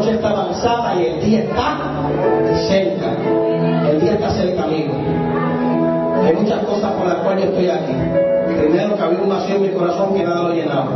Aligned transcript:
noche 0.00 0.14
está 0.14 0.30
avanzada 0.30 0.94
y 0.96 1.06
el 1.06 1.20
día 1.20 1.40
está 1.40 1.76
cerca. 2.68 3.06
El 3.90 4.00
día 4.00 4.12
está 4.12 4.30
cerca, 4.30 4.62
amigo. 4.64 4.94
Hay 6.24 6.34
muchas 6.36 6.64
cosas 6.64 6.92
por 6.92 7.06
las 7.06 7.16
cuales 7.16 7.44
yo 7.44 7.50
estoy 7.50 7.68
aquí. 7.68 7.94
Primero, 8.58 8.96
que 8.96 9.02
había 9.02 9.18
un 9.20 9.28
vacío 9.28 9.56
en 9.56 9.62
mi 9.62 9.68
corazón 9.68 10.14
que 10.14 10.24
nada 10.24 10.42
lo 10.42 10.54
llenaba. 10.54 10.90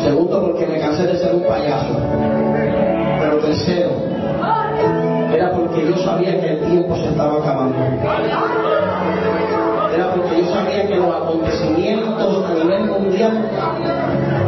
Segundo, 0.00 0.42
porque 0.42 0.66
me 0.66 0.78
cansé 0.78 1.06
de 1.08 1.18
ser 1.18 1.34
un 1.34 1.42
payaso. 1.42 1.96
Pero 3.20 3.36
tercero, 3.38 3.90
era 5.34 5.50
porque 5.50 5.86
yo 5.88 5.96
sabía 6.04 6.40
que 6.40 6.52
el 6.52 6.60
tiempo 6.60 6.96
se 6.96 7.08
estaba 7.08 7.38
acabando. 7.38 7.76
Era 9.92 10.14
porque 10.14 10.38
yo 10.38 10.54
sabía 10.54 10.86
que 10.86 10.94
los 10.94 11.14
acontecimientos 11.14 12.44
a 12.48 12.54
nivel 12.54 12.84
mundial 12.84 13.50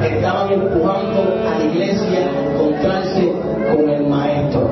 estaban 0.09 0.53
empujando 0.53 1.35
a 1.47 1.59
la 1.59 1.65
iglesia 1.65 2.21
a 2.21 2.53
encontrarse 2.53 3.33
con 3.73 3.89
el 3.89 4.07
maestro. 4.07 4.69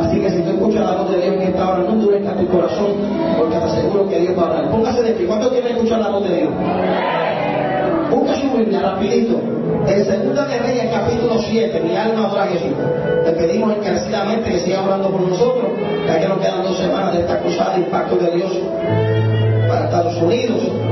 Así 0.00 0.20
que 0.20 0.30
si 0.30 0.42
tú 0.42 0.50
escuchas 0.50 0.84
la 0.84 1.02
voz 1.02 1.10
de 1.10 1.20
Dios 1.22 1.34
en 1.34 1.42
esta 1.42 1.70
hora, 1.70 1.78
no 1.80 1.92
endurezca 1.92 2.34
tu 2.34 2.46
corazón, 2.48 2.92
porque 3.38 3.56
te 3.56 3.64
aseguro 3.64 4.08
que 4.08 4.20
Dios 4.20 4.38
va 4.38 4.42
a 4.42 4.46
hablar. 4.46 4.70
Póngase 4.70 5.02
de 5.02 5.12
pie. 5.12 5.26
¿Cuántos 5.26 5.52
quieren 5.52 5.76
escuchar 5.76 6.00
la 6.00 6.08
voz 6.08 6.28
de 6.28 6.36
Dios? 6.36 6.50
Busca 8.10 8.34
su 8.34 8.56
Biblia 8.56 8.80
rapidito. 8.80 9.40
En 9.86 10.04
Segunda 10.04 10.46
de 10.46 10.58
Reyes, 10.58 10.90
capítulo 10.92 11.38
7, 11.38 11.80
mi 11.80 11.96
alma 11.96 12.26
adora 12.26 12.44
a 12.44 12.46
Jesús. 12.48 12.72
Le 13.24 13.32
pedimos 13.32 13.76
encarecidamente 13.76 14.50
que 14.50 14.58
siga 14.60 14.80
hablando 14.80 15.10
por 15.10 15.20
nosotros, 15.20 15.70
ya 16.06 16.20
que 16.20 16.28
nos 16.28 16.38
quedan 16.38 16.62
dos 16.64 16.76
semanas 16.76 17.12
de 17.12 17.20
esta 17.20 17.38
cruzada 17.38 17.74
de 17.74 17.80
impacto 17.80 18.16
de 18.16 18.30
Dios 18.32 18.52
para 19.68 19.84
Estados 19.84 20.16
Unidos. 20.20 20.89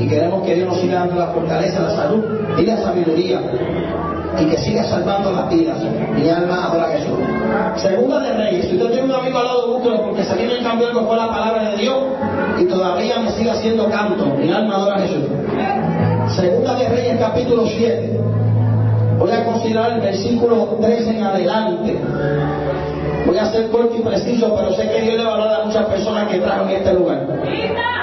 Y 0.00 0.08
queremos 0.08 0.42
que 0.46 0.54
Dios 0.54 0.68
nos 0.68 0.80
siga 0.80 1.00
dando 1.00 1.16
la 1.16 1.26
fortaleza, 1.28 1.80
la 1.80 1.90
salud 1.90 2.24
y 2.58 2.62
la 2.64 2.78
sabiduría. 2.78 3.40
Y 4.38 4.46
que 4.46 4.56
siga 4.56 4.82
salvando 4.84 5.30
las 5.30 5.50
vidas. 5.50 5.78
Mi 6.14 6.28
alma 6.28 6.64
adora 6.64 6.86
a 6.86 6.92
Jesús. 6.92 7.18
Segunda 7.76 8.20
de 8.20 8.32
Reyes. 8.32 8.66
Si 8.66 8.76
usted 8.76 8.92
tiene 8.92 9.04
un 9.04 9.12
amigo 9.12 9.38
al 9.38 9.44
lado, 9.44 9.74
búsquelo 9.74 10.02
porque 10.02 10.24
se 10.24 10.34
viene 10.36 10.66
algo 10.66 11.06
por 11.06 11.16
la 11.16 11.28
palabra 11.28 11.70
de 11.70 11.76
Dios 11.76 11.98
y 12.58 12.64
todavía 12.64 13.18
me 13.18 13.30
sigue 13.32 13.50
haciendo 13.50 13.90
canto. 13.90 14.24
Mi 14.38 14.50
alma 14.50 14.76
adora 14.76 14.96
a 14.96 15.00
Jesús. 15.00 15.26
Segunda 16.34 16.74
de 16.76 16.88
Reyes 16.88 17.18
capítulo 17.18 17.66
7. 17.66 18.20
Voy 19.18 19.30
a 19.32 19.44
considerar 19.44 19.92
el 19.92 20.00
versículo 20.00 20.78
3 20.80 21.06
en 21.08 21.22
adelante. 21.22 21.98
Voy 23.30 23.38
a 23.38 23.46
ser 23.46 23.70
corto 23.70 23.94
y 23.96 24.00
preciso, 24.00 24.52
pero 24.56 24.72
sé 24.72 24.90
que 24.90 25.02
Dios 25.02 25.16
le 25.16 25.22
va 25.22 25.34
a 25.34 25.62
a 25.62 25.64
muchas 25.64 25.86
personas 25.86 26.26
que 26.26 26.40
trajo 26.40 26.64
en 26.64 26.70
este 26.70 26.94
lugar. 26.94 27.28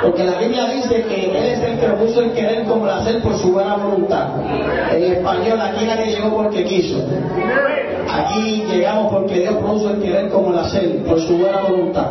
Porque 0.02 0.24
la 0.24 0.40
Biblia 0.40 0.70
dice 0.70 1.04
que 1.04 1.26
Él 1.26 1.36
es 1.36 1.60
el 1.60 1.80
que 1.80 1.88
puso 2.02 2.22
el 2.22 2.32
querer 2.32 2.64
como 2.64 2.86
el 2.86 2.92
hacer 2.92 3.22
por 3.22 3.38
su 3.38 3.52
buena 3.52 3.76
voluntad. 3.76 4.28
En 4.94 5.04
español, 5.04 5.60
aquí 5.60 5.86
nadie 5.86 6.16
llegó 6.16 6.34
porque 6.34 6.64
quiso. 6.64 7.04
Aquí 8.10 8.64
llegamos 8.72 9.12
porque 9.12 9.42
Dios 9.42 9.56
puso 9.56 9.90
el 9.90 10.02
querer 10.02 10.30
como 10.30 10.54
el 10.54 10.60
hacer 10.60 11.04
por 11.04 11.20
su 11.20 11.38
buena 11.38 11.62
voluntad. 11.64 12.08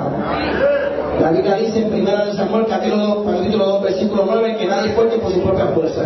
La 1.19 1.31
Biblia 1.31 1.55
dice 1.55 1.79
en 1.87 1.95
1 1.95 2.35
Samuel 2.35 2.67
capítulo 2.69 3.07
2, 3.25 3.35
capítulo 3.35 3.65
2, 3.65 3.83
versículo 3.83 4.25
9, 4.27 4.57
que 4.59 4.67
nadie 4.67 4.91
es 4.91 4.95
fuerte 4.95 5.17
por 5.17 5.33
su 5.33 5.41
propia 5.41 5.69
fuerza. 5.69 6.03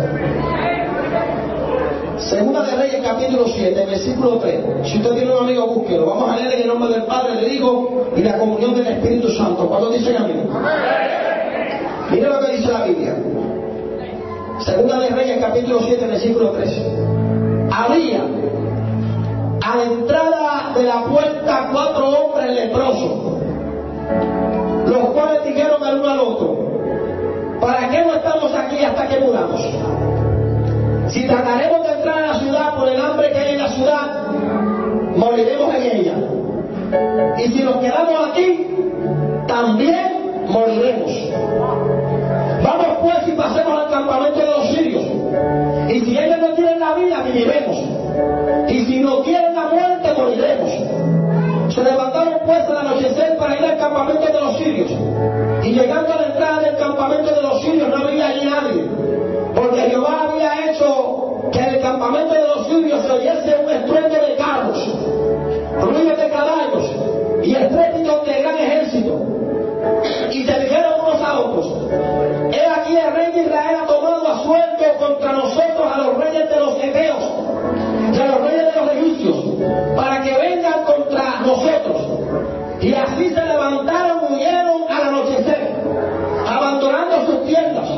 Segunda 2.29 2.63
de 2.63 2.75
Reyes 2.75 3.01
capítulo 3.03 3.45
7, 3.47 3.85
versículo 3.85 4.37
3. 4.37 4.87
Si 4.87 4.97
usted 4.97 5.15
tiene 5.15 5.31
un 5.31 5.43
amigo, 5.43 5.67
búsquelo. 5.67 6.05
Vamos 6.05 6.29
a 6.29 6.35
leer 6.37 6.53
en 6.53 6.61
el 6.61 6.67
nombre 6.67 6.89
del 6.89 7.03
Padre, 7.03 7.35
del 7.35 7.53
Hijo 7.53 8.07
y 8.15 8.21
la 8.21 8.37
comunión 8.37 8.75
del 8.75 8.87
Espíritu 8.87 9.29
Santo. 9.29 9.67
¿Cuántos 9.67 9.93
dicen 9.93 10.17
amén? 10.17 10.47
Mire 12.11 12.29
lo 12.29 12.39
que 12.39 12.51
dice 12.57 12.71
la 12.71 12.83
Biblia. 12.85 13.15
Segunda 14.59 14.99
de 14.99 15.09
Reyes 15.09 15.39
capítulo 15.39 15.79
7, 15.81 16.07
versículo 16.07 16.51
3. 16.51 16.81
Había 17.71 18.21
a 19.63 19.75
la 19.77 19.83
entrada 19.83 20.73
de 20.75 20.83
la 20.83 21.03
puerta 21.05 21.69
cuatro 21.71 22.07
hombres 22.09 22.51
leprosos, 22.53 23.39
los 24.87 25.09
cuales 25.13 25.45
dijeron 25.45 25.83
al 25.83 25.99
uno 25.99 26.09
al 26.09 26.19
otro, 26.19 26.57
¿para 27.59 27.89
qué 27.89 28.03
no 28.03 28.13
estamos 28.15 28.53
aquí 28.53 28.83
hasta 28.83 29.07
que 29.07 29.19
muramos? 29.19 29.61
Si 31.11 31.27
trataremos 31.27 31.85
de 31.85 31.93
entrar 31.93 32.23
a 32.23 32.27
la 32.27 32.39
ciudad 32.39 32.75
por 32.75 32.87
el 32.87 33.01
hambre 33.01 33.31
que 33.31 33.37
hay 33.37 33.53
en 33.53 33.59
la 33.59 33.69
ciudad, 33.69 34.27
moriremos 35.15 35.75
en 35.75 35.83
ella. 35.83 36.13
Y 37.37 37.51
si 37.51 37.63
nos 37.63 37.77
quedamos 37.77 38.29
aquí, 38.29 38.67
también 39.47 40.45
moriremos. 40.47 41.11
Vamos 42.63 42.87
pues 43.01 43.27
y 43.27 43.31
pasemos 43.31 43.81
al 43.81 43.89
campamento 43.89 44.39
de 44.39 44.45
los 44.45 44.67
sirios. 44.69 45.03
Y 45.89 45.99
si 45.99 46.17
ellos 46.17 46.37
no 46.39 46.49
tienen 46.53 46.79
la 46.79 46.93
vida, 46.93 47.23
viviremos. 47.23 47.77
Y 48.69 48.85
si 48.85 48.99
no 48.99 49.21
quieren 49.23 49.53
la 49.53 49.65
muerte, 49.65 50.13
moriremos. 50.17 51.73
Se 51.73 51.83
levantaron 51.83 52.39
pues 52.45 52.59
al 52.69 52.77
anochecer 52.77 53.37
para 53.37 53.57
ir 53.57 53.65
al 53.65 53.77
campamento 53.77 54.25
de 54.27 54.41
los 54.41 54.57
sirios. 54.57 54.91
Y 55.63 55.71
llegando 55.71 56.13
a 56.13 56.21
la 56.21 56.27
entrada 56.27 56.59
del 56.61 56.77
campamento 56.77 57.35
de 57.35 57.41
los 57.41 57.61
sirios 57.61 57.89
no 57.89 57.97
había 57.97 58.27
allí 58.27 58.45
nadie. 58.45 58.80
Campamento 62.01 62.33
de 62.33 62.47
los 62.47 62.67
sirios 62.67 63.05
se 63.05 63.11
oyese 63.11 63.59
un 63.63 63.69
estruendo 63.69 64.15
de 64.15 64.35
carros, 64.35 64.87
ruidos 65.81 66.17
de 66.17 66.29
caballos 66.29 66.91
y 67.43 67.55
estrépito 67.55 68.23
de 68.25 68.41
gran 68.41 68.57
ejército. 68.57 69.19
Y 70.31 70.43
se 70.43 70.59
dijeron 70.61 70.93
unos 70.99 71.21
a 71.21 71.39
otros, 71.39 71.67
he 72.51 72.65
aquí 72.65 72.97
el 72.97 73.13
rey 73.13 73.31
de 73.33 73.41
Israel 73.43 73.77
ha 73.83 73.85
tomado 73.85 74.27
a 74.27 74.43
sueldo 74.43 74.97
contra 74.99 75.33
nosotros 75.33 75.91
a 75.93 75.97
los 75.99 76.17
reyes 76.17 76.49
de 76.49 76.59
los 76.59 76.83
heteos 76.83 77.23
a 78.19 78.25
los 78.25 78.41
reyes 78.41 78.65
de 78.65 78.81
los 78.81 78.91
egipcios, 78.91 79.37
para 79.95 80.21
que 80.21 80.37
vengan 80.37 80.83
contra 80.83 81.39
nosotros. 81.41 82.01
Y 82.81 82.93
así 82.93 83.29
se 83.29 83.45
levantaron, 83.45 84.33
huyeron 84.33 84.83
al 84.89 85.01
anochecer, 85.07 85.83
abandonando 86.47 87.25
sus 87.27 87.45
tiendas 87.45 87.89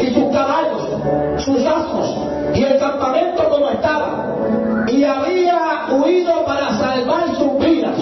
y 0.00 0.14
sus 0.14 0.32
caballos, 0.32 1.44
sus 1.44 1.64
asnos 1.64 2.25
campamento 2.96 3.48
como 3.48 3.68
estaba. 3.70 4.24
Y 4.88 5.04
había 5.04 5.86
huido 5.90 6.44
para 6.44 6.78
salvar 6.78 7.34
sus 7.36 7.58
vidas. 7.58 7.98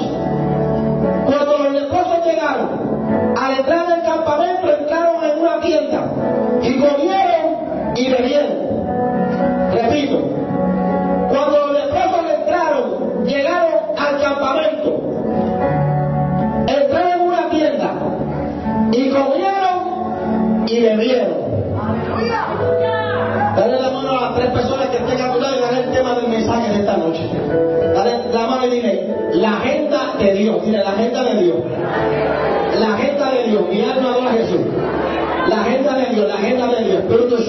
Cuando 1.27 1.59
los 1.59 1.72
leprosos 1.72 2.25
llegaron 2.25 3.34
a 3.37 3.50
la 3.50 3.56
entrada 3.59 3.97
del 3.97 4.04
campamento, 4.04 4.71
entraron 4.71 5.25
en 5.25 5.41
una 5.41 5.60
tienda 5.60 6.10
y 6.62 6.81
comieron 6.81 7.94
y 7.97 8.10
bebieron. 8.10 8.34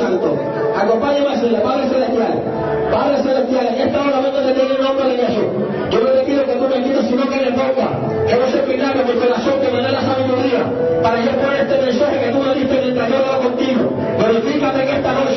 Acompáñame 0.05 1.27
a 1.27 1.31
decirle, 1.31 1.59
Padre 1.61 1.89
Celestial. 1.89 2.43
Padre 2.91 3.23
Celestial, 3.23 3.67
en 3.67 3.87
esta 3.87 4.01
hora 4.01 4.19
vengo 4.19 4.37
ti 4.37 4.61
en 4.61 4.71
el 4.71 4.81
nombre 4.81 5.09
de 5.09 5.17
Jesús. 5.17 5.49
Yo 5.89 5.99
no 5.99 6.09
te 6.09 6.23
pido 6.25 6.45
que 6.45 6.53
tú 6.53 6.67
me 6.67 6.83
quites, 6.83 7.05
sino 7.07 7.29
que 7.29 7.37
le 7.37 7.51
ponga. 7.51 7.89
Que 8.27 8.35
no 8.35 8.47
se 8.47 8.59
finale 8.69 9.03
mi 9.03 9.13
corazón, 9.13 9.61
que 9.61 9.71
me 9.71 9.81
dé 9.81 9.91
la 9.91 10.01
sabiduría 10.01 10.65
para 11.01 11.19
yo 11.21 11.31
poner 11.31 11.61
este 11.61 11.81
mensaje 11.81 12.19
que 12.19 12.31
tú 12.31 12.39
me 12.39 12.53
diste 12.53 12.81
mientras 12.81 13.09
yo 13.09 13.17
hablaba 13.17 13.39
contigo. 13.39 13.93
Glorifícate 14.19 14.83
en 14.83 14.89
esta 14.89 15.13
noche. 15.13 15.34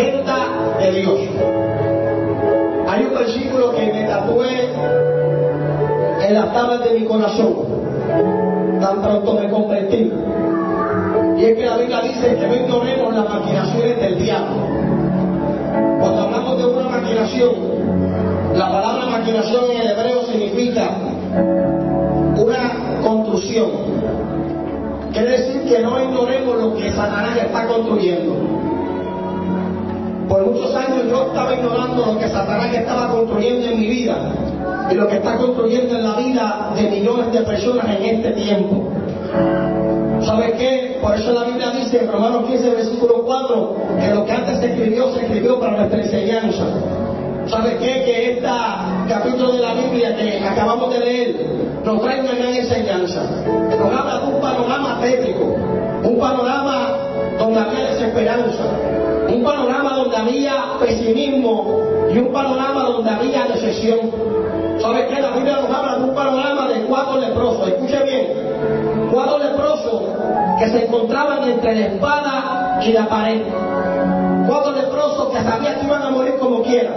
agenda 0.00 0.76
de 0.78 0.92
Dios. 0.92 1.18
Hay 2.88 3.04
un 3.04 3.14
versículo 3.14 3.74
que 3.74 3.92
me 3.92 4.04
tatué 4.04 4.72
en 6.26 6.34
las 6.34 6.52
tablas 6.52 6.84
de 6.84 6.98
mi 6.98 7.06
corazón, 7.06 7.54
tan 8.80 9.02
pronto 9.02 9.34
me 9.34 9.50
convertí. 9.50 10.12
Y 11.38 11.44
es 11.44 11.56
que 11.56 11.66
la 11.66 11.76
Biblia 11.78 12.00
dice 12.02 12.36
que 12.36 12.46
no 12.46 12.54
ignoremos 12.54 13.14
las 13.14 13.28
maquinaciones 13.28 14.00
del 14.00 14.18
diablo. 14.18 14.56
Cuando 16.00 16.22
hablamos 16.22 16.58
de 16.58 16.66
una 16.66 16.88
maquinación, 16.88 17.50
la 18.54 18.70
palabra 18.70 19.06
maquinación 19.06 19.70
en 19.70 19.80
el 19.82 19.90
hebreo 19.90 20.22
significa 20.24 20.90
una 22.36 23.02
construcción. 23.02 23.70
Quiere 25.12 25.30
decir 25.30 25.64
que 25.64 25.78
no 25.80 26.02
ignoremos 26.02 26.56
lo 26.56 26.76
que 26.76 26.90
Satanás 26.90 27.36
está 27.36 27.66
construyendo. 27.66 28.49
Por 30.30 30.46
muchos 30.46 30.72
años 30.76 31.10
yo 31.10 31.26
estaba 31.26 31.52
ignorando 31.52 32.06
lo 32.06 32.16
que 32.16 32.28
Satanás 32.28 32.72
estaba 32.72 33.08
construyendo 33.10 33.66
en 33.66 33.80
mi 33.80 33.88
vida 33.88 34.14
y 34.88 34.94
lo 34.94 35.08
que 35.08 35.16
está 35.16 35.36
construyendo 35.36 35.96
en 35.96 36.04
la 36.04 36.14
vida 36.14 36.70
de 36.76 36.82
millones 36.88 37.32
de 37.32 37.40
personas 37.40 37.86
en 37.96 38.04
este 38.04 38.30
tiempo. 38.30 38.92
¿Sabe 40.22 40.52
qué? 40.52 40.98
Por 41.02 41.16
eso 41.16 41.32
la 41.32 41.42
Biblia 41.42 41.70
dice 41.70 41.98
en 42.04 42.12
Romanos 42.12 42.44
15, 42.46 42.70
versículo 42.70 43.24
4, 43.24 43.76
que 43.98 44.14
lo 44.14 44.24
que 44.24 44.32
antes 44.32 44.60
se 44.60 44.66
escribió, 44.66 45.12
se 45.12 45.22
escribió 45.22 45.58
para 45.58 45.78
nuestra 45.78 46.00
enseñanza. 46.00 46.64
¿Sabe 47.48 47.78
qué? 47.78 48.04
Que 48.04 48.32
este 48.34 48.48
capítulo 49.08 49.54
de 49.54 49.58
la 49.58 49.74
Biblia 49.74 50.14
que 50.14 50.46
acabamos 50.46 50.92
de 50.92 51.00
leer 51.00 51.46
nos 51.84 52.00
trae 52.02 52.20
una 52.20 52.34
gran 52.36 52.54
enseñanza. 52.54 53.22
Nos 53.68 53.98
habla 53.98 54.20
de 54.20 54.32
un 54.32 54.40
panorama 54.40 55.00
tétrico, 55.00 55.56
un 56.04 56.18
panorama 56.20 56.98
donde 57.36 57.58
había 57.58 57.90
desesperanza, 57.94 58.62
un 59.34 59.42
panorama 59.44 59.94
donde 59.94 60.16
había 60.16 60.54
pesimismo 60.80 61.80
y 62.12 62.18
un 62.18 62.32
panorama 62.32 62.84
donde 62.84 63.10
había 63.10 63.44
decepción. 63.46 63.98
¿Sabe 64.80 65.06
qué? 65.08 65.20
La 65.20 65.30
Biblia 65.30 65.58
nos 65.60 65.76
habla 65.76 65.98
de 65.98 66.04
un 66.04 66.14
panorama 66.14 66.68
de 66.68 66.80
cuatro 66.86 67.18
leprosos. 67.18 67.68
Escuche 67.68 68.02
bien, 68.04 69.08
cuatro 69.12 69.38
leprosos 69.38 70.02
que 70.58 70.68
se 70.68 70.84
encontraban 70.86 71.48
entre 71.48 71.74
la 71.74 71.86
espada 71.86 72.80
y 72.84 72.92
la 72.92 73.06
pared. 73.08 73.42
Cuatro 74.48 74.72
leprosos 74.72 75.28
que 75.28 75.42
sabían 75.42 75.80
que 75.80 75.86
iban 75.86 76.02
a 76.02 76.10
morir 76.10 76.34
como 76.38 76.62
quieran. 76.62 76.94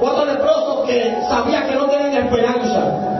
Cuatro 0.00 0.24
leprosos 0.24 0.86
que 0.86 1.16
sabían 1.28 1.68
que 1.68 1.74
no 1.74 1.86
tenían 1.86 2.26
esperanza. 2.26 3.14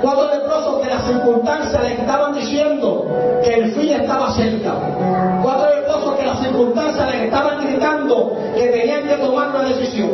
Cuatro 0.00 0.28
leprosos 0.32 0.80
que 0.80 0.88
las 0.88 1.06
circunstancias 1.06 1.82
le 1.82 1.92
estaban 1.94 2.34
diciendo 2.34 3.06
que 3.44 3.54
el 3.54 3.72
fin 3.72 3.92
estaba 3.92 4.32
cerca. 4.32 4.74
Cuatro 5.42 5.74
leprosos 5.74 6.14
que 6.14 6.26
las 6.26 6.40
circunstancias 6.40 6.85
les 6.85 6.85
gritando 7.76 8.36
que 8.54 8.66
tenían 8.68 9.06
que 9.06 9.16
tomar 9.16 9.50
una 9.50 9.68
decisión. 9.68 10.10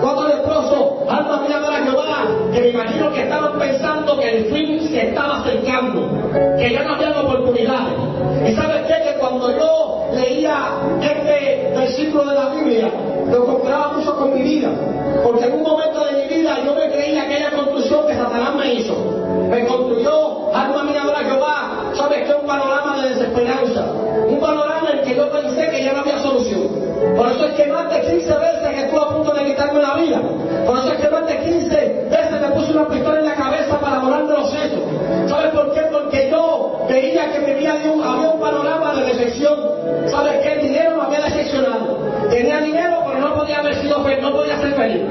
Cuatro 0.00 0.28
leprosos, 0.28 1.08
alma 1.08 1.42
mía 1.46 1.60
para 1.64 1.84
Jehová, 1.84 2.26
que 2.52 2.60
me 2.60 2.68
imagino 2.68 3.12
que 3.12 3.22
estaban 3.22 3.58
pensando 3.58 4.18
que 4.18 4.36
el 4.36 4.44
fin 4.46 4.88
se 4.88 5.08
estaba 5.08 5.40
acercando, 5.40 6.08
que 6.58 6.72
ya 6.72 6.82
no 6.82 6.94
había 6.94 7.20
oportunidades. 7.20 7.94
Y 8.48 8.52
sabes 8.54 8.82
qué? 8.88 9.12
Que 9.12 9.18
cuando 9.18 9.56
yo 9.56 10.06
leía 10.12 10.56
este 11.00 11.72
versículo 11.76 12.24
de 12.24 12.34
la 12.34 12.48
Biblia, 12.48 12.90
lo 13.30 13.46
comparaba 13.46 13.92
mucho 13.92 14.16
con 14.16 14.34
mi 14.34 14.42
vida. 14.42 14.70
Porque 15.22 15.44
en 15.44 15.54
un 15.54 15.62
momento 15.62 16.04
de 16.04 16.12
mi 16.22 16.34
vida 16.34 16.58
yo 16.64 16.74
me 16.74 16.90
creía 16.90 17.22
aquella 17.22 17.50
construcción 17.52 18.06
que 18.06 18.14
Satanás 18.14 18.54
me 18.56 18.74
hizo. 18.74 18.96
Me 19.50 19.64
construyó, 19.66 20.21
Por 27.22 27.30
eso 27.30 27.46
es 27.46 27.54
que 27.54 27.68
más 27.68 27.88
de 27.88 28.00
15 28.00 28.34
veces 28.34 28.68
que 28.68 28.80
estuve 28.80 29.00
a 29.00 29.08
punto 29.10 29.32
de 29.32 29.44
quitarme 29.44 29.80
la 29.80 29.94
vida. 29.94 30.20
Por 30.66 30.76
eso 30.76 30.92
es 30.92 30.98
que 30.98 31.08
más 31.08 31.24
de 31.24 31.38
15 31.38 32.08
veces 32.10 32.40
me 32.40 32.48
puse 32.48 32.72
una 32.72 32.88
pistola 32.88 33.20
en 33.20 33.26
la 33.26 33.34
cabeza 33.36 33.78
para 33.78 34.00
volarme 34.00 34.32
los 34.32 34.50
sesos. 34.50 34.80
¿Sabes 35.28 35.52
por 35.52 35.72
qué? 35.72 35.82
Porque 35.82 36.28
yo 36.28 36.84
veía 36.88 37.30
que 37.30 37.38
de 37.38 37.90
un, 37.90 38.02
había 38.02 38.28
un 38.28 38.40
panorama 38.40 38.92
de 38.96 39.04
decepción. 39.04 39.56
¿Sabes 40.10 40.40
qué? 40.42 40.54
El 40.54 40.62
dinero 40.62 40.96
me 40.96 41.02
había 41.04 41.20
decepcionado. 41.20 41.96
Tenía 42.28 42.60
dinero, 42.60 43.04
pero 43.06 43.20
no 43.20 43.34
podía 43.36 43.58
haber 43.58 43.76
sido 43.76 44.02
feliz, 44.02 44.18
no 44.20 44.32
podía 44.32 44.58
ser 44.58 44.74
feliz. 44.74 45.02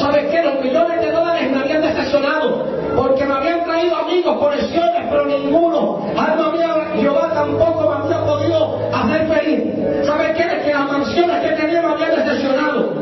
¿Sabes 0.00 0.24
qué? 0.30 0.42
Los 0.42 0.64
millones 0.64 1.00
de 1.02 1.12
dólares 1.12 1.50
me 1.50 1.60
habían 1.60 1.82
decepcionado. 1.82 2.64
Porque 2.96 3.26
me 3.26 3.34
habían 3.34 3.62
traído 3.64 3.94
amigos, 3.94 4.38
conexiones, 4.38 5.02
pero 5.10 5.26
ninguno. 5.26 6.00
Alma 6.16 6.50
mía, 6.50 6.68
Jehová 6.96 7.30
tampoco 7.34 7.90
me 7.90 8.04
había 8.04 8.24
podido 8.24 8.78
hacer 8.92 9.28
feliz. 9.28 10.06
¿Sabes 10.06 10.36
qué? 10.36 10.42
Es 10.42 10.64
que 10.64 10.72
las 10.72 10.90
mansiones 10.90 11.40
que 11.40 11.48
tenía 11.62 11.82
me 11.82 11.92
habían 11.92 12.14
decepcionado. 12.38 12.97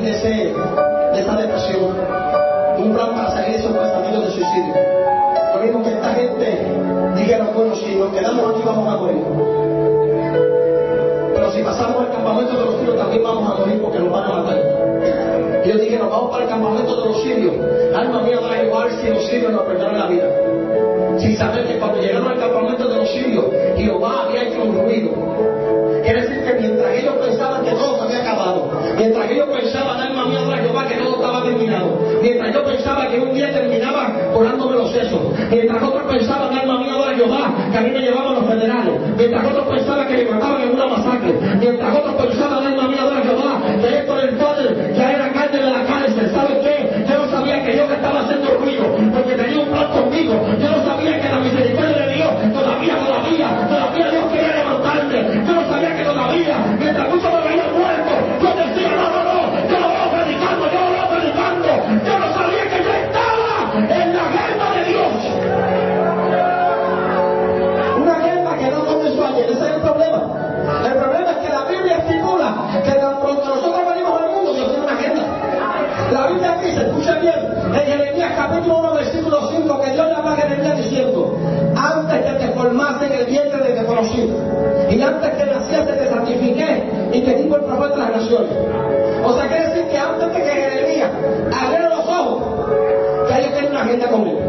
de, 0.00 0.10
ese, 0.10 0.28
de 0.28 1.20
esa 1.20 1.36
depresión, 1.36 1.96
un 2.78 2.92
plan 2.94 3.14
para 3.14 3.30
salir 3.30 3.52
de 3.52 3.58
esos 3.58 3.72
pensamientos 3.72 4.24
de 4.24 4.30
suicidio. 4.30 4.74
Por 5.52 5.62
mismo 5.62 5.82
que 5.82 5.90
esta 5.90 6.14
gente 6.14 6.66
dijeron, 7.16 7.48
bueno, 7.54 7.76
si 7.76 7.96
nos 7.96 8.12
quedamos 8.12 8.54
aquí 8.54 8.62
vamos 8.64 8.88
a 8.88 8.96
morir. 8.96 9.22
Pero 11.34 11.52
si 11.52 11.62
pasamos 11.62 12.06
al 12.06 12.12
campamento 12.12 12.56
de 12.56 12.64
los 12.64 12.76
sirios 12.76 12.96
también 12.96 13.22
vamos 13.22 13.50
a 13.50 13.58
morir 13.60 13.82
porque 13.82 13.98
nos 13.98 14.12
van 14.12 14.24
a 14.24 14.28
matar. 14.28 14.58
Ellos 15.64 15.80
dijeron, 15.80 16.10
vamos 16.10 16.30
para 16.30 16.44
el 16.44 16.48
campamento 16.48 16.96
de 16.96 17.08
los 17.08 17.22
sirios. 17.22 17.54
Alma 17.94 18.22
mía 18.22 18.40
va 18.40 18.52
a 18.52 18.64
igual 18.64 18.90
si 19.00 19.08
los 19.08 19.26
sirios 19.26 19.52
nos 19.52 19.62
perdonan 19.62 19.98
la 19.98 20.06
vida. 20.06 20.28
Sin 21.18 21.36
saber 21.36 21.66
que 21.66 21.78
cuando 21.78 22.00
llegaron 22.00 22.28
al 22.28 22.38
campamento 22.38 22.88
de 22.88 22.96
los 22.96 23.08
sirios, 23.10 23.44
Jehová 23.76 24.24
había 24.24 24.44
hecho 24.44 24.62
un 24.62 24.74
ruido. 24.74 25.10
Quiere 26.02 26.22
decir 26.22 26.44
que 26.44 26.54
mientras 26.60 26.94
ellos 26.94 27.14
pensaban 27.14 27.64
que 27.64 27.70
todo 27.72 28.01
Mientras 28.96 29.26
que 29.26 29.36
yo 29.36 29.46
pensaba, 29.50 30.02
alma 30.02 30.26
mía, 30.26 30.40
otra 30.42 30.58
Jehová, 30.58 30.88
que 30.88 30.94
todo 30.96 31.16
estaba 31.16 31.44
terminado. 31.44 31.98
Mientras 32.22 32.54
yo 32.54 32.64
pensaba 32.64 33.08
que 33.08 33.20
un 33.20 33.34
día 33.34 33.52
terminaba 33.52 34.12
colándome 34.32 34.76
los 34.76 34.92
sesos. 34.92 35.20
Mientras 35.50 35.82
otros 35.82 36.02
pensaban, 36.10 36.56
alma 36.56 36.78
mía, 36.78 36.96
otra 36.96 37.14
Jehová, 37.14 37.52
que 37.70 37.78
a 37.78 37.80
mí 37.80 37.90
me 37.90 38.00
llevaban 38.00 38.34
los 38.34 38.46
federales. 38.46 38.94
Mientras 39.16 39.44
otros 39.46 39.66
pensaban 39.68 40.08
que 40.08 40.16
me 40.16 40.30
mataban 40.30 40.62
en 40.62 40.70
una 40.70 40.86
masacre. 40.86 41.32
Mientras 41.60 41.96
otros 41.96 42.14
pensaban, 42.14 42.66
alma 42.66 42.88
mía, 42.88 43.04
otra 43.04 43.20
Jehová, 43.22 43.60
que 43.80 43.98
esto 43.98 44.16
del 44.16 44.36
padre, 44.36 44.94
ya 44.96 45.12
era 45.12 45.32
carne 45.32 45.58
de 45.58 45.70
la 45.70 45.84
cárcel. 45.84 46.30
¿Saben 46.32 46.60
qué? 46.62 47.04
Yo 47.08 47.18
no 47.18 47.30
sabía 47.30 47.64
que 47.64 47.76
yo 47.76 47.88
que 47.88 47.94
estaba 47.94 48.20
haciendo 48.20 48.54
ruido, 48.58 48.84
porque 49.14 49.34
tenía 49.34 49.60
un 49.60 49.68
plan 49.68 49.88
conmigo. 49.90 50.34
Yo 50.58 50.70
no 50.70 50.81
capítulo 78.52 78.80
1, 78.80 78.92
versículo 78.94 79.48
5, 79.48 79.80
que 79.80 79.90
Dios 79.92 80.06
le 80.06 80.14
habla 80.14 80.32
a 80.32 80.36
Jeremías 80.36 80.76
diciendo, 80.76 81.38
antes 81.74 82.20
que 82.20 82.32
te 82.32 82.52
formase 82.52 83.06
en 83.06 83.12
el 83.12 83.26
vientre 83.26 83.58
de 83.62 83.68
este 83.70 83.80
que 83.80 83.86
conocí, 83.86 84.32
y 84.90 85.02
antes 85.02 85.30
que 85.30 85.46
naciese 85.46 85.92
te 85.92 86.08
santifiqué 86.08 86.84
y 87.12 87.20
te 87.22 87.34
di 87.34 87.44
por 87.44 87.64
profeta 87.64 87.94
de 87.94 88.00
las 88.00 88.10
naciones. 88.10 88.50
O 89.24 89.32
sea, 89.32 89.48
quiere 89.48 89.68
decir 89.68 89.88
que 89.88 89.98
antes 89.98 90.28
de 90.28 90.42
que 90.42 90.50
Jeremías 90.50 91.10
abriera 91.62 91.88
los 91.88 92.06
ojos, 92.06 92.42
ya 93.30 93.38
Dios 93.38 93.52
tiene 93.52 93.68
una 93.70 93.82
agenda 93.82 94.08
conmigo. 94.08 94.40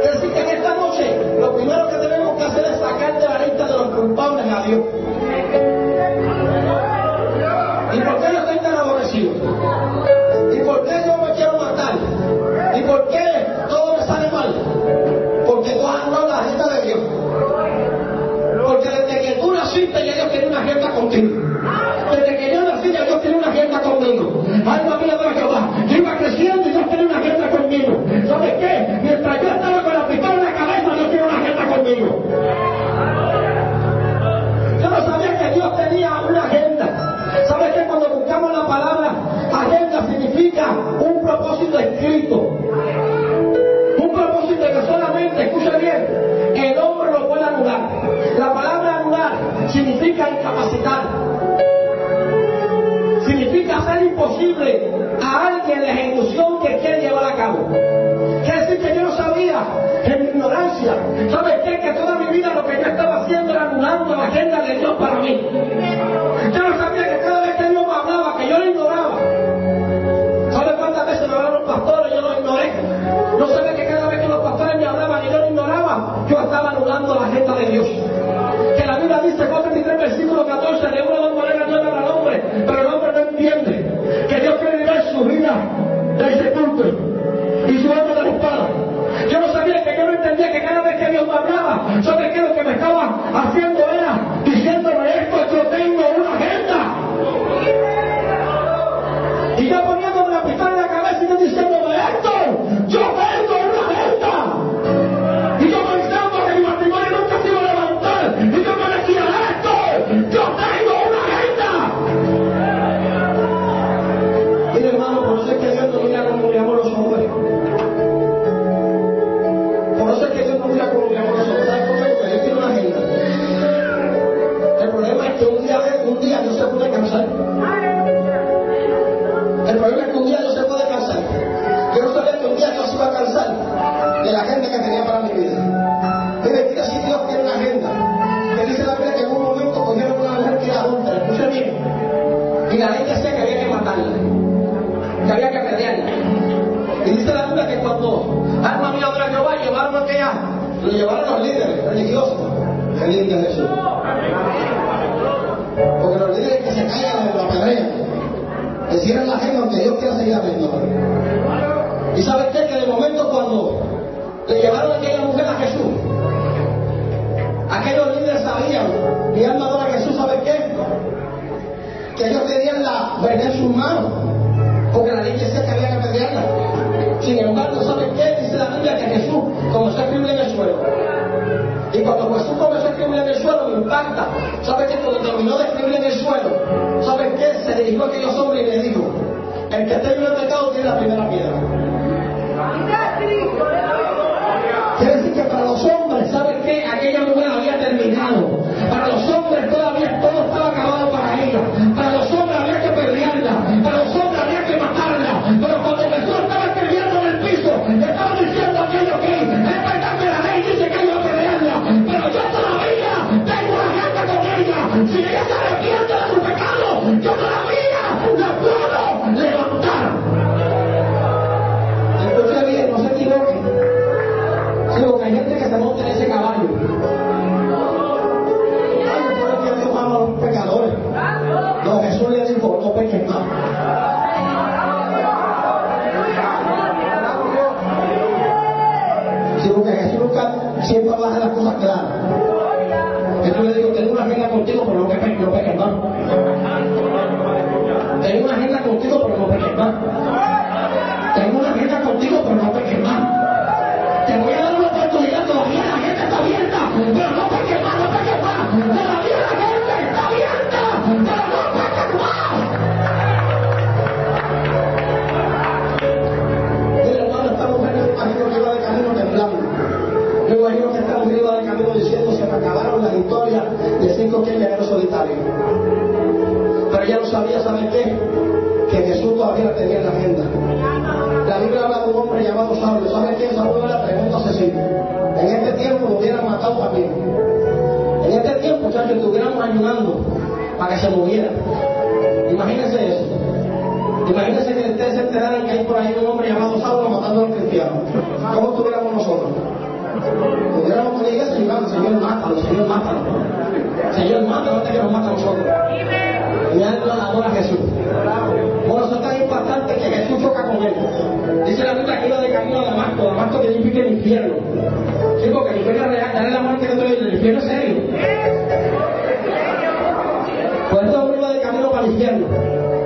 Quiere 0.00 0.14
decir 0.14 0.32
que 0.32 0.40
en 0.40 0.48
esta 0.48 0.74
noche 0.74 1.36
lo 1.38 1.54
primero 1.54 1.88
que 1.88 1.96
tenemos 1.96 2.36
que 2.38 2.44
hacer 2.44 2.64
es 2.64 2.80
sacar 2.80 3.20
de 3.20 3.28
la 3.28 3.38
lista 3.38 3.66
de 3.66 3.72
los 3.72 3.88
culpables 4.00 4.52
a 4.52 4.62
Dios. 4.62 4.80
¿Sabe? 61.16 61.55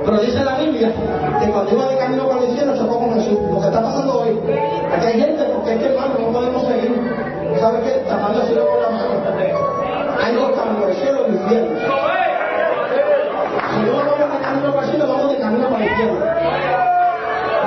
Pero 0.04 0.18
dice 0.20 0.44
la 0.44 0.56
Biblia 0.58 0.92
que 1.40 1.50
cuando 1.50 1.72
iba 1.72 1.88
de 1.88 1.98
camino 1.98 2.26
para 2.26 2.40
el 2.40 2.50
infierno 2.50 2.76
chocó 2.76 2.98
con 2.98 3.14
Jesús. 3.14 3.38
Lo 3.50 3.60
que 3.60 3.66
está 3.66 3.82
pasando 3.82 4.20
hoy. 4.20 4.40
Aquí 4.96 5.06
hay 5.06 5.20
gente, 5.20 5.44
porque 5.54 5.74
es 5.74 5.78
que 5.78 5.86
hermano, 5.86 6.14
no 6.18 6.32
podemos 6.32 6.62
seguir. 6.66 6.92
¿Sabe 7.60 7.80
qué? 7.80 7.90
Tapando 8.08 8.42
así 8.42 8.54
con 8.54 8.80
la 8.80 8.90
mano. 8.90 9.10
Hay 10.22 10.34
dos 10.34 10.52
caminos, 10.52 10.88
el 10.88 10.96
cielo 10.96 11.20
y 11.20 11.30
el 11.30 11.34
infierno. 11.36 11.80
Si 13.70 13.76
no 13.86 13.92
vamos 13.96 14.18
de 14.18 14.40
camino 14.40 14.72
para 14.72 14.86
el 14.86 14.90
cielo, 14.90 15.08
vamos 15.08 15.32
de 15.32 15.38
camino 15.38 15.68
para 15.68 15.84
el 15.84 15.90
infierno. 15.90 16.20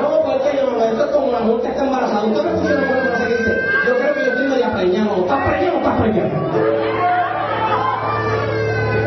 No, 0.02 0.10
porque 0.24 0.58
yo 0.58 0.86
esto 0.86 1.06
es 1.06 1.12
como 1.12 1.32
la 1.32 1.39
mujer 1.39 1.62
que 1.62 1.67
está 1.69 1.84
embarazada. 1.86 2.24
Usted 2.24 2.43
me 2.43 2.50
escucha 2.52 2.74
una 2.74 2.88
mujer 2.88 3.13
que 3.17 3.38
dice, 3.38 3.62
yo 3.88 3.98
creo 3.98 4.13
que 4.13 4.26
yo 4.26 4.32
estoy 4.32 4.48
media 4.48 4.74
preñado. 4.74 5.15
¿Estás 5.17 5.39
preñado 5.48 5.76
o 5.76 5.78
estás 5.78 6.02
preñado? 6.02 6.30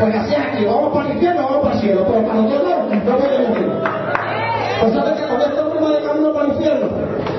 Pues 0.01 0.15
así 0.15 0.35
es 0.35 0.39
aquí, 0.39 0.65
vamos 0.65 0.93
para 0.95 1.09
el 1.09 1.15
infierno, 1.15 1.43
vamos 1.43 1.63
para 1.63 1.75
el 1.75 1.81
cielo, 1.81 2.05
pero 2.07 2.27
para 2.27 2.39
no 3.07 3.17
podemos 3.19 3.59
ir. 3.59 3.73
Pues 4.81 4.93
sabe 4.93 5.17
que 5.17 5.29
con 5.29 5.41
este 5.41 5.61
hombre 5.61 6.01
de 6.01 6.07
camino 6.07 6.33
para 6.33 6.47
el 6.47 6.53
infierno, 6.53 6.89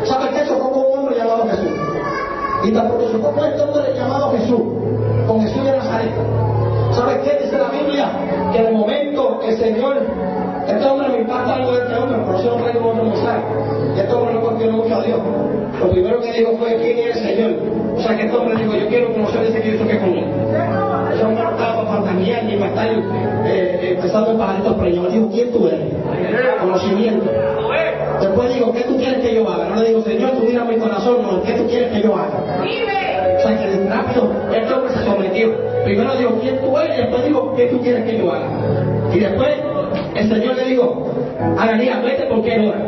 ¿sabe 0.06 0.30
qué? 0.32 0.48
Chocó 0.48 0.72
con 0.72 0.92
un 0.92 1.00
hombre 1.00 1.18
llamado 1.18 1.48
Jesús. 1.50 1.72
Y 2.64 2.72
tampoco 2.72 3.12
chocó 3.12 3.32
con 3.32 3.46
este 3.46 3.62
hombre 3.62 3.94
llamado 3.96 4.32
Jesús, 4.32 4.62
con 5.28 5.42
Jesús 5.42 5.64
de 5.64 5.72
Nazaret. 5.72 6.12
¿Sabe 6.94 7.22
qué 7.22 7.44
dice 7.44 7.58
la 7.58 7.70
Biblia? 7.70 8.10
Que 8.54 8.68
el 8.68 8.74
momento 8.74 9.40
que 9.40 9.50
el 9.50 9.58
Señor, 9.58 9.98
este 10.68 10.86
hombre 10.86 11.10
me 11.10 11.20
impacta 11.20 11.56
algo 11.56 11.74
de 11.74 11.84
este 11.84 11.96
hombre, 11.96 12.18
por 12.20 12.36
eso 12.36 12.58
no 12.58 12.64
traigo 12.64 12.90
otro 12.90 13.04
mensaje. 13.04 13.42
Y 13.96 14.00
este 14.00 14.14
hombre 14.14 14.34
no 14.34 14.42
cuestionó 14.42 14.78
mucho 14.78 14.96
a 14.96 15.02
Dios. 15.04 15.20
Lo 15.80 15.92
primero 15.92 16.22
que 16.22 16.32
dijo 16.34 16.52
fue 16.58 16.76
quién 16.78 16.98
es 16.98 17.18
el 17.18 17.24
Señor. 17.24 17.52
O 17.96 18.00
sea 18.00 18.16
que 18.16 18.26
este 18.26 18.38
hombre 18.38 18.56
dijo, 18.56 18.74
yo 18.74 18.88
quiero 18.88 19.14
conocer 19.14 19.44
ese 19.44 19.62
Cristo 19.62 19.86
que 19.86 19.94
es 19.94 20.00
conmigo. 20.00 20.28
Hombre 21.24 21.44
no 21.44 21.52
estaba 21.52 21.86
fantasía 21.86 22.42
ni 22.44 22.56
para 22.58 22.74
empezando 24.08 24.32
en 24.32 24.38
pajaritos 24.38 24.74
preñados. 24.76 25.14
Dijo, 25.14 25.30
¿quién 25.32 25.52
tú 25.52 25.68
eres? 25.68 25.80
Conocimiento. 26.62 27.30
Después 28.22 28.54
digo, 28.54 28.74
¿qué 28.74 28.82
tú 28.82 28.98
quieres 28.98 29.20
que 29.20 29.36
yo 29.36 29.48
haga? 29.48 29.70
No 29.70 29.76
le 29.76 29.90
digo, 29.90 30.02
Señor, 30.02 30.32
tú 30.32 30.46
mira 30.48 30.64
mi 30.64 30.78
corazón, 30.78 31.18
no, 31.22 31.44
¿qué 31.44 31.54
tú 31.54 31.68
quieres 31.68 31.92
que 31.92 32.02
yo 32.02 32.16
haga? 32.16 32.64
O 33.38 33.42
sea 33.42 33.58
que 33.58 33.90
rápido, 33.90 34.32
este 34.52 34.74
hombre 34.74 34.94
se 34.94 35.06
sometió. 35.06 35.54
Primero 35.84 36.16
dijo, 36.16 36.40
¿quién 36.42 36.60
tú 36.60 36.78
eres? 36.80 36.98
Y 36.98 37.02
después 37.02 37.26
digo, 37.26 37.54
¿qué 37.56 37.66
tú 37.68 37.82
quieres 37.82 38.06
que 38.06 38.18
yo 38.18 38.34
haga? 38.34 38.48
Y 39.14 39.20
después 39.20 39.50
el 40.16 40.30
Señor 40.30 40.56
le 40.56 40.66
dijo, 40.66 41.12
Ananías, 41.60 42.04
vete 42.04 42.26
porque 42.26 42.56
es 42.56 42.68
hora. 42.68 42.80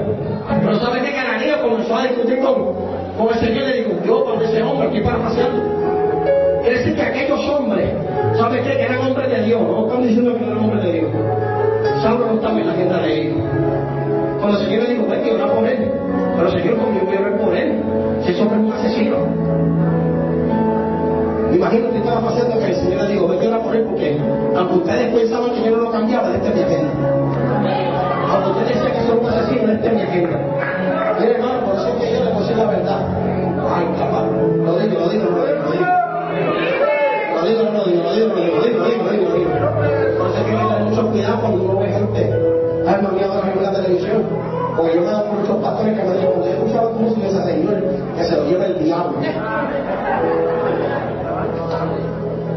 Pero 0.62 0.79
¿sabes? 0.79 1.03
Que 1.03 1.15
Ananías 1.15 1.58
comenzó 1.60 1.95
a 1.95 2.03
discutir 2.03 2.39
con, 2.39 2.55
con 3.17 3.27
el 3.34 3.39
Señor 3.39 3.63
y 3.63 3.67
le 3.67 3.77
dijo, 3.77 3.91
yo 4.05 4.25
por 4.25 4.41
ese 4.41 4.63
hombre, 4.63 4.88
aquí 4.88 5.01
para 5.01 5.17
paseando. 5.19 5.79
Quiere 6.62 6.79
decir 6.79 6.95
que 6.95 7.01
aquellos 7.01 7.39
hombres, 7.49 7.89
¿sabes 8.38 8.62
qué? 8.62 8.77
Que 8.77 8.84
eran 8.84 8.99
hombres 8.99 9.29
de 9.29 9.43
Dios, 9.43 9.62
no 9.62 9.88
están 9.88 10.03
diciendo 10.03 10.34
que 10.34 10.39
no 10.41 10.51
eran 10.51 10.63
hombres 10.63 10.84
de 10.84 10.91
Dios. 10.91 10.98
Saulo 12.01 12.25
no 12.27 12.34
estaba 12.36 12.60
en 12.60 12.67
la 12.67 12.73
agenda 12.73 12.97
de 13.01 13.21
ellos. 13.21 13.38
Cuando 14.39 14.60
el 14.60 14.65
Señor 14.65 14.84
le 14.84 14.89
dijo, 14.93 15.08
vete, 15.08 15.34
ora 15.34 15.47
por 15.53 15.67
él. 15.67 15.91
Pero 16.36 16.47
el 16.47 16.53
Señor, 16.62 16.77
voy 17.05 17.15
a 17.15 17.19
orar 17.19 17.38
por 17.39 17.55
él, 17.55 17.84
si 18.23 18.32
ese 18.32 18.41
hombre 18.41 18.60
es 18.60 18.65
un 18.65 18.73
asesino. 18.73 19.17
Imagino 21.53 21.91
que 21.91 21.97
estaba 21.97 22.21
pasando 22.21 22.60
que 22.60 22.65
el 22.67 22.75
Señor 22.75 23.01
le 23.03 23.13
dijo, 23.13 23.27
vete 23.27 23.45
a 23.45 23.49
orar 23.49 23.62
por 23.63 23.75
él 23.75 23.84
porque 23.84 24.17
aunque 24.55 24.75
ustedes 24.75 25.13
pensaban 25.13 25.51
que 25.51 25.63
yo 25.63 25.71
no 25.71 25.84
lo 25.84 25.91
cambiaba, 25.91 26.34
este 26.36 26.47
es 26.47 26.55
mi 26.55 26.62
agenda. 26.62 26.91
Aunque 28.29 28.49
ustedes 28.51 28.75
decían 28.75 28.93
que 28.93 29.08
son 29.08 29.19
un 29.19 29.25
asesino, 29.25 29.71
este 29.73 29.88
es 29.88 29.93
mi 29.93 30.01
agenda. 30.01 30.39
Mire 31.19 31.32
hermano, 31.36 31.65
por 31.65 31.75
eso 31.75 31.88
es 31.89 31.95
que 31.95 32.13
yo 32.13 32.23
le 32.23 32.32
puse 32.32 32.55
la 32.55 32.65
verdad. 32.65 33.01
Ay, 33.75 33.86
papá, 33.99 34.25
lo 34.25 34.79
digo, 34.79 34.99
lo 34.99 35.10
digo, 35.10 35.25
lo 35.25 35.45
digo, 35.45 35.60
lo 35.65 35.71
digo. 35.71 36.68
Digo, 37.49 37.63
no 37.63 37.71
lo 37.71 37.85
digo, 37.85 38.03
lo 38.03 38.13
digo, 38.13 38.27
lo 38.27 38.35
digo, 38.35 38.55
lo 38.57 38.63
digo, 38.63 38.77
lo 38.77 38.85
digo, 38.85 39.03
lo 39.03 39.12
digo, 39.12 39.29
lo 39.29 39.35
digo. 39.35 39.49
Por 40.19 40.27
eso 40.27 40.38
hay 40.38 40.43
que 40.45 40.51
tener 40.51 40.81
mucho 40.83 41.01
cuidado 41.09 41.41
cuando 41.41 41.63
uno 41.63 41.79
ve 41.79 41.88
gente, 41.89 42.21
mira, 43.12 43.25
en 43.55 43.63
la 43.63 43.71
televisión. 43.73 44.23
Porque 44.77 44.95
yo 44.95 45.01
me 45.01 45.12
con 45.12 45.41
muchos 45.41 45.57
pastores 45.57 45.97
que 45.97 46.03
me 46.05 46.13
dicen, 46.13 46.29
cuando 46.29 46.45
yo 46.45 46.53
escuchaba 46.53 46.89
tu 46.89 46.99
música, 46.99 47.27
ese 47.27 47.43
señor, 47.43 47.83
que 48.15 48.23
se 48.23 48.35
lo 48.38 48.43
lleva 48.45 48.65
el 48.65 48.83
diablo. 48.83 49.17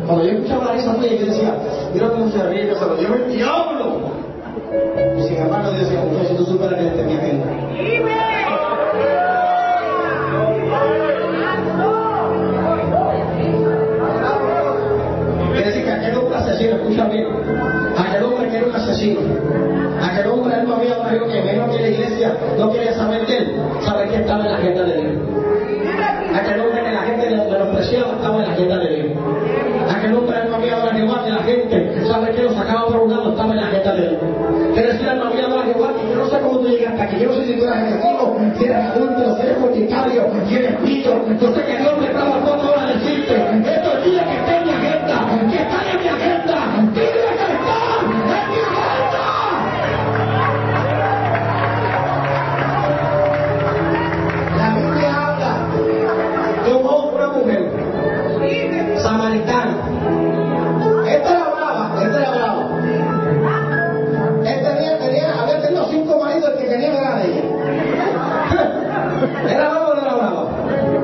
Cuando 0.06 0.24
yo 0.24 0.30
escuchaba 0.30 0.76
esa 0.76 0.94
tuya, 0.94 1.14
yo 1.14 1.26
decía, 1.26 1.56
mira 1.94 2.08
cómo 2.10 2.28
se 2.28 2.42
ríe, 2.42 2.68
que 2.68 2.74
se 2.74 2.86
lo 2.86 2.96
lleva 2.96 3.16
el 3.16 3.32
diablo. 3.32 4.00
Y 5.16 5.22
sin 5.22 5.36
embargo, 5.38 5.72
yo 5.72 5.78
decía, 5.78 6.00
si 6.28 6.34
tú 6.34 6.44
superas 6.44 6.78
que 6.78 6.86
este 6.86 8.41
asesino, 16.62 16.76
escucha 16.76 17.04
bien, 17.08 17.26
aquel 17.96 18.22
hombre 18.24 18.48
que 18.48 18.56
era 18.56 18.66
un 18.66 18.74
asesino, 18.74 19.20
aquel 20.02 20.26
hombre 20.28 20.62
no 20.64 20.76
había 20.76 20.98
barrio 20.98 21.26
que 21.26 21.42
menos 21.42 21.74
que 21.74 21.82
la 21.82 21.88
iglesia 21.88 22.36
no 22.58 22.72
quería 22.72 22.92
saber 22.92 23.26
de 23.26 23.38
él, 23.38 23.56
saber 23.84 24.08
que 24.08 24.16
estaba 24.16 24.44
en 24.44 24.52
la 24.52 24.58
agenda 24.58 24.82
de 24.84 25.00
Dios. 25.00 25.12
Aquel 26.34 26.60
hombre 26.60 26.82
que 26.82 26.92
la 26.92 27.02
gente 27.02 27.30
le 27.30 27.36
menospreciaba 27.36 28.12
estaba 28.14 28.36
en 28.38 28.48
la 28.48 28.54
agenda 28.54 28.78
de 28.78 28.94
Dios. 28.94 29.06
Aquel 29.94 30.14
hombre 30.14 30.36
no 30.48 30.56
había 30.56 30.76
dado 30.78 30.90
a 30.90 30.94
que 31.24 31.30
la 31.30 31.42
gente 31.42 32.06
sabe 32.06 32.30
que 32.30 32.42
lo 32.42 32.52
sacaba 32.54 32.86
por 32.86 33.02
un 33.02 33.10
lado 33.10 33.30
estaba 33.30 33.50
en 33.50 33.56
la 33.56 33.66
agenda 33.66 33.94
de 33.94 34.08
Dios. 34.08 34.20
Decir, 34.74 35.08
él 35.08 35.18
no 35.18 35.26
había 35.26 35.42
dado 35.42 35.60
a 35.60 35.64
Jehová 35.64 35.92
que 36.00 36.08
yo 36.08 36.16
no 36.16 36.30
sé 36.30 36.38
cómo 36.40 36.58
tú 36.58 36.68
llegaste 36.68 37.02
aquí, 37.02 37.16
yo 37.20 37.28
no 37.28 37.34
sé 37.34 37.46
si 37.46 37.58
tú 37.58 37.64
eres 37.64 37.76
asesino, 37.76 38.36
si 38.56 38.64
eres 38.64 38.76
adulto, 38.76 39.36
si 39.36 39.42
eres 39.42 39.58
fornicario, 39.58 40.22
si 40.48 40.54
eres 40.54 40.74
pillo. 40.76 41.12
Yo 41.40 41.54
sé 41.54 41.62
que 41.64 41.76
Dios 41.76 41.98
me 41.98 42.06
estaba 42.06 42.38
dando 42.38 42.81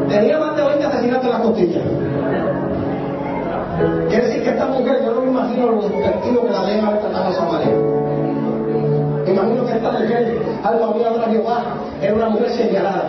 Tenía 0.09 0.38
más 0.38 0.57
de 0.57 0.62
20 0.62 0.85
asesinatos 0.85 1.25
en 1.25 1.31
la 1.31 1.40
costilla. 1.40 1.81
Quiere 4.09 4.27
decir 4.27 4.42
que 4.42 4.51
esta 4.51 4.66
mujer, 4.66 5.03
yo 5.05 5.14
no 5.14 5.21
me 5.21 5.31
imagino 5.31 5.66
lo 5.66 5.83
despectivo 5.83 6.47
que 6.47 6.51
la 6.51 6.64
deben 6.64 6.85
haber 6.85 7.01
tratado 7.01 7.29
a 7.29 7.33
Samaria. 7.33 7.75
Me 9.25 9.33
imagino 9.33 9.66
que 9.66 9.73
esta 9.73 9.92
mujer, 9.92 10.42
algo 10.64 10.85
había 10.87 11.11
de 11.11 11.33
Jehová, 11.33 11.62
era 12.01 12.14
una 12.14 12.29
mujer 12.31 12.51
señalada. 12.51 13.05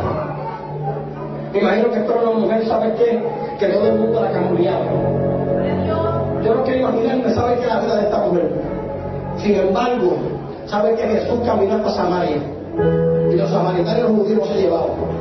Imagino 1.53 1.89
que 1.91 1.99
esta 1.99 2.13
era 2.13 2.21
una 2.29 2.39
mujer, 2.39 2.65
¿sabes 2.67 2.93
qué? 2.99 3.23
que 3.59 3.67
todo 3.67 3.87
el 3.87 3.99
mundo 3.99 4.21
la 4.21 4.31
cambiaba. 4.31 4.85
Yo 6.43 6.55
no 6.55 6.63
quiero 6.63 6.79
imaginarme 6.79 7.33
saber 7.33 7.59
que 7.59 7.67
la 7.67 7.81
vida 7.81 7.95
de 7.97 8.03
esta 8.03 8.17
mujer. 8.19 8.51
Sin 9.37 9.55
embargo, 9.55 10.13
sabe 10.65 10.95
que 10.95 11.03
Jesús 11.03 11.39
caminó 11.45 11.75
hasta 11.75 11.89
Samaria 11.89 12.37
y 13.31 13.35
los 13.35 13.49
samaritanos 13.49 14.11
judíos 14.11 14.47
se 14.47 14.61
llevaban. 14.61 15.18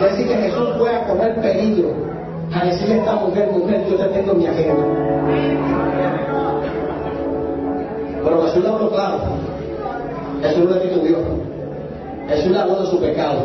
Decir, 0.00 0.28
que 0.28 0.34
Jesús 0.36 0.68
fue 0.78 0.94
a 0.94 1.06
correr 1.06 1.40
peligro 1.40 1.94
a 2.54 2.64
decirle 2.64 2.94
a 2.94 2.98
esta 2.98 3.14
mujer, 3.16 3.50
mujer, 3.50 3.84
yo 3.90 3.96
te 3.96 4.04
tengo 4.04 4.32
en 4.32 4.38
mi 4.38 4.46
agenda. 4.46 4.84
Pero 8.22 8.42
Jesús 8.42 8.62
le 8.62 8.68
habló 8.68 8.90
claro. 8.90 9.18
Jesús 10.42 10.70
le 10.70 10.80
titubió. 10.80 11.16
Jesús 12.28 12.52
le 12.52 12.58
habló 12.58 12.80
de 12.80 12.86
su 12.86 13.00
pecado. 13.00 13.38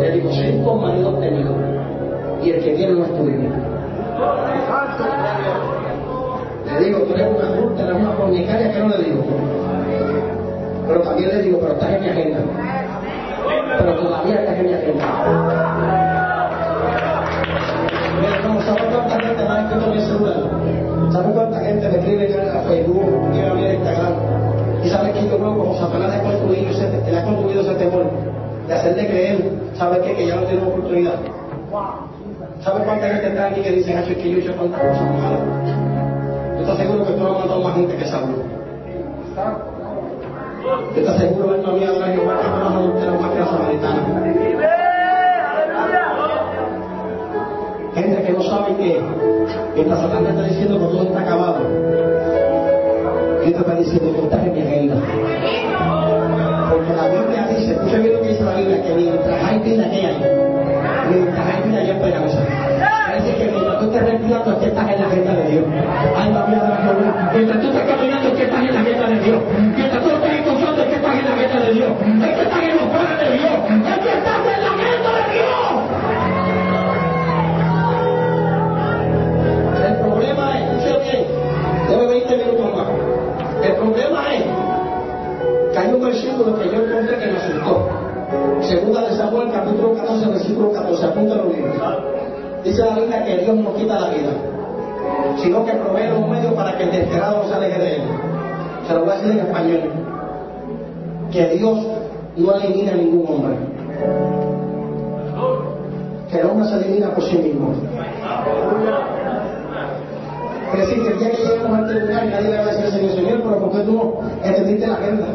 Le 0.00 0.10
dijo, 0.12 0.30
cinco 0.32 0.76
maridos 0.76 1.20
tenido 1.20 1.82
y 2.44 2.50
el 2.50 2.64
que 2.64 2.70
tiene 2.72 2.94
no 2.94 3.04
es 3.04 3.16
tuyo. 3.16 3.38
Le 6.72 6.84
digo, 6.84 6.98
tú 7.00 7.14
eres 7.14 7.28
una 7.36 7.48
adulta, 7.48 7.82
eres 7.82 7.96
una 7.96 8.12
fornicaria, 8.12 8.72
que 8.72 8.78
no 8.80 8.88
le 8.88 8.98
digo? 8.98 9.24
Pero 10.88 11.00
también 11.02 11.28
le 11.28 11.42
digo, 11.42 11.58
pero 11.60 11.72
estás 11.74 11.90
en 11.90 12.00
mi 12.02 12.08
agenda. 12.08 12.38
Pero 13.78 13.96
todavía 13.96 14.40
mi 14.62 14.72
agenda. 14.72 15.06
Mira, 18.20 18.64
¿sabes 18.64 18.84
cuánta 18.84 19.20
gente 19.20 19.42
me 19.42 19.50
ha 19.50 19.62
escrito 19.62 19.86
en 19.86 19.92
mi 19.92 20.00
celular? 20.00 21.12
¿Sabes 21.12 21.32
cuánta 21.34 21.60
gente 21.60 21.88
me 21.88 21.98
escribe 21.98 22.24
en 22.26 22.64
Facebook, 22.68 23.34
y 23.34 23.38
en 23.38 23.74
Instagram? 23.74 24.14
Y 24.84 24.88
sabes 24.88 25.12
que 25.12 25.28
yo 25.28 25.36
creo 25.36 25.56
como 25.56 25.74
Satanás 25.74 26.14
ha 26.14 26.22
construido 26.22 26.70
ese, 26.70 27.16
ha 27.16 27.24
construido 27.24 27.60
ese 27.62 27.74
temor 27.74 28.10
de 28.66 28.74
hacerle 28.74 29.06
creer, 29.06 29.52
¿sabes 29.74 29.98
qué? 30.00 30.14
Que 30.14 30.26
ya 30.26 30.36
no 30.36 30.42
tiene 30.42 30.62
oportunidad. 30.62 31.14
¿Sabes 32.62 32.84
cuánta 32.84 33.08
gente 33.08 33.28
está 33.28 33.46
aquí 33.46 33.60
que 33.60 33.70
dice, 33.72 33.92
es 33.92 34.06
que 34.06 34.30
yo 34.30 34.38
he 34.38 34.40
hecho 34.40 34.54
tantas 34.54 34.80
cosas 34.80 35.02
malas? 35.02 35.40
Yo 36.54 36.60
estoy 36.60 36.76
seguro 36.76 37.06
que 37.06 37.12
tú 37.12 37.26
has 37.26 37.32
matado 37.32 37.60
más 37.60 37.74
gente 37.74 37.96
que 37.96 38.04
Saulo. 38.04 39.71
Yo 40.62 40.88
estoy 40.94 41.18
seguro 41.18 41.56
que 41.56 41.62
no 41.62 41.70
había 41.70 41.90
otra 41.90 42.06
Jehová 42.06 42.40
que 42.40 42.48
más 42.48 42.72
adulteros 42.72 43.20
más 43.20 43.30
que 43.32 43.38
la 43.40 43.46
samaritana. 43.46 44.00
Gente 47.94 48.22
que 48.22 48.32
no 48.32 48.42
sabe 48.44 48.76
que 48.76 49.00
mientras 49.74 50.00
Satanás 50.00 50.30
está 50.30 50.42
diciendo 50.44 50.78
que 50.78 50.84
todo 50.84 51.02
está 51.02 51.20
acabado, 51.20 51.58
Dios 53.44 53.54
te 53.54 53.58
está 53.58 53.74
diciendo 53.74 54.12
que 54.14 54.22
estás 54.22 54.46
en 54.46 54.52
mi 54.52 54.60
agenda. 54.60 54.96
Porque 56.70 56.92
la 56.94 57.08
Biblia 57.08 57.46
dice, 57.48 57.72
escucha 57.72 57.98
bien 57.98 58.12
lo 58.12 58.22
que 58.22 58.28
dice 58.28 58.44
la 58.44 58.54
Biblia, 58.54 58.82
que 58.82 58.94
mientras 58.94 59.44
hay 59.44 59.58
vida, 59.58 59.90
¿qué 59.90 60.06
hay? 60.06 60.16
Mientras 61.10 61.46
hay 61.46 61.68
vida, 61.68 61.78
hay 61.80 61.90
esperanza. 61.90 62.38
Es 63.12 63.24
decir, 63.24 63.34
que 63.36 63.50
mientras 63.50 63.78
tú 63.80 63.84
estés 63.86 64.10
respirando, 64.10 64.52
es 64.52 64.58
que 64.58 64.66
estás 64.66 64.90
en 64.90 65.00
la 65.00 65.06
agenda 65.06 65.32
de 65.34 65.50
Dios. 65.50 65.64
La 66.32 66.46
vida 66.46 66.62
de 66.62 66.68
la. 66.68 67.32
Mientras 67.34 67.60
tú 67.60 67.91
capítulo 89.62 89.94
14, 89.94 90.26
versículo 90.28 90.72
14. 90.72 91.06
Apúntalo 91.06 91.44
bien. 91.44 91.64
Dice 92.64 92.84
la 92.84 92.94
Biblia 92.94 93.24
que 93.24 93.38
Dios 93.38 93.56
no 93.56 93.74
quita 93.74 94.00
la 94.00 94.08
vida, 94.10 94.32
sino 95.42 95.64
que 95.64 95.72
provee 95.72 96.08
los 96.08 96.28
medios 96.28 96.52
para 96.54 96.76
que 96.76 96.84
el 96.84 96.90
desesperado 96.90 97.42
no 97.42 97.48
se 97.48 97.54
aleje 97.54 97.78
de 97.78 97.96
él. 97.96 98.02
Se 98.86 98.94
lo 98.94 99.00
voy 99.00 99.10
a 99.10 99.16
decir 99.16 99.32
en 99.32 99.38
español. 99.38 99.80
Que 101.30 101.46
Dios 101.56 101.78
no 102.36 102.54
elimina 102.54 102.92
a 102.92 102.96
ningún 102.96 103.26
hombre. 103.26 103.56
Que 106.30 106.38
el 106.40 106.46
hombre 106.46 106.68
se 106.68 106.76
elimina 106.76 107.10
por 107.14 107.24
sí 107.24 107.38
mismo. 107.38 107.72
Es 110.72 110.78
decir, 110.78 111.02
que 111.02 111.08
el 111.08 111.18
día 111.18 111.30
que 111.30 111.36
lleguemos 111.36 111.78
a 111.78 111.80
este 111.82 112.00
lugar 112.00 112.26
nadie 112.26 112.50
le 112.50 112.56
va 112.56 112.62
a 112.62 112.66
decir, 112.66 112.90
Señor, 112.90 113.14
Señor, 113.14 113.42
pero 113.42 113.58
¿por 113.58 113.72
qué 113.72 113.78
tú 113.80 113.92
no 113.92 114.46
entendiste 114.46 114.86
la 114.86 114.94
agenda? 114.94 115.26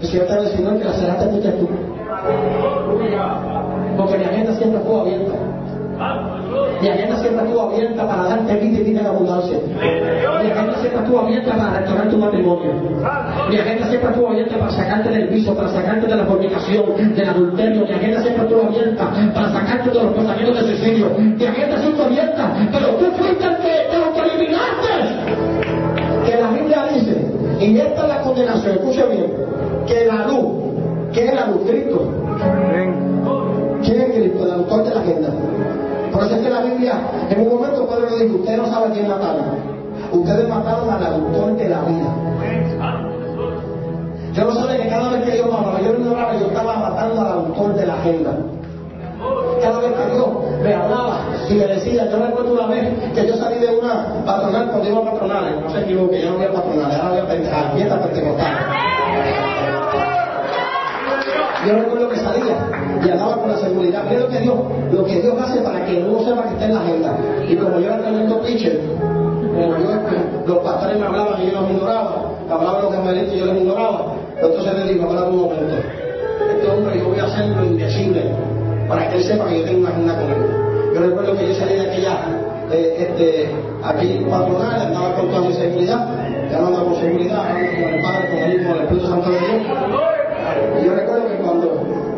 El 0.00 0.08
Señor 0.08 0.26
te 0.26 0.34
va 0.34 0.40
a 0.40 0.44
decir, 0.44 0.66
que 0.66 0.84
la 0.84 0.92
cerraste 0.92 1.50
tú. 1.52 1.85
Estuvo 4.86 5.00
abierta. 5.00 5.34
Mi 6.80 6.88
agenda 6.88 7.16
siempre 7.16 7.44
estuvo 7.46 7.62
abierta 7.62 8.06
para 8.06 8.22
darte 8.24 8.54
vida 8.56 8.78
y 8.78 8.84
vida 8.84 9.00
en 9.00 9.06
abundancia. 9.06 9.58
Mi 9.66 10.50
agenda 10.50 10.74
siempre 10.78 11.00
estuvo 11.00 11.20
abierta 11.20 11.56
para 11.56 11.78
restaurar 11.78 12.10
tu 12.10 12.18
matrimonio. 12.18 12.72
Mi 13.50 13.56
agenda 13.56 13.86
siempre 13.88 14.10
estuvo 14.10 14.28
abierta 14.28 14.58
para 14.58 14.70
sacarte 14.72 15.10
del 15.10 15.28
piso, 15.28 15.54
para 15.56 15.68
sacarte 15.70 16.06
de 16.06 16.16
la 16.16 16.24
fornicación, 16.26 17.14
del 17.14 17.28
adulterio. 17.28 17.86
Mi 17.86 17.92
agenda 17.92 18.20
siempre 18.22 18.42
estuvo 18.44 18.62
abierta 18.62 19.10
para 19.34 19.52
sacarte 19.52 19.90
de 19.90 20.02
los 20.02 20.12
pensamientos 20.12 20.56
de 20.56 20.76
suicidio. 20.76 21.10
Mi 21.18 21.44
agenda 21.44 21.78
siempre 21.78 22.04
abierta, 22.04 22.52
pero 22.72 22.88
tú 22.96 23.04
fuiste 23.16 23.44
el 23.44 23.56
que 23.56 23.88
te 23.90 23.98
lo 23.98 24.12
que 26.24 26.36
la 26.36 26.50
Biblia 26.50 26.86
dice, 26.92 27.24
y 27.60 27.78
esta 27.78 28.02
es 28.02 28.08
la 28.08 28.20
condenación, 28.20 28.74
escucha 28.74 29.06
bien, 29.06 29.32
que 29.86 30.04
la 30.06 30.26
luz, 30.26 31.12
que 31.12 31.24
es 31.24 31.34
la 31.34 31.46
luz, 31.46 31.62
Cristo. 31.66 33.05
Autor 34.56 34.84
de 34.84 34.94
la 34.94 35.00
agenda. 35.00 35.28
Por 36.12 36.24
eso 36.24 36.36
es 36.36 36.42
que 36.42 36.50
la 36.50 36.60
Biblia, 36.62 36.94
en 37.28 37.40
un 37.40 37.48
momento 37.48 37.86
Pedro 37.86 38.10
le 38.10 38.24
dijo, 38.24 38.36
ustedes 38.36 38.58
no 38.58 38.66
saben 38.66 38.92
quién 38.92 39.08
mataron. 39.08 39.76
Ustedes 40.12 40.48
mataron 40.48 40.90
al 40.90 41.06
autor 41.06 41.56
de 41.56 41.68
la 41.68 41.80
vida. 41.82 43.16
Yo 44.32 44.44
no 44.44 44.54
sabía 44.54 44.82
que 44.82 44.88
cada 44.88 45.10
vez 45.10 45.24
que 45.24 45.38
yo 45.38 45.46
mamaba, 45.46 45.80
yo 45.80 45.92
ignoraba, 45.92 46.34
yo 46.36 46.46
estaba 46.46 46.76
matando 46.76 47.20
al 47.20 47.32
autor 47.32 47.74
de 47.74 47.86
la 47.86 47.94
agenda. 47.94 48.30
Cada 49.62 49.78
vez 49.80 49.92
que 49.92 50.14
Dios 50.14 50.28
me 50.62 50.74
hablaba 50.74 51.20
y 51.48 51.54
me 51.54 51.66
decía, 51.66 52.10
yo 52.10 52.18
recuerdo 52.18 52.52
una 52.52 52.66
vez 52.66 53.12
que 53.14 53.26
yo 53.26 53.34
salí 53.36 53.58
de 53.58 53.78
una 53.78 54.22
patronal 54.26 54.68
cuando 54.68 54.88
iba 54.88 54.98
a 54.98 55.12
patronales, 55.12 55.60
no 55.62 55.70
se 55.70 55.80
equivoque, 55.80 56.20
yo 56.20 56.30
no 56.30 56.36
había 56.36 56.52
patronales, 56.52 56.98
ahora 56.98 57.22
había 57.22 57.72
fiesta 57.74 58.02
pentecostal. 58.02 59.55
Yo 61.64 61.72
recuerdo 61.74 62.08
que 62.08 62.16
salía 62.16 62.56
y 63.04 63.10
andaba 63.10 63.36
con 63.36 63.50
la 63.50 63.56
seguridad. 63.56 64.02
Lo 64.10 64.28
que 64.28 64.38
Dios, 64.40 64.56
lo 64.92 65.04
que 65.04 65.20
Dios 65.20 65.34
hace 65.40 65.60
para 65.60 65.84
que 65.84 66.04
uno 66.06 66.24
sepa 66.24 66.42
que 66.42 66.54
está 66.54 66.64
en 66.66 66.74
la 66.74 66.80
agenda. 66.80 67.16
Y 67.48 67.56
como 67.56 67.78
yo 67.78 67.86
era 67.86 67.98
tremendo 68.00 68.40
pitcher, 68.40 68.80
como 69.54 69.78
yo, 69.78 69.90
los 70.46 70.58
pastores 70.58 70.98
me 70.98 71.06
hablaban 71.06 71.42
y 71.42 71.50
yo 71.50 71.60
los 71.60 71.70
ignoraba, 71.70 72.22
hablaban 72.50 72.82
los 72.84 72.94
evangelistas 72.94 73.34
y 73.34 73.38
yo 73.38 73.46
los 73.46 73.56
ignoraba. 73.56 74.14
Entonces 74.40 74.74
le 74.74 74.92
digo, 74.92 75.06
ahora 75.06 75.24
un 75.24 75.36
momento, 75.36 75.74
este 76.54 76.70
hombre 76.70 76.98
yo 76.98 77.08
voy 77.08 77.18
a 77.18 77.24
hacer 77.24 77.48
lo 77.48 77.64
indecible 77.64 78.22
para 78.88 79.08
que 79.08 79.16
él 79.16 79.24
sepa 79.24 79.46
que 79.46 79.60
yo 79.60 79.64
tengo 79.64 79.80
una 79.80 79.88
agenda 79.90 80.14
con 80.14 80.30
él. 80.30 80.66
Yo 80.94 81.00
recuerdo 81.00 81.36
que 81.36 81.48
yo 81.48 81.54
salí 81.54 81.74
de 81.74 81.90
aquella, 81.90 82.18
eh, 82.70 82.96
este, 82.98 83.50
aquí 83.82 84.24
patronal, 84.30 84.80
andaba 84.80 85.14
con 85.14 85.28
toda 85.28 85.40
mi 85.40 85.52
seguridad, 85.54 86.06
ya 86.50 86.58
no 86.58 86.66
andaba 86.68 86.84
con 86.84 86.96
seguridad, 86.96 87.48
con 87.48 87.94
el 87.94 88.02
Padre, 88.02 88.28
con 88.28 88.38
el 88.38 88.54
Hijo, 88.54 88.68
con 88.68 88.76
el 88.76 88.82
Espíritu 88.82 89.06
Santo 89.06 89.30
de 89.30 89.38
Dios. 89.38 89.62
Y 90.80 90.86
yo 90.86 90.94
recuerdo 90.94 91.25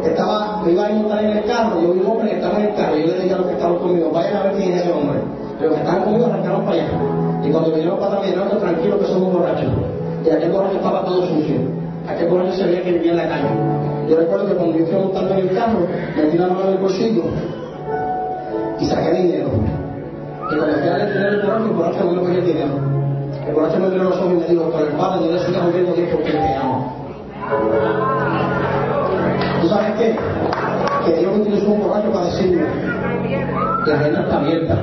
estaba, 0.08 0.62
me 0.64 0.72
iba 0.72 0.86
a 0.86 0.90
montar 0.90 1.24
en 1.24 1.36
el 1.38 1.44
carro, 1.44 1.80
yo 1.80 1.92
vi 1.92 2.00
un 2.00 2.06
hombre 2.06 2.30
que 2.30 2.36
estaba 2.36 2.58
en 2.58 2.66
el 2.66 2.74
carro, 2.74 2.96
y 2.96 3.00
yo 3.02 3.06
le 3.08 3.22
dije 3.22 3.34
a 3.34 3.38
los 3.38 3.46
que 3.46 3.52
estaban 3.52 3.78
conmigo, 3.78 4.10
vayan 4.10 4.36
a 4.36 4.42
ver 4.44 4.52
quién 4.54 4.72
es 4.72 4.82
ese 4.82 4.92
hombre. 4.92 5.18
Los 5.60 5.72
que 5.72 5.80
estaban 5.80 6.02
conmigo 6.02 6.26
arrancaron 6.26 6.64
para 6.64 6.76
allá. 6.76 6.88
Y 7.44 7.50
cuando 7.50 7.70
vinieron 7.70 7.98
para 7.98 8.18
atrás, 8.18 8.36
me 8.36 8.60
tranquilo 8.60 8.98
que 8.98 9.06
somos 9.06 9.32
borrachos. 9.32 9.72
Y 10.24 10.30
aquel 10.30 10.52
borracho 10.52 10.76
estaba 10.76 11.04
todo 11.04 11.26
sucio. 11.26 11.56
Aquel 12.08 12.28
borracho 12.28 12.52
se 12.54 12.64
veía 12.64 12.82
que 12.82 12.92
vivía 12.92 13.12
en 13.12 13.16
la 13.16 13.28
calle. 13.28 13.48
Yo 14.08 14.16
recuerdo 14.16 14.46
que 14.46 14.54
cuando 14.54 14.78
yo 14.78 14.86
fui 14.86 14.94
a 14.94 15.20
en 15.20 15.38
el 15.38 15.54
carro, 15.54 15.80
metí 16.16 16.38
la 16.38 16.46
mano 16.48 16.70
el 16.70 16.78
bolsillo 16.78 17.22
y 18.80 18.84
saqué 18.86 19.12
dinero. 19.12 19.50
Y 20.50 20.56
cuando 20.56 20.76
fui 20.78 20.88
a 20.88 20.90
dar 20.90 21.00
el 21.00 21.42
borracho, 21.42 21.64
el 21.64 21.72
borracho 21.72 22.04
no 22.04 22.28
el 22.28 22.44
dinero. 22.44 22.74
El 23.46 23.54
borracho 23.54 23.78
me 23.78 23.88
miró 23.88 24.04
los 24.04 24.16
ojos 24.18 24.32
y 24.32 24.36
me 24.36 24.46
dijo, 24.46 24.70
pero 24.72 24.86
el 24.86 24.92
padre 24.92 25.26
no 25.26 25.32
le 25.32 25.38
sigas 25.40 25.62
moviendo 25.62 25.92
Dios 25.92 26.08
porque 26.12 26.30
te 26.30 26.54
ama. 26.56 28.47
¿Tú 29.68 29.74
sabes 29.74 29.92
qué? 29.98 30.16
Que 31.04 31.18
Dios 31.18 31.36
utilizó 31.36 31.68
un 31.72 31.82
borracho 31.82 32.10
para 32.10 32.24
decirme, 32.24 32.62
la 33.86 33.94
agenda 33.96 34.20
está 34.20 34.38
abierta. 34.38 34.74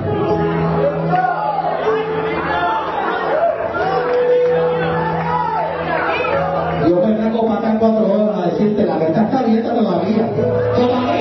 Dios 6.85 7.07
me 7.07 7.13
trajo 7.15 7.47
para 7.47 7.57
acá 7.57 7.79
cuatro 7.79 8.13
horas 8.13 8.37
a 8.37 8.45
decirte, 8.51 8.85
la 8.85 8.95
agenda 8.97 9.23
está 9.23 9.39
abierta 9.39 9.73
todavía. 9.73 11.14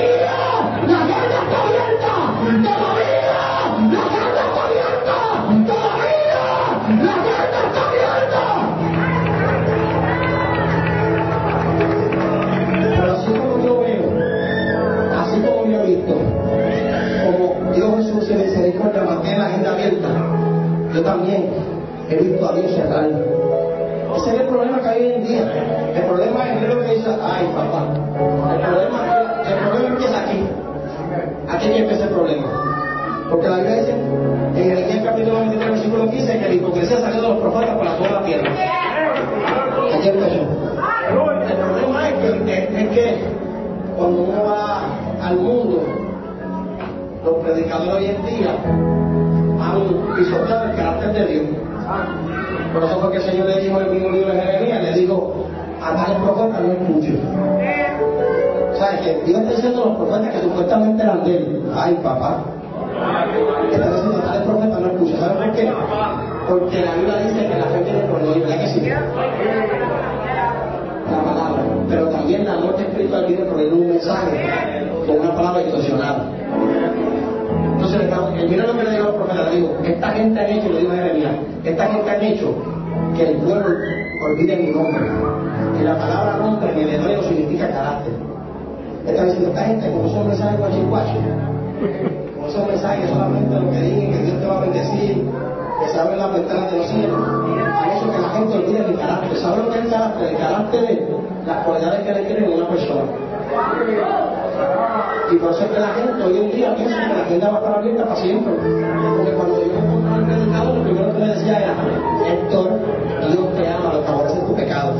He 22.09 22.15
visto 22.15 22.49
a 22.49 22.53
Dios 22.53 22.71
cerrar. 22.71 23.09
Ese 24.15 24.29
es 24.29 24.39
el 24.39 24.47
problema 24.47 24.79
que 24.81 24.87
hay 24.87 25.01
hoy 25.01 25.13
en 25.13 25.23
día. 25.23 25.51
El 25.95 26.03
problema 26.03 26.53
es 26.53 26.73
lo 26.73 26.81
que 26.81 26.95
dice, 26.95 27.09
ay 27.21 27.47
papá. 27.55 27.85
El 28.53 28.61
problema, 28.61 28.99
el 29.47 29.55
problema 29.59 29.87
empieza 29.89 30.19
aquí. 30.21 30.47
Aquí 31.49 31.67
que 31.69 31.77
empieza 31.79 32.03
el 32.05 32.09
problema. 32.09 32.47
Porque 33.29 33.49
la 33.49 33.57
Biblia 33.57 33.75
dice 33.75 33.91
en 34.55 34.71
el 34.71 35.03
capítulo 35.03 35.39
23, 35.39 35.71
versículo 35.71 36.09
15, 36.09 36.39
que 36.39 36.47
la 36.47 36.53
hipocresía 36.53 36.99
salió 36.99 37.21
de 37.21 37.27
los 37.27 37.37
profetas 37.39 37.77
para 37.77 37.97
toda 37.97 38.11
la 38.11 38.25
tierra. 38.25 38.49
Aquí 39.93 40.09
empezó. 40.09 40.41
El 41.05 41.57
problema 41.57 42.09
es 42.09 42.15
que, 42.15 42.81
es 42.81 42.89
que 42.89 43.17
cuando 43.97 44.21
uno 44.23 44.43
va 44.43 44.81
al 45.21 45.35
mundo, 45.37 45.83
los 47.23 47.35
predicadores 47.43 47.95
hoy 47.95 48.05
en 48.05 48.25
día 48.25 48.55
han 49.59 50.15
pisoteado 50.15 50.65
el 50.65 50.75
carácter 50.75 51.13
de 51.13 51.25
Dios. 51.25 51.64
Por 52.73 52.83
eso 52.83 52.99
fue 52.99 53.11
que 53.11 53.17
el 53.17 53.23
Señor 53.23 53.47
le 53.47 53.61
dijo 53.61 53.79
en 53.79 53.85
el 53.87 53.91
mismo 53.93 54.09
libro 54.09 54.33
de 54.33 54.41
Jeremías, 54.41 54.83
le 54.83 54.93
dijo, 54.93 55.45
a 55.81 55.95
tales 55.95 56.17
profetas 56.17 56.61
no 56.61 56.71
escucho. 56.73 57.13
O 58.71 58.77
sea, 58.77 58.99
que 58.99 59.13
Dios 59.25 59.39
está 59.39 59.51
diciendo 59.51 59.83
a 59.83 59.85
los 59.85 59.97
profetas 59.97 60.33
que 60.33 60.41
supuestamente 60.41 61.03
eran 61.03 61.23
de 61.23 61.37
él. 61.37 61.63
Ay, 61.75 61.93
papá. 62.03 62.43
Está 63.71 63.89
diciendo, 63.91 64.19
tales 64.19 64.41
profetas 64.41 64.79
no 64.81 64.87
escucho. 64.87 65.17
¿Saben 65.17 65.37
por 65.37 65.51
qué? 65.55 65.73
Porque 66.49 66.81
la 66.81 66.93
Biblia 66.95 67.17
dice 67.27 67.47
que 67.47 67.59
la 67.59 67.65
fe 67.65 67.83
viene 67.83 67.99
por 68.01 68.21
oír, 68.21 68.39
¿verdad 68.41 68.59
que 68.59 68.67
sí? 68.67 68.81
La 71.11 71.23
palabra. 71.23 71.63
Pero 71.87 72.09
también 72.09 72.45
la 72.45 72.57
muerte 72.57 72.81
espiritual 72.81 73.25
viene 73.27 73.45
por 73.45 73.57
oír 73.57 73.73
un 73.73 73.89
mensaje 73.89 74.89
con 75.05 75.19
una 75.19 75.35
palabra 75.35 75.61
distorsionada. 75.61 76.25
Entonces, 77.73 78.49
mira 78.49 78.65
lo 78.65 78.73
que 78.77 78.83
le 78.83 78.91
digo 78.91 79.14
profeta, 79.14 79.14
esta 79.83 80.09
gente 80.09 80.39
ha 80.39 80.47
hecho, 80.47 80.69
lo 80.69 80.77
digo 80.77 80.91
Jeremías, 80.91 81.31
esta 81.63 81.87
gente 81.87 82.09
ha 82.09 82.21
hecho 82.21 82.53
que 83.15 83.29
el 83.29 83.37
pueblo 83.37 83.77
olvide 84.25 84.55
mi 84.57 84.71
nombre. 84.71 85.05
Y 85.79 85.83
la 85.83 85.97
palabra 85.97 86.37
nombre 86.37 86.71
en 86.71 86.79
el 86.79 86.89
hebreo 86.95 87.23
significa 87.23 87.69
carácter. 87.69 88.13
Está 89.05 89.25
diciendo, 89.25 89.49
esta 89.49 89.61
gente, 89.61 89.91
como 89.91 90.09
son 90.09 90.27
mensajes 90.27 90.59
guachicuacho, 90.59 91.13
como 92.35 92.49
son 92.49 92.67
mensajes 92.67 93.09
solamente 93.09 93.55
lo 93.55 93.71
que 93.71 93.81
digan, 93.81 94.11
que 94.11 94.17
Dios 94.25 94.39
te 94.39 94.45
va 94.47 94.57
a 94.57 94.61
bendecir, 94.61 95.25
que 95.79 95.91
se 95.91 95.99
abren 95.99 96.17
las 96.17 96.33
ventanas 96.33 96.71
de 96.71 96.77
los 96.77 96.87
cielos, 96.87 97.19
que 98.11 98.21
la 98.21 98.29
gente 98.29 98.57
olvide 98.57 98.87
mi 98.87 98.95
carácter. 98.95 99.37
¿Sabe 99.37 99.63
lo 99.63 99.69
que 99.69 99.79
es 99.79 99.85
el 99.85 99.91
carácter? 99.91 100.27
El 100.29 100.37
carácter 100.37 100.83
es 100.85 100.99
las 101.45 101.65
cualidades 101.65 102.01
que 102.03 102.45
a 102.45 102.49
una 102.49 102.69
persona. 102.69 103.01
Y 105.31 105.35
por 105.37 105.51
eso 105.51 105.65
es 105.65 105.71
que 105.71 105.79
la 105.79 105.87
gente 105.87 106.23
hoy 106.23 106.37
en 106.37 106.51
día 106.51 106.75
piensa 106.75 107.07
que 107.07 107.13
la 107.13 107.21
agenda 107.23 107.49
va 107.49 107.55
a 107.55 107.59
estar 107.59 107.79
abierta 107.79 108.03
para 108.05 108.21
siempre. 108.21 108.53
Porque 108.53 109.31
cuando 109.31 109.61
yo 109.61 109.73
me 109.73 109.79
encontraba 109.79 110.17
el 110.17 110.25
predicador, 110.25 110.77
lo 110.77 110.83
primero 110.83 111.13
que 111.13 111.19
me 111.19 111.27
decía 111.27 111.59
era, 111.59 111.75
Héctor, 112.27 112.79
Dios 113.31 113.53
te 113.55 113.67
ama, 113.67 113.93
lo 113.93 114.03
favorece 114.03 114.39
tu 114.41 114.55
pecado. 114.55 114.93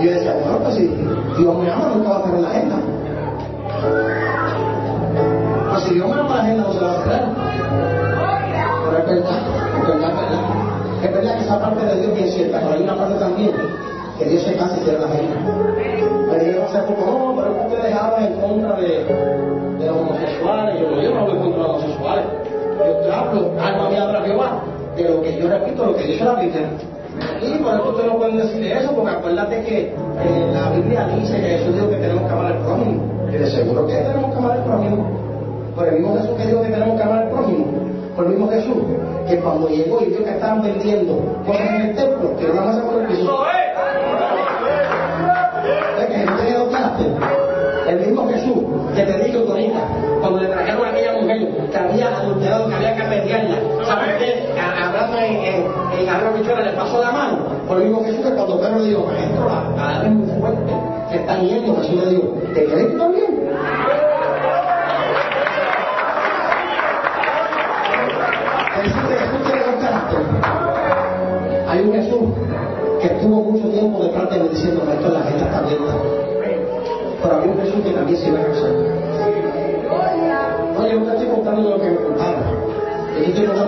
Y 0.00 0.06
yo 0.06 0.10
decía, 0.12 0.34
bueno, 0.42 0.58
pues 0.58 0.74
si 0.76 0.86
Dios 0.86 1.58
me 1.58 1.70
ama, 1.70 1.88
nunca 1.94 2.08
va 2.08 2.16
a 2.16 2.22
cerrar 2.24 2.40
la 2.40 2.48
agenda. 2.48 2.76
Pues 5.70 5.84
si 5.84 5.94
Dios 5.94 6.08
me 6.08 6.14
ama 6.14 6.34
la 6.36 6.42
agenda, 6.42 6.62
no 6.64 6.72
se 6.72 6.80
la 6.80 6.86
va 6.86 6.94
a 6.94 7.02
cerrar. 7.04 7.28
Pero 8.84 8.98
es 8.98 9.06
verdad, 9.06 9.38
es 9.76 9.88
verdad, 9.88 10.10
es 10.10 10.16
verdad. 10.16 10.64
Es 11.02 11.12
verdad 11.12 11.36
que 11.36 11.44
esa 11.44 11.60
parte 11.60 11.84
de 11.84 12.00
Dios 12.00 12.14
bien 12.14 12.28
cierta, 12.30 12.60
pero 12.60 12.72
hay 12.72 12.82
una 12.82 12.96
parte 12.96 13.14
también 13.16 13.52
que 14.18 14.24
Dios 14.26 14.42
se 14.42 14.56
cansa 14.56 14.76
y 14.76 14.84
cierra 14.84 15.00
la 15.00 15.06
agenda. 15.06 15.36
Me 16.30 16.38
dijeron 16.38 16.64
hace 16.64 16.78
poco, 16.82 17.04
no, 17.04 17.34
pero 17.36 17.66
ustedes 17.66 17.94
hablan 17.94 18.32
en 18.32 18.40
contra 18.40 18.76
de, 18.76 19.04
de 19.78 19.86
los 19.86 19.96
homosexuales. 19.96 20.80
Yo 20.80 20.90
no, 20.90 21.02
yo 21.02 21.14
no 21.14 21.20
hablo 21.20 21.34
en 21.34 21.40
contra 21.40 21.62
de 21.62 21.68
los 21.68 21.76
homosexuales. 21.76 22.24
Yo 23.06 23.14
hablo, 23.14 23.50
alma 23.60 23.88
mía 23.90 24.02
habrá 24.04 24.22
Jehová, 24.22 24.62
de 24.96 25.08
lo 25.08 25.22
que 25.22 25.36
yo 25.38 25.48
repito, 25.48 25.86
lo 25.86 25.96
que 25.96 26.04
dice 26.04 26.24
la 26.24 26.34
Biblia. 26.34 26.68
Y 27.40 27.62
por 27.62 27.74
eso 27.74 27.90
ustedes 27.90 28.12
no 28.12 28.18
pueden 28.18 28.36
decir 28.38 28.66
eso, 28.66 28.92
porque 28.92 29.10
acuérdate 29.10 29.62
que 29.62 29.94
la 30.52 30.70
Biblia 30.70 31.08
dice 31.16 31.40
que 31.40 31.48
Jesús 31.58 31.74
dijo 31.74 31.90
que 31.90 31.96
tenemos 31.96 32.24
que 32.24 32.32
amar 32.32 32.46
al 32.46 32.58
prójimo. 32.58 33.02
Y 33.28 33.36
de 33.36 33.46
seguro 33.50 33.86
que 33.86 33.94
tenemos 33.94 34.30
que 34.32 34.38
amar 34.38 34.52
al 34.52 34.64
prójimo. 34.64 35.06
Por 35.74 35.88
el 35.88 35.94
mismo 35.94 36.16
Jesús 36.16 36.36
que 36.36 36.46
dijo 36.46 36.62
que 36.62 36.68
tenemos 36.68 36.96
que 36.96 37.02
amar 37.02 37.18
al 37.18 37.30
prójimo. 37.30 37.66
Por 38.16 38.24
el 38.26 38.30
mismo 38.30 38.48
Jesús 38.48 38.76
que 39.28 39.38
cuando 39.38 39.68
llegó 39.68 40.00
y 40.02 40.06
vio 40.06 40.24
que 40.24 40.30
estaban 40.30 40.62
vendiendo 40.62 41.18
cosas 41.46 41.68
en 41.70 41.80
el 41.82 41.96
templo, 41.96 42.36
que 42.36 42.48
no 42.48 42.54
más 42.54 42.76
por 42.76 43.00
el 43.00 43.08
piso. 43.08 43.44
Te 49.02 49.24
dijo 49.24 49.50
ahorita, 49.50 49.80
cuando 50.20 50.40
le 50.40 50.48
trajeron 50.48 50.84
a 50.84 50.90
aquella 50.90 51.12
mujer 51.12 51.48
que 51.70 51.76
había 51.76 52.08
adulterado, 52.16 52.68
que 52.68 52.74
había 52.74 52.96
que 52.96 53.02
apedrearla, 53.02 53.56
¿sabes 53.84 54.14
qué? 54.18 54.54
Hablando 54.60 55.18
en, 55.18 55.34
en, 55.34 55.64
en 55.98 56.08
Arroyo 56.08 56.56
le 56.56 56.70
pasó 56.72 57.02
la 57.02 57.10
mano. 57.10 57.38
Por 57.66 57.78
el 57.78 57.88
mismo 57.88 58.04
Jesús 58.04 58.24
que 58.24 58.34
cuando 58.34 58.60
Pedro 58.60 58.78
le 58.78 58.88
dijo, 58.88 59.06
maestro, 59.06 59.48
la 59.48 59.74
palabra 59.74 60.08
es 60.08 60.12
muy 60.12 60.40
fuerte, 60.40 60.72
se 61.10 61.16
están 61.16 61.40
yendo, 61.42 61.76
Jesús 61.76 62.04
le 62.04 62.10
dijo, 62.10 62.22
¿te 62.54 62.64
crees 62.64 62.92
tú 62.92 62.98
también? 62.98 63.44
Jesús 68.82 69.02
Jesús. 69.08 69.34
Hay 71.66 71.80
un 71.80 71.92
Jesús 71.92 72.20
que 73.00 73.06
estuvo 73.06 73.42
mucho 73.42 73.68
tiempo 73.68 74.04
detrás 74.04 74.30
de 74.30 74.38
mí 74.38 74.48
diciendo, 74.48 74.82
esto 74.90 75.08
la 75.08 75.22
gente 75.22 75.44
está 75.44 75.58
abierta. 75.58 75.94
Pero 77.22 77.34
había 77.36 77.52
un 77.52 77.60
Jesús 77.60 77.82
que 77.82 77.90
también 77.90 78.18
se 78.18 78.28
iba 78.28 78.40
a 78.40 78.44
casar. 78.44 78.83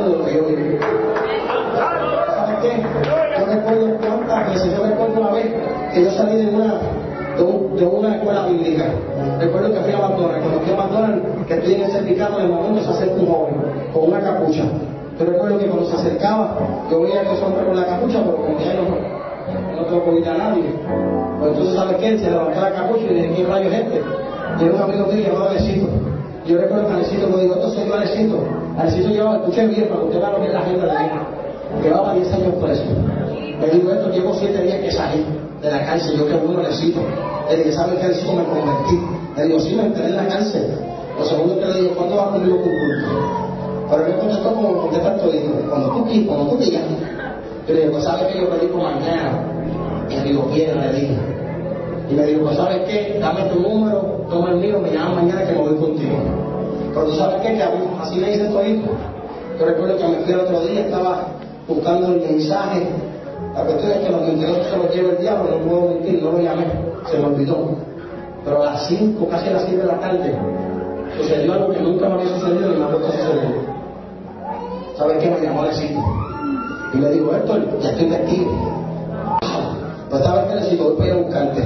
Lo 0.09 0.25
que 0.25 0.35
yo 0.35 0.45
viví. 0.45 0.79
¿Sabes 1.77 2.57
qué? 2.63 2.83
Recuerdo 3.47 3.99
cuántas 3.99 4.49
veces, 4.53 4.77
yo 4.77 4.87
recuerdo 4.87 5.21
una 5.21 5.31
vez 5.33 5.47
que 5.95 6.05
yo 6.05 6.11
salí 6.11 6.45
de 6.45 6.55
una, 6.55 6.81
de, 7.37 7.43
un, 7.43 7.77
de 7.77 7.87
una 7.87 8.17
escuela 8.17 8.47
bíblica. 8.47 8.85
Recuerdo 9.39 9.73
que 9.73 9.81
fui 9.81 9.93
a 9.93 9.99
McDonald's. 9.99 10.43
Cuando 10.43 10.61
fui 10.61 10.73
a 10.73 10.77
McDonald's, 10.77 11.47
que 11.47 11.55
estoy 11.55 11.75
en 11.75 11.83
el 11.83 11.91
certificado, 11.91 12.39
de 12.39 12.49
momento 12.49 12.83
se 12.83 12.91
acerca 12.91 13.15
un 13.15 13.27
joven 13.27 13.55
con 13.93 14.09
una 14.09 14.21
capucha. 14.21 14.65
Yo 15.19 15.25
recuerdo 15.25 15.59
que 15.59 15.67
cuando 15.67 15.87
se 15.87 15.97
acercaba, 15.97 16.57
yo 16.91 17.01
veía 17.01 17.23
que 17.23 17.33
ese 17.33 17.45
hombre 17.45 17.65
con 17.65 17.77
la 17.77 17.87
capucha, 17.87 18.21
pero 18.23 18.37
como 18.37 18.59
ya 18.59 18.75
no, 18.75 19.77
no 19.77 19.85
tengo 19.87 20.23
que 20.23 20.29
a 20.29 20.35
nadie. 20.35 20.65
Pues 21.39 21.51
entonces, 21.53 21.75
¿sabes 21.75 21.97
qué? 21.97 22.19
Se 22.19 22.31
levantó 22.31 22.61
la 22.61 22.73
capucha 22.73 23.03
y 23.03 23.15
dije, 23.15 23.33
¿quién 23.35 23.49
rayo 23.49 23.71
es 23.71 23.75
este? 23.75 24.03
Y 24.61 24.65
era 24.65 24.75
un 24.75 24.83
amigo 24.83 25.07
mío 25.07 25.23
llamado 25.27 25.51
Alecito. 25.51 25.87
Yo 26.47 26.59
recuerdo 26.59 26.87
que 26.87 26.93
Alecito 26.95 27.29
me 27.29 27.43
dijo, 27.43 27.55
esto 27.55 27.71
soy 27.71 27.89
yo 27.89 27.95
Alecito. 27.95 28.39
Alecito 28.79 29.09
llevaba, 29.09 29.37
escuché 29.37 29.67
bien, 29.69 29.89
para 29.89 30.01
que 30.01 30.07
usted 30.07 30.21
vea 30.21 30.31
lo 30.31 30.41
que 30.41 30.49
la 30.53 30.65
de 30.65 30.77
la 30.77 31.03
vida. 31.03 31.27
Llevaba 31.83 32.15
10 32.15 32.33
años 32.33 32.55
preso. 32.61 32.83
Me 33.61 33.67
dijo 33.69 33.91
esto, 33.91 34.11
llevo 34.11 34.35
7 34.35 34.63
días 34.63 34.81
que 34.81 34.93
salí 34.93 35.25
de 35.63 35.71
la 35.71 35.87
cárcel. 35.87 36.17
Yo 36.19 36.27
qué 36.27 36.35
bueno 36.35 36.61
Alecito. 36.61 37.01
Le 37.49 37.57
dije, 37.57 37.73
¿sabes 37.73 37.99
qué 37.99 38.07
Alecito? 38.07 38.33
Me 38.35 38.45
convertí. 38.45 39.01
Le 39.37 39.45
digo, 39.45 39.61
sí, 39.61 39.75
me 39.75 39.87
enteré 39.87 40.09
en 40.09 40.17
la 40.17 40.29
cárcel. 40.29 40.79
Lo 41.19 41.25
segundo 41.25 41.59
que 41.59 41.67
le 41.67 41.81
digo, 41.81 41.95
¿cuándo 41.95 42.17
vas 42.17 42.29
conmigo 42.29 42.57
tu 42.57 42.65
culto? 42.65 43.47
Pero 43.89 44.05
me 44.05 44.17
contestó 44.19 44.55
como 44.55 44.73
me 44.73 44.81
contesta 44.81 45.17
todo, 45.17 45.31
dijo, 45.31 45.53
cuando 45.71 45.89
tú 45.89 46.27
cuando 46.27 46.51
tú 46.51 46.57
digas. 46.59 46.83
Yo 47.67 47.75
le 47.75 47.81
digo, 47.81 47.93
pues 47.93 48.05
sabes 48.05 48.33
que 48.33 48.41
yo 48.41 48.49
predico 48.51 48.79
mañana. 48.79 49.41
Y 50.11 50.15
le 50.15 50.23
digo, 50.23 50.51
quién 50.53 50.79
le 50.79 50.93
dije. 50.93 51.17
Y 52.11 52.15
me 52.15 52.27
dijo, 52.27 52.43
pues 52.43 52.57
sabes 52.57 52.83
qué, 52.87 53.19
dame 53.21 53.43
tu 53.45 53.61
número, 53.61 54.27
toma 54.29 54.51
el 54.51 54.57
mío, 54.57 54.79
me 54.81 54.91
llama 54.91 55.23
mañana 55.23 55.45
que 55.45 55.53
me 55.53 55.59
voy 55.59 55.77
contigo. 55.77 56.17
Pero 56.97 57.09
tú 57.09 57.15
sabes 57.17 57.43
qué, 57.43 57.55
que 57.57 57.63
así 57.63 58.17
me 58.19 58.31
dice 58.31 58.47
tu 58.47 58.59
hijo. 58.63 58.89
Yo 59.61 59.67
recuerdo 59.67 59.99
que 59.99 60.09
me 60.09 60.17
fui 60.21 60.33
el 60.33 60.41
otro 60.41 60.61
día, 60.63 60.81
estaba 60.81 61.27
buscando 61.69 62.07
el 62.07 62.21
mensaje. 62.23 62.89
La 63.55 63.65
cuestión 63.65 63.93
es 63.93 63.99
que 63.99 64.11
los 64.11 64.23
mentirosos 64.23 64.67
se 64.67 64.77
los 64.79 64.95
lleva 64.95 65.11
el 65.11 65.19
diablo, 65.19 65.59
no 65.59 65.69
puedo 65.69 65.89
mentir, 65.91 66.23
no 66.23 66.33
lo 66.33 66.41
llamé, 66.41 66.65
se 67.11 67.19
me 67.19 67.27
olvidó. 67.27 67.77
Pero 68.47 68.63
a 68.63 68.65
las 68.65 68.87
5, 68.87 69.29
casi 69.29 69.49
a 69.51 69.53
las 69.53 69.65
7 69.65 69.77
de 69.77 69.87
la 69.87 70.01
tarde, 70.01 70.39
sucedió 71.19 71.53
algo 71.53 71.69
que 71.69 71.81
nunca 71.81 72.09
me 72.09 72.15
había 72.15 72.35
sucedido 72.35 72.73
y 72.73 72.79
me 72.79 72.85
ha 72.85 72.89
vuelto 72.89 73.09
a 73.09 73.13
suceder. 73.13 73.55
¿Sabes 74.97 75.19
qué? 75.19 75.31
Me 75.33 75.41
llamó 75.43 75.63
a 75.65 75.67
decir. 75.67 75.99
Y 76.95 76.97
le 76.97 77.11
digo, 77.11 77.37
Héctor, 77.37 77.79
ya 77.79 77.91
estoy 77.91 78.09
vestido. 78.09 78.51
Pues 80.09 80.25
sabes 80.25 80.47
que 80.47 80.55
necesito 80.55 80.95
voy 80.95 81.11
a 81.11 81.17
buscarte. 81.17 81.63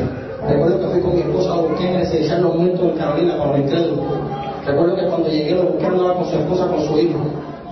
Recuerdo 0.49 0.81
que 0.81 0.87
fui 0.87 1.01
con 1.03 1.15
mi 1.15 1.21
esposa, 1.21 1.55
lo 1.55 1.63
busqué 1.69 1.89
en 1.89 1.95
el 1.95 2.01
residencial 2.01 2.43
Los 2.43 2.57
Muertos 2.57 2.81
en 2.81 2.97
Carolina 2.97 3.39
con 3.39 3.49
los 3.51 3.59
incrédulos. 3.61 4.30
Recuerdo 4.67 4.97
que 4.97 5.07
cuando 5.07 5.29
llegué 5.29 5.55
lo 5.55 5.63
busqué 5.65 5.87
andaba 5.87 6.15
con 6.15 6.27
su 6.27 6.37
esposa, 6.37 6.67
con 6.67 6.81
su 6.87 6.99
hijo. 6.99 7.19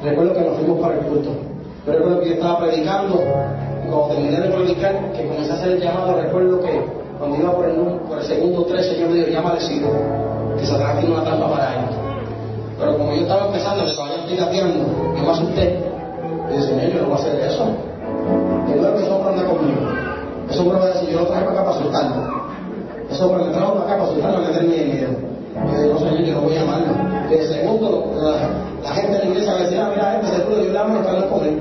Recuerdo 0.03 0.35
que 0.35 0.41
nos 0.41 0.57
fuimos 0.57 0.81
para 0.81 0.95
el 0.95 1.01
culto. 1.01 1.31
Yo 1.87 1.93
recuerdo 1.93 2.21
que 2.21 2.29
yo 2.29 2.35
estaba 2.35 2.59
predicando 2.59 3.23
y 3.85 3.89
cuando 3.89 4.09
terminé 4.09 4.41
de 4.41 4.49
predicar, 4.51 5.13
que 5.13 5.27
comencé 5.27 5.53
a 5.53 5.55
hacer 5.55 5.73
el 5.73 5.81
llamado, 5.81 6.21
recuerdo 6.21 6.61
que 6.61 6.83
cuando 7.19 7.37
iba 7.37 7.53
por 7.53 7.69
el, 7.69 7.75
por 8.09 8.19
el 8.19 8.25
segundo 8.25 8.65
tres, 8.65 8.87
el 8.87 8.95
Señor 8.95 9.11
me 9.11 9.17
dijo, 9.17 9.29
llama 9.31 9.55
que 9.59 10.67
Satanás 10.67 10.99
tiene 10.99 11.15
una 11.15 11.25
trampa 11.25 11.51
para 11.51 11.75
él. 11.75 11.81
Pero 12.79 12.97
como 12.97 13.15
yo 13.15 13.23
estaba 13.23 13.47
empezando, 13.47 13.85
que 13.85 13.93
todavía 13.93 14.17
estoy 14.19 14.37
gateando, 14.37 14.79
yo 15.17 15.23
me 15.23 15.31
asusté. 15.31 15.79
Y 16.49 16.53
dije, 16.53 16.63
Señor, 16.63 16.93
yo 16.93 17.03
no 17.03 17.09
voy 17.09 17.17
a 17.17 17.21
hacer 17.21 17.41
eso. 17.41 17.65
Y 18.69 18.79
luego 18.79 18.99
ese 18.99 19.11
hombre 19.11 19.35
anda 19.35 19.45
conmigo. 19.49 19.81
Ese 20.51 20.61
hombre 20.61 20.79
va 20.79 20.85
a 20.85 20.89
decir, 20.89 21.09
yo 21.11 21.21
lo 21.21 21.27
traje 21.27 21.45
para 21.45 21.61
acá 21.61 21.65
para 21.65 21.79
asustarlo. 21.79 22.39
Hombre 23.21 23.45
me 23.45 23.53
trajo 23.53 23.73
para 23.75 23.85
acá 23.85 23.99
para 23.99 24.11
asustarlo, 24.11 24.47
que 24.47 24.59
tenía 24.59 24.85
miedo. 24.85 25.38
Y 25.55 25.73
yo 25.73 25.83
digo, 25.83 25.99
Señor, 25.99 26.19
yo 26.23 26.35
no 26.35 26.41
voy 26.43 26.57
a 26.57 26.61
llamarlo. 26.61 26.93
Y 27.31 27.35
de 27.35 27.47
segundo, 27.47 28.13
la, 28.17 28.89
la 28.89 28.95
gente 28.95 29.13
de 29.13 29.19
la 29.19 29.25
iglesia 29.31 29.55
me 29.55 29.63
decía, 29.65 29.87
ah, 29.87 29.91
mira, 29.95 30.21
este 30.21 30.37
seguro 30.37 30.65
yo 30.65 30.73
le 30.73 30.79
amo, 30.79 30.95
no 30.95 31.29
con 31.31 31.47
él. 31.47 31.59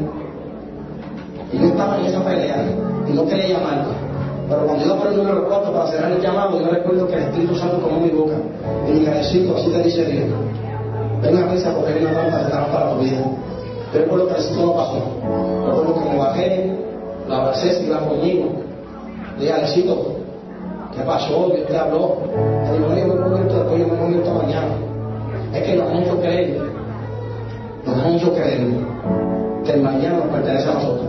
estaba 1.53 1.99
en 1.99 2.05
esa 2.05 2.23
pelea 2.23 2.65
y 3.07 3.13
no 3.13 3.25
quería 3.25 3.57
llamarlo. 3.57 4.07
Pero 4.49 4.65
cuando 4.65 4.85
iba 4.85 4.95
por 4.95 5.07
el 5.11 5.43
4 5.49 5.73
para 5.73 5.87
cerrar 5.87 6.11
el 6.11 6.21
llamado, 6.21 6.59
yo 6.59 6.69
recuerdo 6.69 7.07
que 7.07 7.15
el 7.15 7.23
Espíritu 7.23 7.55
Santo 7.55 7.77
tomó 7.77 7.99
mi 7.99 8.09
boca 8.09 8.35
y 8.87 8.91
me 8.91 9.07
agradecido, 9.07 9.57
así 9.57 9.69
te 9.69 9.83
dice 9.83 10.05
Dios. 10.05 10.29
Ven 11.21 11.37
a 11.37 11.49
prisa 11.49 11.73
porque 11.73 11.93
hay 11.93 12.05
una 12.05 12.13
trampa 12.13 12.45
que 12.45 12.71
para 12.71 12.91
tu 12.91 12.99
vida. 12.99 13.19
Yo 13.93 13.99
recuerdo 13.99 14.27
que 14.27 14.35
el 14.35 14.61
no 14.61 14.73
pasó. 14.73 15.03
Recuerdo 15.65 15.95
que 15.95 16.09
me 16.09 16.17
bajé, 16.17 16.75
la 17.27 17.37
abracé, 17.37 17.81
y 17.81 17.87
iba 17.87 17.99
conmigo. 17.99 18.49
Le 19.37 19.43
dije, 19.43 19.53
Alecito, 19.53 20.16
¿qué 20.97 21.03
pasó? 21.03 21.49
Dios 21.53 21.67
te 21.67 21.77
habló. 21.77 22.17
Le 22.65 22.73
digo, 22.73 22.87
yo 22.89 23.15
me 23.15 23.29
momento 23.29 23.53
después, 23.53 23.79
yo 23.79 23.87
me 23.87 24.01
momento 24.01 24.33
mañana. 24.33 24.75
Es 25.53 25.63
que 25.63 25.75
nos 25.75 25.89
han 25.89 25.97
hecho 25.97 26.19
creer, 26.19 26.61
nos 27.85 27.97
han 27.97 28.13
hecho 28.13 28.33
creer 28.33 28.67
que 29.63 29.71
el 29.73 29.81
mañana 29.81 30.17
nos 30.17 30.27
pertenece 30.27 30.69
a 30.69 30.73
nosotros. 30.73 31.07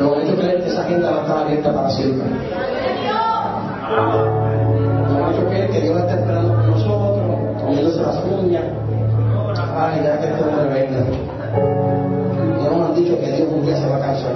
Nos 0.00 0.16
han 0.16 0.22
hecho 0.22 0.36
creer 0.36 0.62
que 0.62 0.68
esa 0.68 0.84
gente 0.84 1.02
va 1.02 1.16
a 1.16 1.22
estar 1.22 1.38
abierta 1.38 1.74
para 1.74 1.90
siempre. 1.90 2.28
Nos 5.08 5.22
han 5.22 5.34
hecho 5.34 5.46
creer 5.48 5.70
que 5.70 5.80
Dios 5.80 5.98
está 5.98 6.14
esperando 6.14 6.54
por 6.54 6.64
nosotros, 6.64 7.62
comiéndose 7.62 8.02
las 8.02 8.24
uñas. 8.24 8.64
Ay, 9.76 10.02
ya 10.04 10.20
que 10.20 10.26
esto 10.26 10.46
no 10.46 10.74
venga. 10.74 11.00
No 12.62 12.78
nos 12.78 12.88
han 12.88 12.94
dicho 12.94 13.18
que 13.18 13.32
Dios 13.32 13.48
un 13.52 13.66
día 13.66 13.76
se 13.76 13.88
va 13.88 13.96
a 13.96 14.00
cansar. 14.00 14.34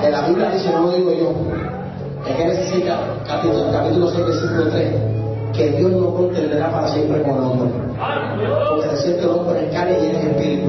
Que 0.00 0.10
la 0.10 0.26
Biblia 0.26 0.50
dice, 0.50 0.72
no 0.72 0.82
lo 0.82 0.90
digo 0.90 1.12
yo, 1.12 1.32
es 2.26 2.36
que 2.36 2.44
necesita, 2.44 2.98
capítulo, 3.26 3.72
capítulo 3.72 4.08
6, 4.08 4.26
versículo 4.26 4.68
3, 4.68 4.92
que 5.52 5.70
Dios 5.72 5.92
no 5.92 6.14
contenderá 6.14 6.70
para 6.70 6.88
siempre 6.88 7.22
con 7.22 7.36
el 7.36 7.42
hombre. 7.42 7.70
Porque 8.70 9.14
que 9.14 9.20
el 9.20 9.28
hombre 9.28 9.66
es 9.66 9.72
carne 9.72 9.98
y 10.00 10.06
es 10.06 10.24
espíritu. 10.24 10.68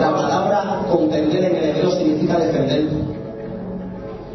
La 0.00 0.14
palabra 0.14 0.82
contender 0.90 1.44
en 1.44 1.56
el 1.56 1.64
hebreo 1.70 1.90
significa 1.90 2.38
defender. 2.38 2.88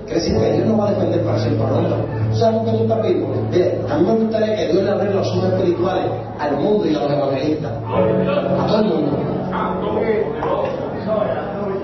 Quiere 0.06 0.20
decir 0.20 0.38
que 0.38 0.54
Dios 0.54 0.68
no 0.68 0.78
va 0.78 0.90
a 0.90 0.92
defender 0.92 1.24
para 1.24 1.40
siempre 1.40 1.66
al 1.66 1.74
hombre. 1.74 1.96
¿Sabes 2.34 2.56
lo 2.56 2.66
que 2.66 2.78
tú 2.78 2.84
estás 2.84 3.92
a 3.92 3.98
mí 3.98 4.06
me 4.06 4.14
gustaría 4.14 4.56
que 4.56 4.68
Dios 4.70 4.84
le 4.84 4.92
abriera 4.92 5.16
los 5.16 5.28
ojos 5.28 5.46
espirituales 5.54 6.06
al 6.40 6.58
mundo 6.58 6.86
y 6.86 6.96
a 6.96 7.00
los 7.00 7.12
evangelistas. 7.12 7.72
A 7.72 8.68
todo 8.68 8.80
el 8.80 8.86
mundo. 8.86 9.18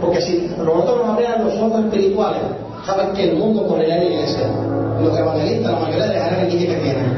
Porque 0.01 0.21
si 0.21 0.51
nosotros 0.57 0.97
nos 0.97 1.09
abrieran 1.09 1.45
los 1.45 1.55
ojos 1.55 1.85
espirituales, 1.85 2.41
saben 2.89 3.13
que 3.13 3.23
el 3.29 3.35
mundo 3.35 3.67
correrá 3.67 3.97
en 3.97 4.03
la 4.05 4.09
iglesia. 4.09 4.47
Los 4.99 5.17
evangelistas, 5.17 5.71
la 5.71 5.79
mayoría 5.79 6.07
dejarán 6.07 6.39
el 6.39 6.47
niño 6.49 6.67
que 6.69 6.77
tienen. 6.77 7.17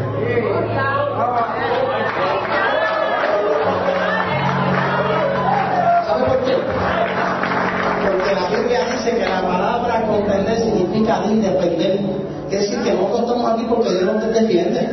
¿Sabe 6.06 6.24
por 6.26 6.44
qué? 6.44 6.56
Porque 8.06 8.36
la 8.36 8.48
Biblia 8.50 8.80
dice 8.92 9.18
que 9.18 9.26
la 9.26 9.42
palabra 9.42 10.08
contender 10.08 10.58
significa 10.60 11.22
independer. 11.26 12.00
Quiere 12.50 12.66
decir 12.66 12.84
que 12.84 12.94
nosotros 12.94 13.22
estamos 13.22 13.54
aquí 13.54 13.66
porque 13.70 13.90
Dios 13.92 14.14
nos 14.14 14.34
defiende. 14.34 14.90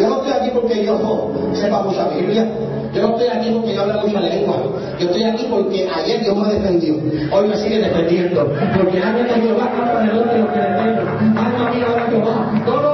Yo 0.00 0.08
no 0.08 0.16
estoy 0.16 0.32
aquí 0.32 0.50
porque 0.54 0.84
yo 0.84 1.30
sepa 1.52 1.82
mucha 1.82 2.08
Biblia. 2.08 2.46
Yo 2.92 3.02
no 3.02 3.16
estoy 3.16 3.28
aquí 3.28 3.50
porque 3.52 3.74
yo 3.74 3.82
hablo 3.82 4.00
mucha 4.00 4.20
lengua. 4.20 4.56
Yo 4.98 5.06
estoy 5.06 5.22
aquí 5.22 5.46
porque 5.48 5.88
ayer 5.88 6.20
Dios 6.22 6.36
me 6.36 6.54
defendió. 6.54 6.94
Hoy 7.30 7.48
me 7.48 7.56
sigue 7.56 7.78
defendiendo. 7.78 8.52
Porque 8.76 9.00
alguien 9.00 9.28
de 9.28 9.34
Jehová 9.34 9.70
contra 9.76 10.04
el 10.04 10.18
hombre 10.18 10.38
lo 10.38 10.52
que 10.52 10.58
le 10.58 10.66
tengo. 10.66 11.00
Alma 11.40 11.70
mía, 11.72 11.86
ahora 11.88 12.06
Jehová. 12.10 12.52
No, 12.66 12.89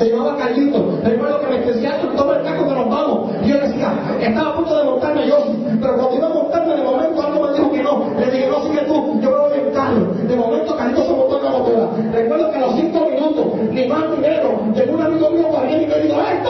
se 0.00 0.08
llamaba 0.08 0.36
Carlito. 0.38 0.98
Recuerdo 1.04 1.40
que 1.40 1.46
me 1.46 1.58
decía, 1.58 2.00
toma 2.16 2.36
el 2.36 2.42
carro 2.42 2.68
que 2.68 2.74
nos 2.74 2.88
vamos. 2.88 3.30
Yo 3.44 3.60
decía, 3.60 3.92
estaba 4.18 4.50
a 4.50 4.56
punto 4.56 4.78
de 4.78 4.84
montarme 4.84 5.28
yo, 5.28 5.36
pero 5.78 5.96
cuando 5.96 6.16
iba 6.16 6.26
a 6.26 6.30
montarme, 6.30 6.76
de 6.76 6.82
momento 6.82 7.22
algo 7.22 7.46
me 7.46 7.52
dijo 7.52 7.70
que 7.70 7.82
no. 7.82 8.10
Le 8.18 8.26
dije, 8.30 8.48
no, 8.48 8.62
sigue 8.62 8.80
tú, 8.86 9.20
yo 9.20 9.30
me 9.30 9.36
voy 9.36 9.58
en 9.58 9.74
carro. 9.74 10.00
De 10.26 10.36
momento 10.36 10.76
Carlito 10.76 11.04
se 11.04 11.12
montó 11.12 11.36
en 11.36 11.44
la 11.44 11.50
motora. 11.50 11.88
Recuerdo 12.12 12.50
que 12.50 12.56
a 12.56 12.60
los 12.60 12.74
cinco 12.76 13.10
minutos, 13.10 13.46
ni 13.72 13.84
más 13.86 14.04
ni 14.08 14.16
menos, 14.16 14.52
llegó 14.74 14.94
un 14.94 15.02
amigo 15.02 15.30
mío 15.30 15.48
corriendo 15.50 15.84
y 15.84 15.86
me 15.86 15.98
dijo, 16.00 16.16
Héctor, 16.18 16.49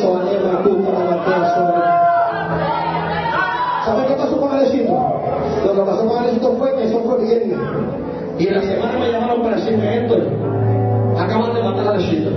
le 0.00 0.40
maquillas 0.40 1.54
¿Sabes 3.84 4.06
qué 4.06 4.14
pasó 4.14 4.40
con 4.40 4.50
Alecito? 4.50 4.92
Lo 5.66 5.74
que 5.74 5.80
pasó 5.80 6.08
con 6.08 6.18
Alecito 6.18 6.52
fue 6.54 6.74
que 6.76 6.84
eso 6.84 7.00
fue 7.00 7.22
viernes. 7.22 7.58
Y 8.38 8.48
en 8.48 8.54
la 8.54 8.62
semana 8.62 8.98
me 8.98 9.12
llamaron 9.12 9.42
para 9.42 9.56
decirme 9.56 10.04
esto. 10.04 10.16
Acaban 11.18 11.54
de 11.54 11.62
matar 11.62 11.88
a 11.88 11.90
Alecito. 11.90 12.30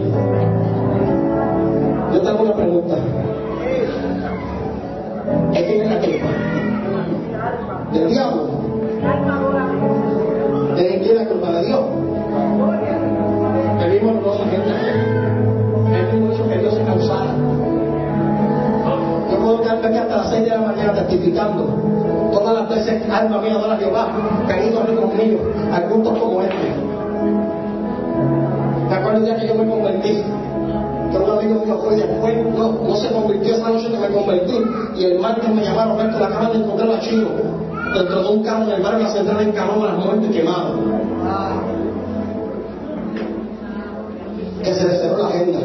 Míos, 25.68 25.78
a 25.78 25.82
cultos 25.90 26.18
como 26.18 26.42
este. 26.42 26.74
Me 28.90 28.96
acuerdo 28.96 29.18
el 29.18 29.26
día 29.26 29.38
que 29.38 29.48
yo 29.48 29.56
me 29.56 29.70
convertí. 29.70 30.24
Que 31.12 31.18
un 31.18 31.30
amigo 31.30 31.66
mío 31.66 31.80
fue 31.84 31.96
después 31.96 32.36
no, 32.58 32.72
no 32.72 32.96
se 32.96 33.12
convirtió 33.12 33.56
esa 33.56 33.70
noche 33.70 33.90
que 33.90 33.98
me 33.98 34.08
convertí. 34.08 34.56
Y 34.98 35.06
el 35.06 35.20
martes 35.20 35.50
me 35.50 35.64
llamaron, 35.64 36.00
esto 36.00 36.20
la 36.20 36.28
acaban 36.28 36.52
de 36.54 36.60
encontrar 36.60 36.92
a 36.92 37.00
Chino. 37.00 37.30
Dentro 37.94 38.22
de 38.22 38.30
un 38.30 38.44
carro 38.44 38.64
en 38.64 38.72
el 38.72 38.82
barrio 38.82 39.04
La 39.04 39.10
Central 39.10 39.42
en 39.42 39.52
Canoma, 39.54 39.88
las 39.88 40.06
muertes 40.06 40.36
quemadas. 40.36 40.72
Que 44.64 44.74
se 44.74 44.88
le 44.88 44.96
cerró 44.98 45.18
la 45.18 45.28
agenda. 45.28 45.60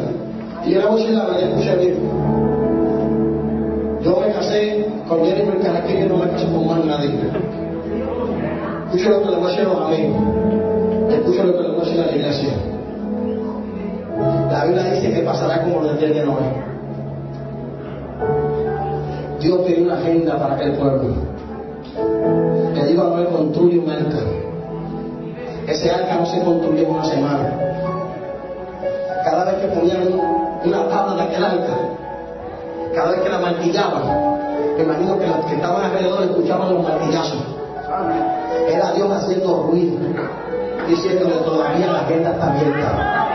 Y 0.65 0.73
era 0.75 0.85
noche 0.85 1.07
en 1.07 1.15
la 1.15 1.23
mañana, 1.23 1.47
escuché 1.49 1.75
bien. 1.75 2.02
Escucho 9.03 9.19
lo 9.19 9.25
que 9.25 9.31
le 9.31 9.37
voy 9.37 9.45
a 9.45 9.49
decir 9.49 9.65
a 9.65 9.73
los. 9.73 11.13
Escucho 11.13 11.43
lo 11.43 11.57
que 11.57 11.61
le 11.61 11.69
voy 11.71 11.99
a 11.99 12.05
la 12.05 12.15
iglesia. 12.15 12.53
La 14.49 14.63
Biblia 14.63 14.83
dice 14.93 15.13
que 15.13 15.19
pasará 15.23 15.61
como 15.61 15.81
lo 15.81 15.87
del 15.89 15.97
día 15.97 16.21
de 16.21 16.25
Noé. 16.25 16.63
Dios 19.41 19.65
tiene 19.65 19.83
una 19.83 19.95
agenda 19.95 20.39
para 20.39 20.55
aquel 20.55 20.77
pueblo. 20.77 21.15
Le 22.75 22.85
digo 22.85 23.01
a 23.01 23.09
Noé, 23.09 23.25
construye 23.25 23.79
un 23.79 23.89
arca. 23.89 24.19
Ese 25.67 25.91
arca 25.91 26.15
no 26.15 26.25
se 26.25 26.41
construyó 26.41 26.83
en 26.83 26.89
una 26.89 27.03
semana. 27.03 27.59
Cada 29.25 29.43
vez 29.43 29.55
que 29.55 29.67
ponían 29.67 30.13
una 30.63 30.87
tabla 30.87 31.15
de 31.15 31.21
aquel 31.23 31.43
arca, 31.43 31.75
cada 32.95 33.11
vez 33.11 33.19
que 33.19 33.29
la 33.29 33.39
martillaban, 33.39 34.03
imagino 34.79 35.19
que 35.19 35.27
los 35.27 35.45
que 35.47 35.55
estaban 35.55 35.91
alrededor 35.91 36.23
escuchaban 36.23 36.73
los 36.73 36.83
martillazos. 36.83 37.43
Haciendo 39.17 39.63
ruido, 39.63 39.97
diciéndole 40.87 41.35
todavía 41.37 41.87
la 41.91 41.99
agenda 42.01 42.31
está 42.31 42.51
abierta. 42.53 43.32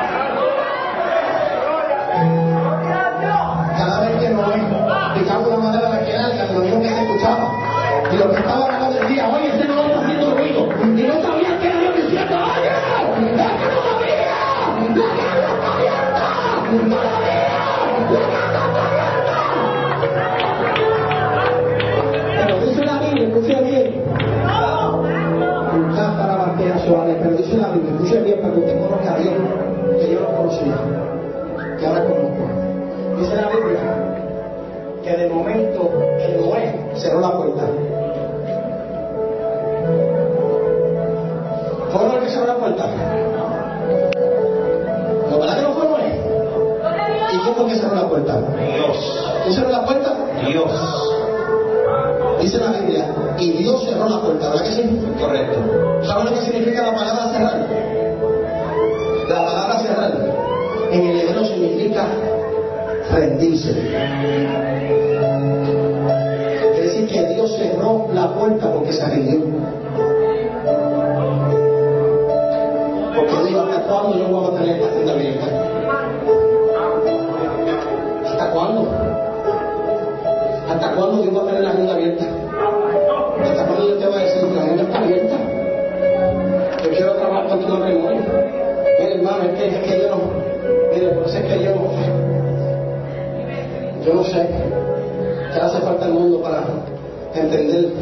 Entender 97.35 97.93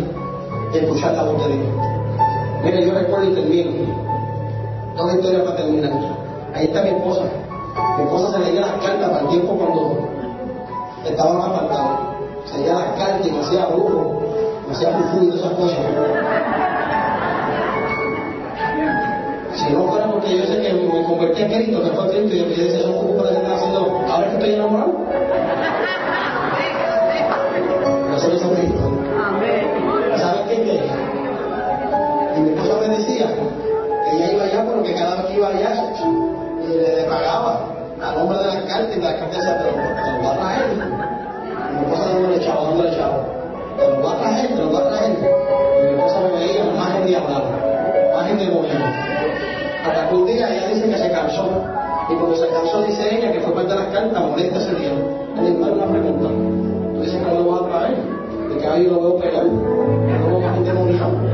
escuchar 0.78 1.14
la 1.14 1.24
voz 1.24 1.46
de 1.46 1.54
Dios. 1.54 1.68
Mire, 2.64 2.86
yo 2.86 2.94
recuerdo 2.94 3.30
y 3.30 3.34
termino. 3.34 3.70
Dos 4.96 5.14
historias 5.14 5.42
para 5.42 5.56
terminar. 5.56 5.92
Ahí 6.54 6.66
está 6.66 6.82
mi 6.82 6.90
esposa. 6.90 7.22
Mi 7.98 8.04
esposa 8.04 8.32
se 8.32 8.44
leía 8.44 8.60
las 8.62 8.72
cartas 8.72 9.10
para 9.10 9.20
el 9.20 9.28
tiempo 9.28 9.56
cuando 9.56 10.08
estaban 11.04 11.36
apartados. 11.36 11.98
Se 12.46 12.58
leía 12.58 12.74
las 12.74 12.98
cartas 12.98 13.26
y 13.26 13.30
me 13.30 13.40
hacía 13.40 13.66
brujo, 13.66 14.22
me 14.66 14.74
hacía 14.74 14.90
fufu 14.90 15.24
y 15.24 15.38
esas 15.38 15.52
cosas. 15.52 15.78
Si 19.54 19.72
no 19.72 19.84
fuera 19.84 20.10
porque 20.10 20.38
yo 20.38 20.44
sé 20.46 20.62
que 20.62 20.72
me 20.72 21.04
convertí 21.04 21.42
a 21.42 21.46
Cristo, 21.46 21.82
que 21.82 21.90
fue 21.90 22.08
Cristo, 22.10 22.34
y 22.34 22.38
yo 22.38 22.46
decía, 22.46 22.82
son 22.82 22.94
fufu 22.94 23.16
para 23.16 23.30
estar 23.30 23.52
haciendo, 23.52 24.00
ahora 24.08 24.28
que 24.28 24.34
estoy 24.34 24.54
enamorado. 24.54 25.15
Que 33.34 34.16
ella 34.16 34.32
iba 34.32 34.44
allá, 34.44 34.64
pero 34.66 34.82
que 34.82 34.94
cada 34.94 35.16
vez 35.16 35.26
que 35.26 35.34
iba 35.34 35.48
allá, 35.48 35.92
y 36.64 36.68
le, 36.68 36.96
le 36.96 37.02
pagaba 37.04 37.60
a 38.02 38.12
nombre 38.12 38.38
de 38.38 38.46
las 38.46 38.56
cartas, 38.64 38.96
y 38.96 39.00
las 39.00 39.14
cartas 39.14 39.44
pero 39.62 39.76
lo 39.76 40.22
va 40.22 40.34
a 40.34 40.36
traer. 40.36 41.16
Mi 41.76 41.84
esposa 41.84 42.10
dándole 42.12 42.40
chavo, 42.40 42.64
dándole 42.64 42.96
chavo. 42.96 43.18
Te 43.76 43.88
lo 43.88 44.02
va 44.02 44.12
a 44.12 44.18
traer, 44.18 44.50
lo 44.58 44.72
va 44.72 44.78
a 44.80 44.88
traer. 44.88 45.12
Y 45.12 45.82
mi 45.84 45.90
esposa 45.94 46.20
me 46.20 46.38
veía 46.38 46.64
más 46.76 46.96
en 46.96 47.06
diablado, 47.06 47.44
más 48.14 48.30
en 48.30 48.38
demonio. 48.38 48.72
Hasta 49.86 50.08
que 50.08 50.14
un 50.14 50.26
día 50.26 50.48
ella 50.48 50.68
dice 50.68 50.88
que 50.88 50.98
se 50.98 51.10
cansó. 51.10 51.48
Y 52.08 52.14
cuando 52.14 52.36
se 52.36 52.48
cansó, 52.48 52.82
dice 52.82 53.14
ella 53.14 53.32
que 53.32 53.40
fue 53.40 53.52
parte 53.54 53.70
de 53.70 53.76
las 53.76 53.88
cartas, 53.88 54.22
molesta 54.22 54.58
ese 54.58 54.74
día. 54.74 54.92
Le 55.36 55.50
digo, 55.50 55.66
una 55.66 55.86
pregunta. 55.86 56.28
Tú 56.94 57.00
dices 57.02 57.22
que 57.22 57.32
no 57.32 57.40
lo 57.40 57.50
vas 57.50 57.62
a 57.62 57.78
traer. 57.78 57.96
De 58.48 58.58
que 58.58 58.66
ahí 58.66 58.86
lo 58.86 59.00
veo 59.00 59.16
pegar. 59.18 59.44
No 59.44 60.40
vas 60.40 60.52
a 60.52 60.56
endemoniado. 60.56 61.25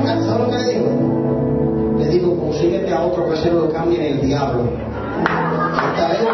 ¿Sabes 0.00 0.26
lo 0.26 0.50
que 0.50 0.58
le 0.58 0.72
digo? 0.72 1.98
Le 1.98 2.08
digo, 2.08 2.36
consíguete 2.36 2.92
a 2.92 3.02
otro 3.02 3.28
que 3.28 3.36
se 3.36 3.50
lo 3.50 3.68
cambie 3.70 4.08
el 4.08 4.20
diablo. 4.20 4.62
Está 5.22 6.12
él, 6.12 6.26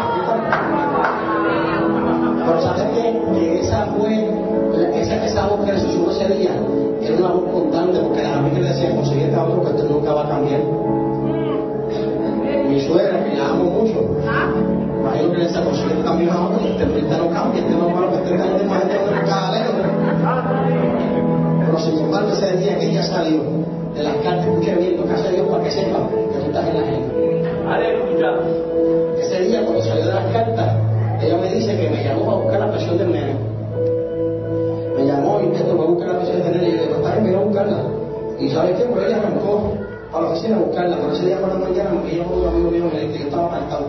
Pero 2.45 2.61
¿sabes 2.61 2.83
qué? 2.95 3.21
Que 3.33 3.59
esa 3.59 3.85
fue, 3.97 4.29
esa, 4.95 5.25
esa 5.25 5.47
voz 5.47 5.65
que 5.65 5.73
le 5.73 5.79
susurró 5.79 6.11
ese 6.11 6.27
día, 6.35 6.51
era 7.01 7.17
una 7.17 7.31
voz 7.31 7.51
constante, 7.51 7.99
porque 7.99 8.25
a 8.25 8.41
mí 8.41 8.51
que 8.51 8.61
le 8.61 8.69
decía, 8.69 8.95
consíguete 8.95 9.35
a 9.35 9.43
otro 9.43 9.63
que 9.63 9.69
esto 9.69 9.83
nunca 9.89 10.13
va 10.13 10.25
a 10.25 10.29
cambiar. 10.29 10.61
Mi 12.69 12.81
suegra, 12.81 13.23
que 13.25 13.35
la 13.35 13.49
amo 13.49 13.63
mucho, 13.65 14.05
ahí 15.11 15.23
lo 15.23 15.31
que 15.31 15.37
le 15.37 15.43
decía, 15.45 15.63
consíguete 15.63 16.07
a 16.07 16.41
otro, 16.41 16.59
este 16.65 16.83
ahorita 16.83 17.17
no 17.17 17.29
cambia, 17.29 17.61
este 17.61 17.75
no 17.75 17.87
es 17.89 17.95
malo 17.95 18.11
que 18.11 18.17
esté 18.17 18.37
cayendo 18.37 19.08
ese 22.39 22.57
día 22.57 22.79
que 22.79 22.89
ella 22.89 23.03
salió 23.03 23.41
de 23.93 24.03
las 24.03 24.15
cartas, 24.17 24.47
lo 24.47 24.61
que 24.61 25.13
hace 25.13 25.31
Dios 25.31 25.47
para 25.49 25.63
que 25.63 25.71
sepa 25.71 26.07
que 26.09 26.39
tú 26.39 26.45
estás 26.45 26.67
en 26.67 26.79
la 26.79 26.85
gente. 26.85 27.19
Aleluya. 27.67 28.31
Ese 29.19 29.39
día, 29.41 29.63
cuando 29.63 29.83
salió 29.83 30.05
de 30.05 30.13
las 30.13 30.25
cartas, 30.31 30.75
ella 31.21 31.37
me 31.37 31.53
dice 31.53 31.75
que 31.75 31.89
me 31.89 32.03
llamó 32.03 32.25
para 32.25 32.37
buscar 32.37 32.59
la 32.61 32.71
presión 32.71 32.97
del 32.97 33.11
nene. 33.11 33.35
Me 34.95 35.05
llamó 35.05 35.41
y 35.41 35.55
esto, 35.55 35.75
voy 35.75 35.85
a 35.85 35.89
buscar 35.89 36.07
la 36.07 36.19
presión 36.19 36.43
del 36.43 36.53
nene. 36.53 36.67
Y 36.67 36.71
yo 36.71 36.77
le 36.77 36.87
digo, 36.87 36.95
está 36.95 37.19
bien, 37.19 37.35
a 37.35 37.39
buscarla. 37.39 37.77
Y 38.39 38.49
¿sabes 38.49 38.77
qué? 38.77 38.83
Pues 38.85 39.05
ella 39.05 39.17
arrancó 39.17 39.73
para 40.11 40.23
la 40.23 40.31
oficina 40.31 40.55
a 40.55 40.59
buscarla. 40.59 40.97
Pero 40.97 41.11
ese 41.13 41.25
día 41.25 41.39
por 41.39 41.49
la 41.49 41.55
mañana 41.55 41.89
me 41.91 42.15
llamó 42.15 42.35
un 42.35 42.47
amigo 42.47 42.71
mío 42.71 42.89
me 42.93 42.99
dijo 43.01 43.13
que 43.13 43.19
yo 43.19 43.25
estaba 43.25 43.47
apartado. 43.47 43.85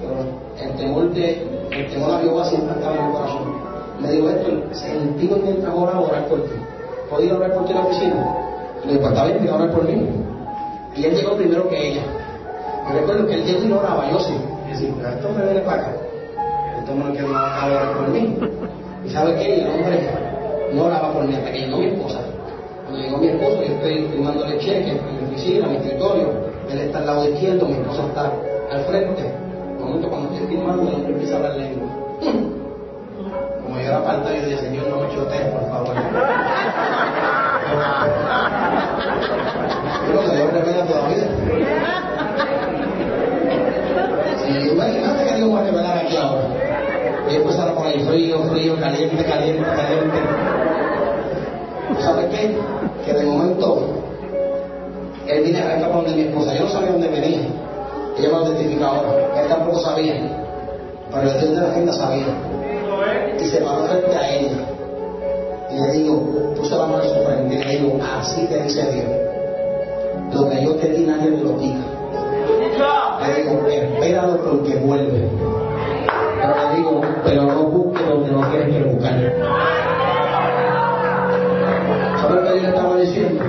Pero 0.00 0.70
el 0.70 0.76
temor 0.76 1.12
de, 1.12 1.46
el 1.70 1.90
temor 1.90 2.10
a 2.12 2.18
Jehová 2.18 2.44
siempre 2.44 2.74
estaba 2.76 2.96
en 2.96 3.04
el 3.06 3.12
corazón. 3.12 3.42
Me 4.00 4.10
dijo 4.10 4.28
esto, 4.30 4.50
sentí 4.72 5.30
mientras 5.42 5.74
oraba 5.74 6.00
orar 6.00 6.26
por 6.28 6.42
ti. 6.42 6.61
¿Podía 7.12 7.34
orar 7.34 7.52
por 7.52 7.66
ti 7.66 7.72
en 7.72 7.78
la 7.78 7.84
oficina? 7.84 8.26
Le 8.86 8.92
digo, 8.94 9.08
está 9.08 9.26
bien, 9.26 9.46
a 9.46 9.54
orar 9.54 9.70
por 9.70 9.84
mí. 9.84 10.08
Y 10.96 11.04
él 11.04 11.14
llegó 11.14 11.36
primero 11.36 11.68
que 11.68 11.90
ella. 11.90 12.02
Y 12.88 12.92
recuerdo 12.94 13.26
que 13.26 13.34
él 13.34 13.44
llegó 13.44 13.64
y 13.64 13.66
no 13.68 13.80
oraba, 13.80 14.10
yo 14.10 14.18
sí. 14.18 14.32
Y 14.66 14.70
decía, 14.72 15.12
esto 15.12 15.28
me 15.36 15.44
viene 15.44 15.60
para 15.60 15.82
acá. 15.82 15.92
Esto 16.78 16.94
lo 16.94 17.12
quiero 17.12 17.28
orar 17.28 17.92
por 17.98 18.08
mí. 18.08 18.38
¿Y 19.04 19.10
sabe 19.10 19.34
qué? 19.34 19.60
El 19.60 19.68
hombre 19.68 20.08
no 20.72 20.84
oraba 20.84 21.12
por 21.12 21.24
mí 21.26 21.34
hasta 21.34 21.52
que 21.52 21.58
llegó 21.58 21.76
mi 21.76 21.84
esposa. 21.84 22.18
Cuando 22.84 23.02
llegó 23.02 23.18
mi 23.18 23.28
esposo, 23.28 23.56
yo 23.62 23.74
estoy 23.74 24.08
firmándole 24.08 24.58
cheques 24.58 24.96
en 24.96 25.16
mi 25.16 25.34
oficina, 25.34 25.66
en 25.66 25.70
mi 25.70 25.76
escritorio. 25.76 26.28
Él 26.70 26.78
está 26.78 26.98
al 26.98 27.06
lado 27.06 27.28
izquierdo, 27.28 27.66
mi 27.66 27.74
esposa 27.74 28.06
está 28.06 28.32
al 28.72 28.84
frente. 28.84 29.30
Momento, 29.78 30.08
cuando 30.08 30.32
estoy 30.32 30.48
firmando, 30.48 30.88
el 30.88 30.94
hombre 30.94 31.12
empieza 31.12 31.34
a 31.34 31.36
hablar 31.36 31.56
lengua. 31.56 31.88
Como 33.64 33.76
yo 33.76 33.86
era 33.86 33.98
apartado, 33.98 34.34
yo 34.34 34.46
dije, 34.46 34.62
Señor, 34.62 34.86
no 34.88 34.96
me 34.96 35.14
chotees, 35.14 35.46
por 35.52 35.68
favor. 35.68 36.51
Pero 40.06 40.26
se 40.26 40.36
dio 40.36 40.50
revela 40.50 40.84
todavía. 40.84 41.26
Sí, 44.44 44.70
imagínate 44.70 45.24
que 45.24 45.36
Dios 45.36 45.54
va 45.54 45.60
a 45.60 45.64
revelar 45.64 45.98
aquí 45.98 46.16
ahora. 46.16 46.42
Y 47.30 47.36
empezaron 47.36 47.74
por 47.74 47.86
ahí 47.86 48.04
frío, 48.04 48.42
frío, 48.50 48.76
caliente, 48.78 49.24
caliente, 49.24 49.62
caliente. 49.62 50.18
¿Sabes 52.00 52.26
qué? 52.30 52.58
Que 53.04 53.12
de 53.14 53.24
momento 53.24 54.02
él 55.26 55.44
viene 55.44 55.60
a 55.60 55.88
por 55.88 56.04
donde 56.04 56.12
mi 56.12 56.28
esposa. 56.28 56.54
Yo 56.54 56.64
no 56.64 56.70
sabía 56.70 56.92
dónde 56.92 57.08
venía. 57.08 57.48
Ella 58.18 58.28
me 58.28 58.34
lo 58.34 58.46
identifica 58.46 58.86
ahora. 58.86 59.40
Él 59.40 59.48
tampoco 59.48 59.78
sabía. 59.80 60.14
Pero 61.10 61.30
el 61.30 61.40
Dios 61.40 61.54
de 61.54 61.62
la 61.62 61.70
agenda 61.70 61.92
sabía. 61.92 62.26
Y 63.40 63.44
se 63.44 63.58
paró 63.58 63.84
frente 63.84 64.16
a 64.16 64.34
ella. 64.34 64.71
Y 65.72 65.80
le 65.80 65.92
digo, 65.92 66.54
puso 66.54 66.76
la 66.76 66.86
mano 66.86 67.02
en 67.02 67.08
su 67.08 67.14
frente 67.24 67.54
y 67.54 67.58
le 67.58 67.78
digo, 67.78 67.98
así 68.18 68.46
te 68.46 68.62
dice 68.62 68.82
Dios. 68.92 69.06
Lo 70.34 70.48
que 70.48 70.64
yo 70.64 70.74
te 70.76 70.88
di 70.88 71.06
nadie 71.06 71.30
me 71.30 71.42
lo 71.42 71.56
quita. 71.58 71.84
Le 73.26 73.42
digo, 73.42 73.66
espéralo 73.68 74.36
porque 74.38 74.76
vuelve. 74.76 75.30
Pero 76.40 76.54
le 76.56 76.76
digo, 76.76 77.00
pero 77.24 77.42
no 77.42 77.62
busques 77.64 78.06
donde 78.06 78.32
no 78.32 78.46
tienes 78.50 78.76
que 78.76 78.82
buscar. 78.90 79.14
¿Sabes 82.20 82.36
lo 82.36 82.42
que 82.42 82.48
yo 82.48 82.62
le 82.62 82.68
estaba 82.68 82.96
diciendo? 82.96 83.44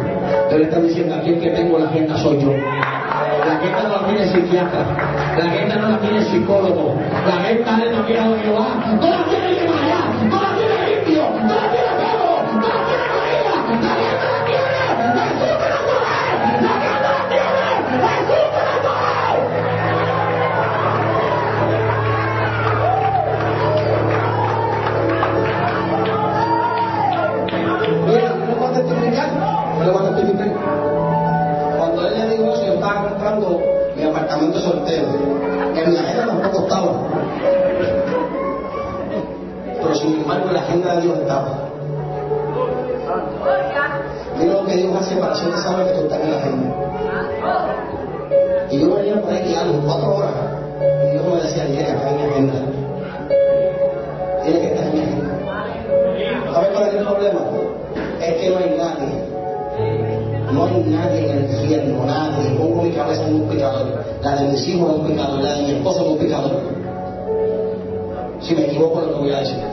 Yo 0.51 0.57
le 0.57 0.63
estaba 0.63 0.83
diciendo, 0.83 1.15
aquí 1.15 1.29
el 1.29 1.41
que 1.41 1.49
tengo 1.49 1.79
la 1.79 1.85
agenda 1.89 2.17
soy 2.17 2.39
yo. 2.39 2.51
La 2.51 3.57
agenda 3.57 3.83
no 3.83 4.01
la 4.01 4.07
tiene 4.07 4.27
psiquiatra, 4.27 4.85
la 5.37 5.45
agenda 5.45 5.75
no 5.75 5.89
la 5.89 5.99
tiene 5.99 6.23
psicólogo, 6.23 6.95
la 7.27 7.35
agenda 7.35 7.83
es 7.83 7.91
la 7.91 8.03
mira 8.03 8.29
de 8.29 8.39
Jehová. 8.39 8.67
Tú 9.01 9.07
la 9.07 9.25
que 9.25 9.65
tú 10.29 10.35
la 10.35 10.62
soltero. 34.63 35.07
En 35.75 35.91
mi 35.91 35.97
agenda 35.97 36.27
tampoco 36.27 36.63
estaba. 36.63 36.91
Pero 39.81 39.95
sin 39.95 40.21
embargo, 40.21 40.51
la 40.51 40.59
agenda 40.59 40.95
de 40.95 41.01
Dios 41.01 41.19
estaba. 41.19 41.63
Mira 44.39 44.53
lo 44.53 44.65
que 44.65 44.75
Dios 44.77 44.95
hace 44.95 45.15
para 45.17 45.33
hacerte 45.33 45.57
saber 45.57 45.87
que 45.87 45.93
tú 45.93 46.01
estás 46.03 46.21
en 46.21 46.31
la 46.31 46.37
agenda. 46.37 46.75
Y 48.71 48.79
yo 48.79 48.95
venía 48.95 49.21
por 49.21 49.31
ahí 49.31 49.43
guiando 49.45 49.85
cuatro 49.85 50.15
horas. 50.15 50.31
Y 50.81 51.11
Dios 51.11 51.25
me 51.25 51.35
decía, 51.41 51.65
tiene 51.67 51.85
que 51.85 51.91
estar 51.91 52.07
en 52.07 52.17
mi 52.17 52.23
agenda. 52.23 52.53
Tiene 54.43 54.59
que 54.59 54.67
estar 54.67 54.87
en 54.87 54.93
mi 54.93 54.99
agenda. 55.01 55.33
¿Sabes 56.53 56.69
cuál 56.69 56.87
es 56.87 56.93
el 56.93 57.03
problema? 57.03 57.39
Es 58.21 58.33
que 58.35 58.49
no 58.49 58.57
hay 58.57 58.77
nadie. 58.77 59.33
No 60.51 60.65
hay 60.65 60.83
nadie 60.87 61.29
en 61.29 61.37
el 61.37 61.51
infierno, 61.51 62.05
nadie. 62.05 62.49
Pongo 62.57 62.83
mi 62.83 62.91
cabeza 62.91 63.25
en 63.27 63.35
un 63.35 63.49
pecador. 63.49 63.92
La 64.23 64.35
de 64.37 64.47
mis 64.47 64.67
hijos 64.69 64.89
en 64.89 65.01
un 65.01 65.07
pecador. 65.07 65.41
La 65.41 65.53
de 65.55 65.63
mi 65.63 65.71
esposa 65.71 66.01
en 66.01 66.11
un 66.11 66.17
pecador. 66.17 66.61
Si 68.41 68.55
me 68.55 68.65
equivoco 68.65 69.01
lo 69.01 69.13
que 69.13 69.19
voy 69.19 69.31
a 69.31 69.39
decir. 69.39 69.72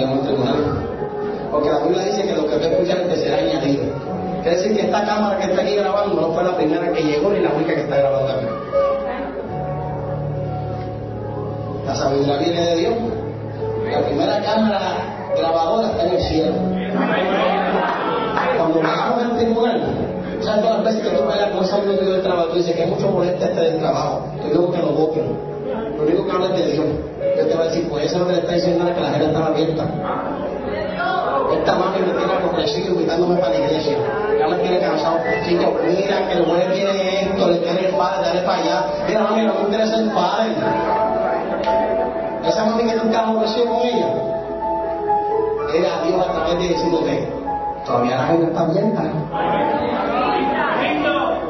Cuando 0.00 0.24
tribunal. 0.24 0.56
Porque 1.50 1.70
la 1.70 1.78
Biblia 1.80 2.04
dice 2.04 2.22
que 2.22 2.34
lo 2.34 2.46
que 2.46 2.56
tú 2.56 2.64
escuchas 2.64 2.98
te 3.08 3.16
será 3.16 3.38
añadido. 3.38 3.84
Quiere 4.42 4.56
decir 4.56 4.74
que 4.74 4.82
esta 4.86 5.04
cámara 5.04 5.38
que 5.38 5.50
está 5.50 5.62
aquí 5.62 5.76
grabando 5.76 6.20
no 6.20 6.32
fue 6.32 6.42
la 6.42 6.56
primera 6.56 6.92
que 6.92 7.02
llegó 7.02 7.30
ni 7.30 7.40
la 7.40 7.52
única 7.52 7.74
que 7.74 7.82
está 7.82 7.96
grabando 7.96 8.26
también. 8.26 8.52
La 11.86 11.94
sabiduría 11.94 12.38
viene 12.38 12.60
de 12.60 12.76
Dios. 12.76 12.94
La 13.92 14.00
primera 14.00 14.42
cámara 14.42 14.80
grabadora 15.36 15.88
está 15.90 16.06
en 16.06 16.14
el 16.14 16.22
cielo. 16.22 16.52
Cuando 18.56 18.80
llegamos 18.80 19.22
al 19.22 19.36
tribunal, 19.36 19.82
¿sabes 20.40 20.62
todas 20.62 20.76
las 20.76 20.84
veces 20.84 21.02
que 21.08 21.16
tú 21.16 21.28
peleas 21.28 21.50
con 21.50 21.84
tuyo 21.84 22.12
del 22.12 22.22
trabajo? 22.22 22.48
Tú 22.48 22.56
dices 22.56 22.76
que 22.76 22.86
mucho 22.86 23.10
molesta 23.10 23.46
este 23.46 23.60
del 23.60 23.78
trabajo. 23.78 24.26
Yo 24.42 24.48
digo 24.48 24.72
que 24.72 24.78
lo 24.78 24.92
voten. 24.92 25.36
Lo 25.96 26.02
único 26.02 26.26
que 26.26 26.32
habla 26.32 26.46
es 26.46 26.56
de 26.56 26.72
Dios. 26.72 26.86
Yo 27.42 27.48
te 27.48 27.54
a 27.54 27.62
decir, 27.64 27.88
pues 27.88 28.06
eso 28.06 28.14
es 28.14 28.20
lo 28.20 28.26
que 28.28 28.32
le 28.34 28.38
está 28.38 28.52
diciendo 28.52 28.88
es 28.88 28.94
que 28.94 29.00
la 29.00 29.10
gente 29.10 29.26
está 29.26 29.46
abierta. 29.46 29.84
Esta 31.52 31.74
mami 31.74 31.98
me 31.98 32.12
tiene 32.12 32.32
aborrecido 32.32 32.94
invitándome 32.94 33.36
para 33.40 33.50
la 33.50 33.58
iglesia. 33.58 33.96
Ya 34.38 34.46
me 34.46 34.56
tiene 34.58 34.78
cansado. 34.78 35.18
Chicos, 35.44 35.74
mira 35.82 36.28
que 36.28 36.34
el 36.34 36.44
juez 36.44 36.66
quiere 36.72 37.22
esto, 37.22 37.48
le 37.48 37.58
quiere 37.58 37.88
el 37.88 37.94
padre, 37.96 38.28
dale 38.28 38.40
para 38.42 38.58
allá. 38.58 38.84
Mira, 39.08 39.22
mami, 39.22 39.42
no 39.42 39.54
me 39.54 39.60
interesa 39.62 39.96
el 39.96 40.10
padre. 40.10 40.52
Esa 42.46 42.64
mami 42.64 42.84
que 42.84 42.90
estás 42.90 43.16
aborrecido 43.16 43.66
con 43.66 43.82
ella, 43.82 44.06
era 45.74 46.02
Dios 46.06 46.28
a 46.28 46.32
través 46.32 46.58
de 46.58 46.68
diciéndote, 46.68 47.28
todavía 47.84 48.16
la 48.18 48.26
gente 48.26 48.46
está 48.46 48.60
abierta. 48.60 49.02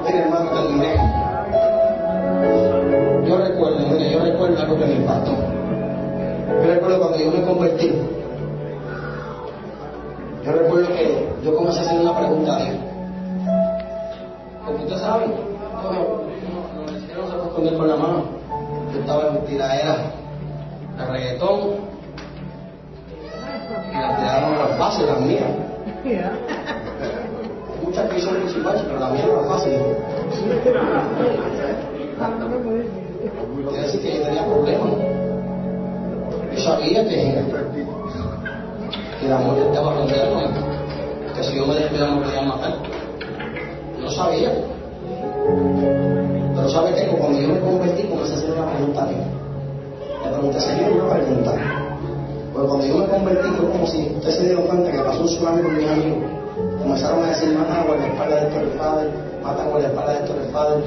Mira, 0.04 0.18
hermano, 0.18 0.50
terminé. 0.52 0.94
Yo 3.28 3.36
recuerdo, 3.36 3.78
mira, 3.90 4.10
yo 4.10 4.20
recuerdo 4.20 4.62
algo 4.62 4.78
que 4.78 4.86
me 4.86 4.94
impactó. 4.94 5.51
Yo 6.62 6.68
recuerdo 6.68 7.00
cuando 7.00 7.18
yo 7.18 7.32
me 7.32 7.42
convertí. 7.42 7.92
Yo 10.44 10.52
recuerdo 10.52 10.94
que 10.94 11.28
yo 11.42 11.56
comencé 11.56 11.80
a 11.80 11.82
hacer 11.82 12.00
una 12.00 12.16
pregunta 12.16 12.56
a 12.56 12.62
Dios. 12.62 12.76
Porque 14.64 14.84
usted 14.84 14.98
sabe, 14.98 15.26
no, 15.26 15.34
se 17.02 17.14
puede 17.16 17.46
esconder 17.48 17.76
con 17.76 17.88
la 17.88 17.96
mano. 17.96 18.22
Yo 18.94 19.00
estaba 19.00 19.30
en 19.30 19.44
tiraera 19.44 20.12
de 20.98 21.06
reggaetón 21.06 21.60
y 23.90 23.94
la 23.94 24.16
tiraron 24.16 24.58
las 24.58 24.78
bases, 24.78 25.08
las 25.08 25.20
mías. 25.20 25.50
Muchas 27.82 28.08
que 28.08 28.20
son 28.20 28.36
principales, 28.36 28.82
pero 28.82 29.00
la 29.00 29.08
mía 29.08 29.24
era 29.24 29.42
fácil. 29.48 29.72
Quiere 33.68 33.82
decir 33.82 34.00
que 34.00 34.18
yo 34.18 34.22
tenía 34.22 34.46
problemas. 34.46 35.01
Sabía 36.62 37.02
que 37.08 37.42
que 39.22 39.26
el 39.26 39.32
amor 39.32 39.58
estaba 39.58 39.94
rodeado, 39.94 40.40
que 41.34 41.42
si 41.42 41.56
yo 41.56 41.66
me 41.66 41.74
descuidaba 41.74 42.16
me 42.16 42.22
podían 42.22 42.48
matar. 42.48 42.74
Yo 44.00 44.10
sabía. 44.10 44.52
Pero 46.54 46.68
¿sabe 46.68 46.94
qué? 46.94 47.06
Cuando 47.06 47.40
yo 47.40 47.48
me 47.48 47.60
convertí, 47.60 48.02
comencé 48.04 48.34
a 48.34 48.36
hacer 48.36 48.50
una 48.52 48.72
pregunta 48.72 49.02
a 49.02 49.06
Dios. 49.06 49.20
Le 50.24 50.30
pregunté, 50.30 50.60
Señor, 50.60 50.92
una 50.92 51.14
pregunta. 51.14 51.52
Pues 52.52 52.66
cuando 52.66 52.86
yo 52.86 52.96
me 52.98 53.06
convertí 53.06 53.48
fue 53.50 53.70
como 53.70 53.86
si 53.86 54.12
ustedes 54.16 54.34
se 54.36 54.44
dieron 54.44 54.66
cuenta 54.66 54.90
que 54.92 54.98
pasó 54.98 55.20
un 55.20 55.26
tsunami 55.26 55.62
con 55.62 55.76
mis 55.76 55.88
amigos. 55.88 56.18
Comenzaron 56.80 57.24
a 57.24 57.28
decir, 57.28 57.58
matan 57.58 57.76
a 57.78 57.96
la 57.96 58.06
espalda 58.06 58.36
de 58.36 58.60
el 58.60 58.68
Padre, 58.78 59.08
matan 59.42 59.66
a 59.66 59.78
la 59.78 59.86
espalda 59.86 60.12
de 60.12 60.18
el 60.18 60.52
Padre. 60.52 60.84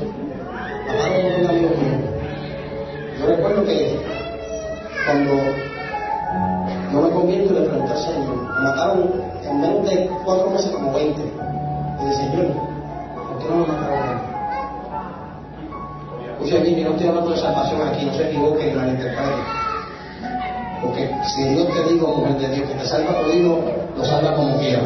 Mataron 0.88 1.14
a 1.14 1.38
un 1.38 1.48
amigos 1.48 1.78
míos. 1.78 2.02
Yo 3.20 3.28
recuerdo 3.28 3.66
que 3.66 4.00
cuando 5.06 5.65
yo 6.96 7.02
me 7.02 7.10
convierto 7.10 7.54
y 7.54 7.60
le 7.60 7.68
pregunté 7.68 7.92
al 7.92 8.00
Señor, 8.00 8.36
mataron 8.64 9.12
en 9.44 9.60
menos 9.60 9.84
de 9.90 10.10
cuatro 10.24 10.50
meses 10.50 10.72
como 10.72 10.94
20. 10.94 11.22
Y 11.22 12.06
dije, 12.06 12.16
Señor, 12.16 12.46
¿por 13.16 13.38
qué 13.38 13.50
no 13.50 13.56
me 13.58 13.68
mataron 13.68 14.00
a 14.00 14.12
él? 14.12 14.18
Escucha 16.32 16.58
bien, 16.60 16.76
yo 16.80 16.84
no 16.86 16.92
estoy 16.92 17.08
hablando 17.08 17.32
de 17.32 17.38
salvación 17.38 17.82
aquí, 17.86 18.06
no 18.06 18.14
se 18.14 18.30
equivoquen 18.30 18.70
en 18.70 18.78
la 18.78 18.88
interpretación. 18.88 19.40
Porque 20.82 21.12
si 21.26 21.44
Dios 21.44 21.68
te 21.68 21.94
dijo, 21.94 22.08
mujer 22.08 22.38
de 22.38 22.48
Dios, 22.56 22.70
que 22.70 22.76
te 22.76 22.86
salva 22.86 23.12
hijo, 23.34 23.60
lo 23.98 24.06
salva 24.06 24.36
como 24.36 24.58
quiera. 24.58 24.82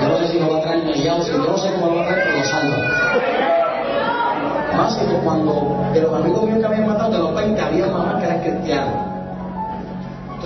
Yo 0.00 0.08
no 0.08 0.16
sé 0.18 0.28
si 0.28 0.40
lo 0.40 0.50
va 0.50 0.58
a 0.58 0.62
traer 0.62 0.84
mellado, 0.84 1.22
si 1.22 1.32
yo 1.32 1.38
no 1.38 1.58
sé 1.58 1.70
cómo 1.74 1.88
lo 1.88 1.96
va 1.96 2.02
a 2.02 2.06
traer, 2.06 2.22
pero 2.24 2.38
lo 2.38 2.44
salva. 2.44 2.76
Más 4.74 4.96
que 4.96 5.04
cuando 5.22 5.84
de 5.92 6.00
los 6.00 6.14
amigos 6.14 6.44
míos 6.44 6.58
que 6.60 6.66
habían 6.66 6.86
matado, 6.86 7.12
de 7.12 7.18
los 7.18 7.34
20, 7.34 7.60
había 7.60 7.86
mamás 7.88 8.22
que 8.22 8.72
eran 8.72 9.13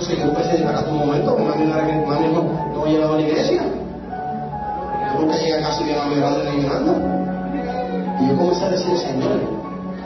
yo 0.07 0.23
empecé 0.23 0.51
a 0.51 0.55
llegar 0.55 0.75
a 0.75 0.79
un 0.89 0.97
momento, 0.97 1.37
mami 1.37 1.65
mami 1.65 2.27
no, 2.33 2.43
no 2.73 2.85
llegaba 2.85 3.15
a 3.15 3.17
la 3.17 3.21
iglesia. 3.21 3.61
Yo 3.61 5.19
nunca 5.19 5.37
llegué 5.37 5.55
a 5.55 5.61
casa 5.61 5.81
y 5.81 5.83
vi 5.85 5.93
a 5.93 5.97
mami 5.97 6.17
orando 6.19 6.43
ni 6.51 6.63
nada. 6.63 7.19
Y 8.19 8.27
yo 8.27 8.37
comencé 8.37 8.65
a 8.65 8.69
decir, 8.69 8.97
Señor, 8.97 9.39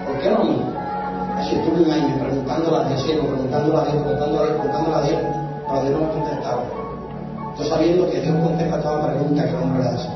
¿por 0.06 0.20
qué 0.20 0.30
no 0.32 0.44
mí? 0.44 0.62
Así 1.38 1.56
estuve 1.56 1.84
un 1.84 1.92
año 1.92 2.16
preguntándole 2.20 2.78
a 2.78 2.90
Dios, 2.90 3.04
ciego, 3.04 3.28
preguntándole 3.28 3.78
a 3.78 3.84
Dios, 3.86 4.04
preguntándole 4.04 4.40
a 4.40 4.46
Dios, 4.46 4.58
preguntándole 4.58 4.96
a 4.96 5.02
Dios, 5.02 5.22
pero 5.68 5.82
Dios 5.82 5.94
no 5.94 6.00
me 6.00 6.14
contestaba. 6.14 6.64
Yo 7.58 7.64
sabiendo 7.66 8.10
que 8.10 8.22
Dios 8.22 8.36
contesta 8.44 8.82
toda 8.82 9.08
pregunta 9.08 9.44
que 9.44 9.50
el 9.50 9.56
hombre 9.56 9.88
hace. 9.88 10.10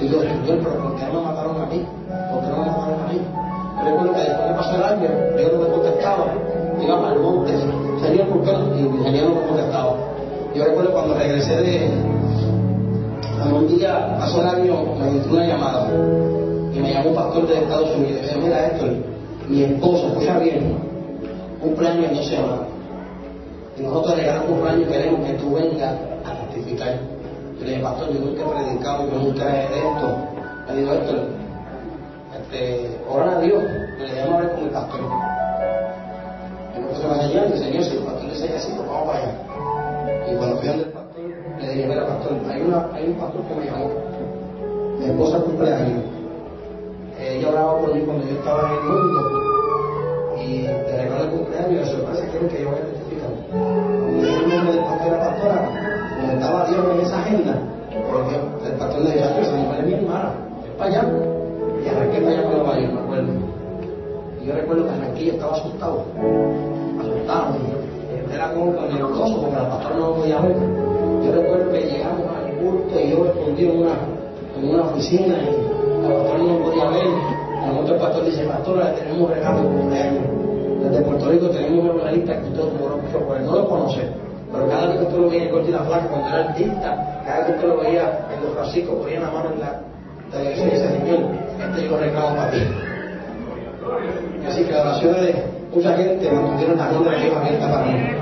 Y 0.00 0.08
yo, 0.08 0.20
Señor, 0.20 0.58
pero 0.62 0.82
¿por 0.82 0.96
qué 0.96 1.04
no 1.12 1.20
me 1.20 1.26
mataron 1.26 1.60
a 1.60 1.66
mí? 1.66 1.86
¿Por 2.32 2.40
qué 2.40 2.48
no 2.48 2.56
me 2.58 2.66
mataron 2.66 3.00
a 3.00 3.12
mí? 3.12 3.20
Recuerdo 3.84 4.12
que 4.12 4.20
después 4.20 4.48
de 4.48 4.54
pasar 4.54 4.74
el 4.76 4.84
año, 4.84 5.08
Dios 5.36 5.52
no 5.52 5.58
me 5.58 5.68
contestaba. 5.68 6.26
Para 6.82 7.12
el 7.12 7.20
monte, 7.20 7.52
Señor, 8.02 8.26
¿por 8.26 8.42
qué 8.42 8.52
no? 8.52 8.74
Y 8.74 9.04
Señor 9.04 9.30
no 9.30 9.46
contestaba. 9.46 9.94
Yo 10.54 10.64
recuerdo 10.64 10.92
cuando 10.92 11.14
regresé 11.14 11.56
de. 11.56 11.90
Un 13.52 13.66
día, 13.68 14.16
pasó 14.18 14.40
el 14.40 14.48
año, 14.48 14.94
me 14.98 15.08
entró 15.08 15.32
una 15.32 15.46
llamada. 15.46 15.88
Y 16.74 16.78
me 16.80 16.92
llamó 16.92 17.10
un 17.10 17.14
pastor 17.14 17.46
de 17.46 17.58
Estados 17.58 17.96
Unidos. 17.96 18.20
Y 18.22 18.38
me 18.38 18.44
mira 18.44 18.66
Héctor, 18.66 18.90
mi 19.48 19.62
esposa, 19.62 20.06
escucha 20.08 20.38
bien, 20.38 20.76
cumpleaños 21.60 22.06
en 22.06 22.14
dos 22.14 22.26
semanas. 22.26 22.60
Y 23.78 23.82
nosotros 23.82 24.16
le 24.16 24.24
ganamos 24.24 24.46
cumpleaños 24.48 24.88
queremos 24.88 25.26
que 25.26 25.32
tú 25.34 25.54
vengas 25.54 25.94
a 26.24 26.46
testificar. 26.46 26.98
Yo 27.58 27.64
le 27.64 27.70
dije, 27.70 27.82
pastor, 27.82 28.12
yo 28.12 28.20
nunca 28.20 28.42
he 28.42 28.64
predicado, 28.64 29.10
yo 29.10 29.18
nunca 29.18 29.44
he 29.44 29.68
de 29.68 29.78
esto. 29.78 30.16
Me 30.68 30.80
dijo 30.80 30.92
Héctor, 30.92 31.18
este, 32.40 32.98
ora 33.08 33.36
a 33.36 33.40
Dios. 33.40 33.62
Y 33.98 34.02
le 34.02 34.14
llamo 34.14 34.38
a 34.38 34.40
ver 34.40 34.52
con 34.52 34.64
el 34.64 34.70
pastor. 34.70 35.31
Y 37.02 37.04
me 37.04 37.58
Señor, 37.58 37.82
si 37.82 37.96
el 37.96 38.04
pastor 38.04 38.24
le 38.24 38.32
dice 38.32 38.46
pues 38.46 38.88
para 38.88 39.18
allá. 39.18 39.34
Y 40.30 40.36
cuando 40.36 40.56
fui 40.58 40.68
el 40.68 40.84
pastor, 40.84 41.20
le 41.60 41.68
dije, 41.68 41.86
mira 41.88 42.06
pastor, 42.06 42.32
hay, 42.48 42.62
una, 42.62 42.88
hay 42.94 43.08
un 43.08 43.14
pastor 43.14 43.42
que 43.42 43.54
me 43.56 43.66
llamó. 43.66 43.90
Mi 45.00 45.04
esposa 45.06 45.38
cumpleaños. 45.40 46.04
Ella 47.18 47.48
oraba 47.48 47.78
por 47.78 47.94
mí 47.94 48.02
cuando 48.02 48.24
yo 48.24 48.34
estaba 48.34 48.70
en 48.70 48.76
el 48.76 48.82
mundo. 48.84 49.20
Y 50.46 50.62
de 50.62 51.02
regalo 51.02 51.24
el 51.24 51.30
cumpleaños 51.30 51.70
y 51.72 51.74
la 51.74 51.86
sorpresa 51.86 52.26
quieren 52.30 52.48
que 52.48 52.62
yo 52.62 52.70
vaya 52.70 52.82
a 52.82 52.86
testificar. 52.86 53.30
Cuando 53.50 54.22
yo 54.22 54.46
nombre 54.46 54.72
del 54.72 54.84
pastor 54.84 55.12
la 55.12 55.18
pastora, 55.18 55.68
como 56.20 56.32
estaba 56.32 56.66
Dios 56.68 56.86
en 56.92 57.00
esa 57.00 57.18
agenda, 57.18 57.58
porque 58.12 58.34
el 58.64 58.78
pastor 58.78 59.02
le 59.02 59.12
dijo, 59.12 60.06
para 60.78 60.90
allá. 60.90 61.12
Y 61.84 61.88
arranqué 61.88 62.20
para 62.20 62.30
allá 62.30 62.48
Nueva 62.48 62.78
York, 62.78 62.92
me 62.92 63.00
acuerdo. 63.00 63.32
Y 64.40 64.46
yo 64.46 64.54
recuerdo 64.54 64.84
que 64.84 64.90
arranqué 64.90 65.22
y 65.24 65.28
estaba. 65.30 65.52
Asustado. 65.52 66.04
Era 68.42 68.54
como 68.54 68.74
que 68.74 68.88
nervioso 68.92 69.40
porque 69.40 69.54
la 69.54 69.68
pastora 69.70 69.94
no 69.94 70.08
lo 70.08 70.14
podía 70.16 70.40
ver. 70.40 70.56
Yo 71.22 71.30
recuerdo 71.30 71.70
que 71.70 71.78
llegamos 71.78 72.26
al 72.26 72.50
culto 72.58 72.98
y 72.98 73.10
yo 73.10 73.26
escondido 73.26 73.70
en 73.70 73.78
una, 73.78 73.94
en 74.58 74.68
una 74.68 74.82
oficina 74.82 75.36
y 75.46 76.02
la 76.02 76.08
pastora 76.16 76.38
no 76.38 76.58
lo 76.58 76.64
podía 76.64 76.90
ver. 76.90 77.06
El 77.06 77.78
otro 77.78 77.98
pastor 77.98 78.24
dice, 78.24 78.44
pastora, 78.44 78.94
tenemos 78.96 79.20
un 79.20 79.30
regalo. 79.30 79.60
Desde 80.82 81.02
Puerto 81.02 81.30
Rico 81.30 81.50
tenemos 81.50 81.84
una 81.84 81.92
organista 81.94 82.40
que 82.40 82.48
usted 82.48 82.64
no, 82.64 83.28
pues, 83.28 83.42
no 83.42 83.54
lo 83.54 83.68
conoce. 83.68 84.00
Pero 84.52 84.68
cada 84.68 84.88
vez 84.88 84.96
que 84.96 85.04
usted 85.04 85.18
lo 85.18 85.30
veía 85.30 85.42
en 85.44 85.50
Corte 85.50 85.68
y 85.68 85.72
la 85.72 85.78
cuando 85.78 86.26
era 86.26 86.48
artista, 86.48 87.22
cada 87.24 87.38
vez 87.38 87.46
que 87.46 87.52
usted 87.52 87.68
lo 87.68 87.76
veía 87.76 88.26
en 88.34 88.44
los 88.44 88.54
Francisco, 88.54 88.94
ponía 88.96 89.20
la 89.20 89.30
mano 89.30 89.50
en 89.54 89.60
la 89.60 89.80
televisión 90.32 90.66
y 90.66 90.70
decía, 90.72 90.90
Señor, 90.90 91.20
este 91.62 91.88
yo 91.88 91.96
reclamo 91.96 92.36
para 92.36 92.50
ti. 92.50 92.58
Así 94.48 94.64
que 94.64 94.72
las 94.72 94.82
oraciones 94.82 95.22
de 95.26 95.44
mucha 95.72 95.96
gente 95.96 96.30
mantuvieron 96.32 96.76
la 96.76 96.88
de 96.88 97.20
Dios 97.22 97.36
abierta 97.36 97.70
para 97.70 97.86
mí. 97.86 98.21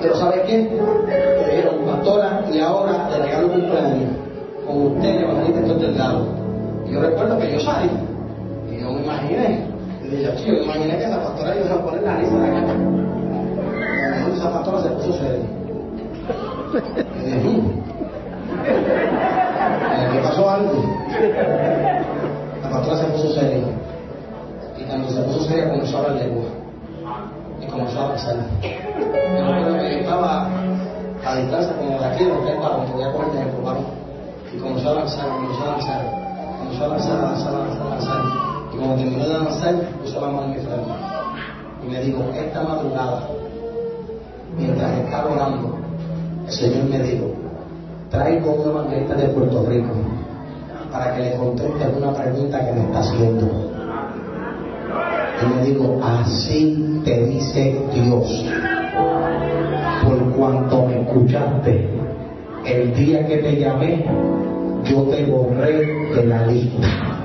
Pero 0.00 0.16
¿sabe 0.16 0.42
qué? 0.46 0.58
Dijeron, 0.58 1.84
pastora, 1.86 2.42
y 2.52 2.60
ahora 2.60 3.08
le 3.10 3.18
regalo 3.24 3.46
un 3.46 3.52
cumpleaños. 3.52 4.10
Con 4.66 4.76
usted, 4.86 5.20
evangelista, 5.20 5.60
en 5.60 5.66
todo 5.66 5.86
el 5.86 5.98
lado. 5.98 6.26
Yo 6.90 7.00
recuerdo 7.00 7.38
que 7.38 7.52
yo 7.52 7.60
salí. 7.60 7.90
Y 8.70 8.80
yo 8.80 8.92
me 8.92 9.02
imaginé. 9.02 9.66
Y 10.04 10.08
dije, 10.08 10.32
yo 10.46 10.52
me 10.52 10.62
imaginé 10.64 10.98
que 10.98 11.04
esa 11.04 11.22
pastora 11.22 11.56
iba 11.56 11.74
a 11.74 11.84
poner 11.84 12.02
la 12.02 12.18
lista 12.18 12.38
de 12.38 12.48
acá. 12.48 12.74
Y 13.76 14.30
a 14.30 14.34
esa 14.34 14.52
pastora 14.52 14.82
se 14.82 14.88
puso 14.90 15.12
seria. 15.12 15.46
Y 17.16 17.30
dije, 17.30 17.62
¿qué 20.12 20.18
pasó 20.22 20.50
algo? 20.50 20.72
La 22.62 22.70
pastora 22.70 22.96
se 22.98 23.06
puso 23.06 23.28
seria. 23.34 23.64
Y 24.78 24.84
cuando 24.84 25.08
se 25.08 25.22
puso 25.22 25.44
seria 25.44 25.68
comenzó 25.70 25.96
a 25.96 26.00
hablar 26.00 26.16
lengua. 26.16 26.44
Y 27.60 27.66
comenzó 27.66 28.00
a 28.00 28.04
avanzar. 28.04 28.36
Yo 28.62 29.52
recuerdo 29.52 29.78
que 29.78 30.00
estaba 30.00 30.48
a 31.24 31.36
distancia 31.36 31.76
como 31.76 31.98
de 31.98 32.04
aquí, 32.04 32.24
de 32.24 32.30
los 32.30 32.38
coger 32.38 33.32
de 33.32 33.38
ejemplo, 33.38 33.62
¿vale? 33.64 33.80
Y 34.54 34.58
comenzó 34.58 34.88
a 34.88 34.92
avanzar, 34.92 35.28
comenzó 35.28 35.62
a 35.62 35.66
avanzar. 35.68 36.00
Comenzó 36.58 36.82
a 36.82 36.86
avanzar, 36.86 37.18
avanzar, 37.18 37.54
avanzar, 37.54 37.86
avanzar. 37.86 38.22
Y 38.72 38.76
cuando 38.76 38.96
terminó 38.96 39.28
de 39.28 39.34
avanzar, 39.34 39.74
puso 40.02 40.20
la 40.20 40.26
mano 40.28 40.44
en 40.44 40.50
mi 40.50 40.56
frente. 40.56 40.92
Y 41.82 41.86
me 41.88 42.00
dijo, 42.00 42.22
esta 42.34 42.62
madrugada, 42.62 43.28
mientras 44.56 44.98
estaba 44.98 45.32
orando, 45.32 45.78
el 46.46 46.52
Señor 46.52 46.84
me 46.84 46.98
dijo, 47.00 47.26
traigo 48.10 48.52
un 48.52 48.70
evangelista 48.70 49.14
de 49.14 49.28
Puerto 49.28 49.66
Rico 49.66 49.92
para 50.92 51.14
que 51.14 51.22
le 51.22 51.36
conteste 51.36 51.84
alguna 51.84 52.12
pregunta 52.12 52.64
que 52.64 52.72
me 52.72 52.84
está 52.84 53.00
haciendo. 53.00 53.65
Y 55.42 55.54
me 55.54 55.66
digo, 55.66 56.00
así 56.02 57.00
te 57.04 57.26
dice 57.26 57.78
Dios, 57.94 58.44
por 60.02 60.32
cuanto 60.36 60.86
me 60.86 61.00
escuchaste, 61.02 61.88
el 62.64 62.94
día 62.94 63.26
que 63.26 63.36
te 63.38 63.56
llamé, 63.56 64.04
yo 64.84 65.02
te 65.04 65.24
borré 65.26 65.86
de 66.14 66.26
la 66.26 66.46
lista. 66.46 67.15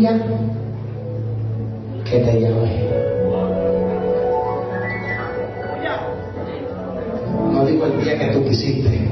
Día 0.00 0.18
que 2.04 2.18
te 2.20 2.40
llamé. 2.40 2.88
No 7.52 7.66
digo 7.66 7.84
el 7.84 8.02
día 8.02 8.18
que 8.18 8.26
tú 8.32 8.44
quisiste. 8.44 9.10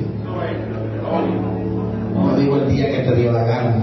No 2.14 2.36
digo 2.38 2.56
el 2.56 2.68
día 2.70 2.90
que 2.90 2.98
te 3.00 3.16
dio 3.16 3.32
la 3.32 3.44
gana. 3.44 3.76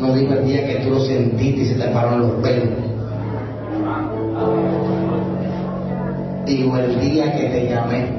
No 0.00 0.14
digo 0.14 0.34
el 0.34 0.44
día 0.44 0.66
que 0.66 0.74
tú 0.84 0.90
lo 0.90 1.00
sentiste 1.00 1.62
y 1.62 1.66
se 1.66 1.74
te 1.76 1.88
pararon 1.88 2.22
los 2.22 2.42
pelos. 2.42 2.68
Digo 6.44 6.76
el 6.76 7.00
día 7.00 7.32
que 7.36 7.44
te 7.44 7.68
llamé. 7.68 8.15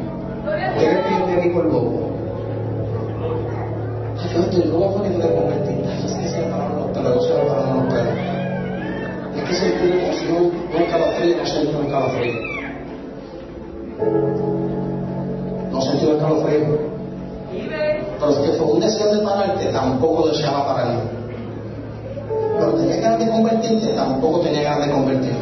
Tampoco 24.28 24.44
tenía 24.44 24.64
ganas 24.64 24.88
de 24.88 24.94
convertirme. 24.94 25.40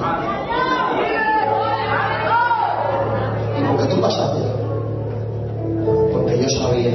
¿Y 3.58 3.64
por 3.64 3.78
qué 3.78 3.96
tú 3.96 4.02
pasaste? 4.02 4.40
Porque 6.14 6.42
yo 6.42 6.50
sabía 6.50 6.92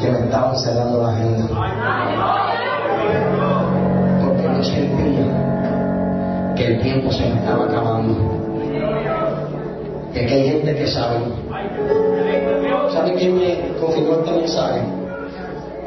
que 0.00 0.10
me 0.10 0.18
estaban 0.18 0.56
cerrando 0.56 1.02
la 1.02 1.08
agenda. 1.10 1.46
Porque 4.24 4.42
yo 4.42 4.64
sentía 4.64 6.54
que 6.56 6.66
el 6.66 6.82
tiempo 6.82 7.12
se 7.12 7.28
me 7.28 7.34
estaba 7.40 7.64
acabando. 7.64 8.14
Que 10.12 10.20
hay 10.20 10.48
gente 10.48 10.74
que 10.74 10.86
sabe. 10.88 11.18
¿Sabe 12.92 13.14
quién 13.14 13.38
me 13.38 13.78
confirmó 13.80 14.14
este 14.14 14.32
mensaje? 14.32 15.01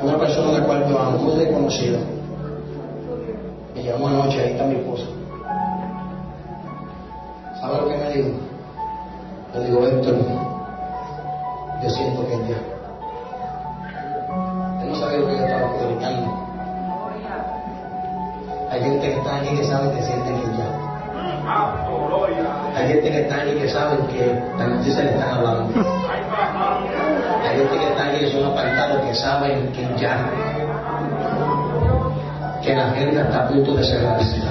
Una 0.01 0.17
persona 0.17 0.51
de 0.51 0.59
la 0.59 0.65
cual 0.65 0.89
yo 0.89 0.99
amo, 0.99 1.17
muy 1.17 1.35
desconocida. 1.35 1.99
Me 3.73 3.83
llamó 3.83 4.07
anoche, 4.07 4.41
ahí 4.41 4.51
está 4.51 4.65
mi 4.65 4.75
esposa. 4.75 5.05
¿Sabe 7.59 7.81
lo 7.81 7.87
que 7.87 7.97
me 7.97 8.09
dijo? 8.11 8.29
Le 9.53 9.65
digo, 9.65 9.85
Héctor, 9.85 10.15
yo 11.81 11.89
siento 11.89 12.27
que 12.27 12.37
ya. 12.49 12.59
Él 14.81 14.89
no 14.89 14.95
sabía 14.95 15.17
lo 15.17 15.27
que 15.27 15.37
yo 15.37 15.45
estaba 15.45 15.71
comunicando. 15.71 16.45
Hay 18.69 18.81
gente 18.81 19.07
que 19.07 19.17
está 19.17 19.35
aquí 19.37 19.55
que 19.55 19.63
sabe 19.63 19.91
que 19.95 20.03
sienten 20.03 20.35
que 20.35 20.57
ya. 20.57 20.85
Hay 22.75 22.87
gente 22.89 23.09
que 23.09 23.21
está 23.21 23.35
aquí 23.41 23.51
que 23.53 23.69
sabe 23.69 23.97
que 24.07 24.41
la 24.57 24.67
noticia 24.67 25.03
le 25.03 25.11
están 25.11 25.29
hablando. 25.29 26.04
Gente 28.25 28.37
que 28.37 28.41
son 28.41 28.51
apartados 28.51 29.05
que 29.05 29.13
saben 29.13 29.71
que 29.71 30.01
ya. 30.01 30.29
Que 32.61 32.75
la 32.75 32.87
agenda 32.87 33.21
está 33.21 33.45
a 33.45 33.47
punto 33.47 33.75
de 33.75 33.83
cerrarse. 33.83 34.41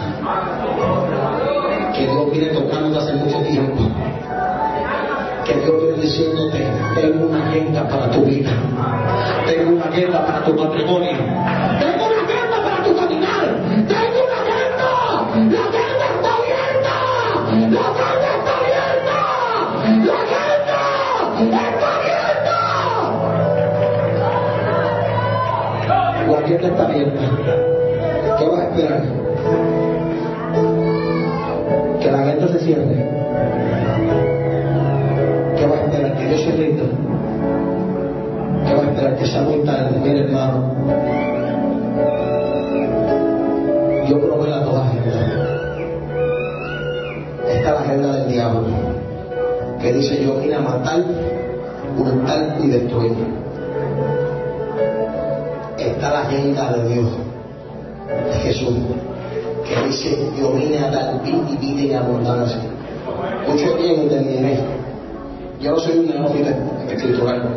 Que 1.95 2.07
Dios 2.07 2.31
viene 2.31 2.47
tocando 2.49 2.99
hace 2.99 3.14
mucho 3.14 3.39
tiempo. 3.43 3.83
Que 5.45 5.55
Dios 5.55 5.83
viene 5.83 6.03
diciéndote, 6.03 6.66
tengo 6.95 7.27
una 7.27 7.49
agenda 7.49 7.89
para 7.89 8.11
tu 8.11 8.25
vida. 8.25 8.51
Tengo 9.47 9.72
una 9.72 9.85
agenda 9.87 10.25
para 10.25 10.45
tu 10.45 10.55
matrimonio. 10.55 12.04
La 26.65 26.71
agenda 26.71 26.83
está 26.83 26.85
abierta. 26.87 28.39
¿Qué 28.39 28.49
vas 28.49 28.61
a 28.61 28.65
esperar? 28.65 29.03
Que 32.01 32.11
la 32.11 32.21
agenda 32.23 32.49
se 32.49 32.59
cierre. 32.61 32.97
¿Qué 35.59 35.67
vas 35.67 35.79
a 35.79 35.85
esperar? 35.85 36.17
Que 36.17 36.27
Dios 36.27 36.41
se 36.41 36.53
rinda. 36.53 36.85
¿Qué 38.67 38.75
vas 38.75 38.83
a 38.83 38.91
esperar? 38.91 39.17
Que 39.17 39.27
sea 39.27 39.43
muy 39.43 39.59
tarde. 39.59 40.01
Mire, 40.03 40.21
hermano. 40.21 40.75
Yo 44.09 44.21
probé 44.21 44.49
las 44.49 44.65
dos 44.65 44.79
agendas. 44.79 45.15
Esta 47.47 47.59
es 47.59 47.65
la 47.65 47.81
agenda 47.81 48.17
del 48.17 48.29
diablo. 48.33 48.62
Que 49.83 49.93
dice 49.93 50.25
yo 50.25 50.41
vine 50.41 50.55
a 50.55 50.61
matar, 50.61 51.05
hurtar 51.99 52.57
y 52.62 52.69
destruir. 52.69 53.43
Está 56.05 56.11
la 56.11 56.27
agenda 56.27 56.71
de 56.73 56.89
Dios, 56.93 57.07
de 58.07 58.39
Jesús, 58.41 58.75
que 59.67 59.89
dice, 59.89 60.31
yo 60.39 60.53
vine 60.53 60.79
a 60.79 60.91
dar 60.91 61.23
vida 61.23 61.39
y 61.51 61.57
vida 61.57 61.83
en 61.83 61.97
abundancia. 61.97 62.61
Muchos 63.49 63.79
bien 63.79 64.01
entenderé. 64.01 64.59
Yo 65.61 65.71
no 65.71 65.79
soy 65.79 65.99
un 65.99 66.07
neófito 66.07 66.51
escritural. 66.91 67.57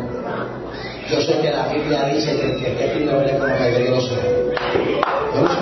Yo 1.10 1.20
sé 1.20 1.40
que 1.40 1.50
la 1.50 1.68
Biblia 1.68 2.04
dice 2.06 2.36
que 2.36 2.46
el 2.46 2.56
que 2.56 2.72
esté 2.72 2.88
primero 2.96 3.22
le 3.22 3.38
conoce 3.38 3.70
que 3.70 3.84
sé. 3.84 3.84
Yo 3.84 5.42
lo 5.42 5.48
sé. 5.48 5.60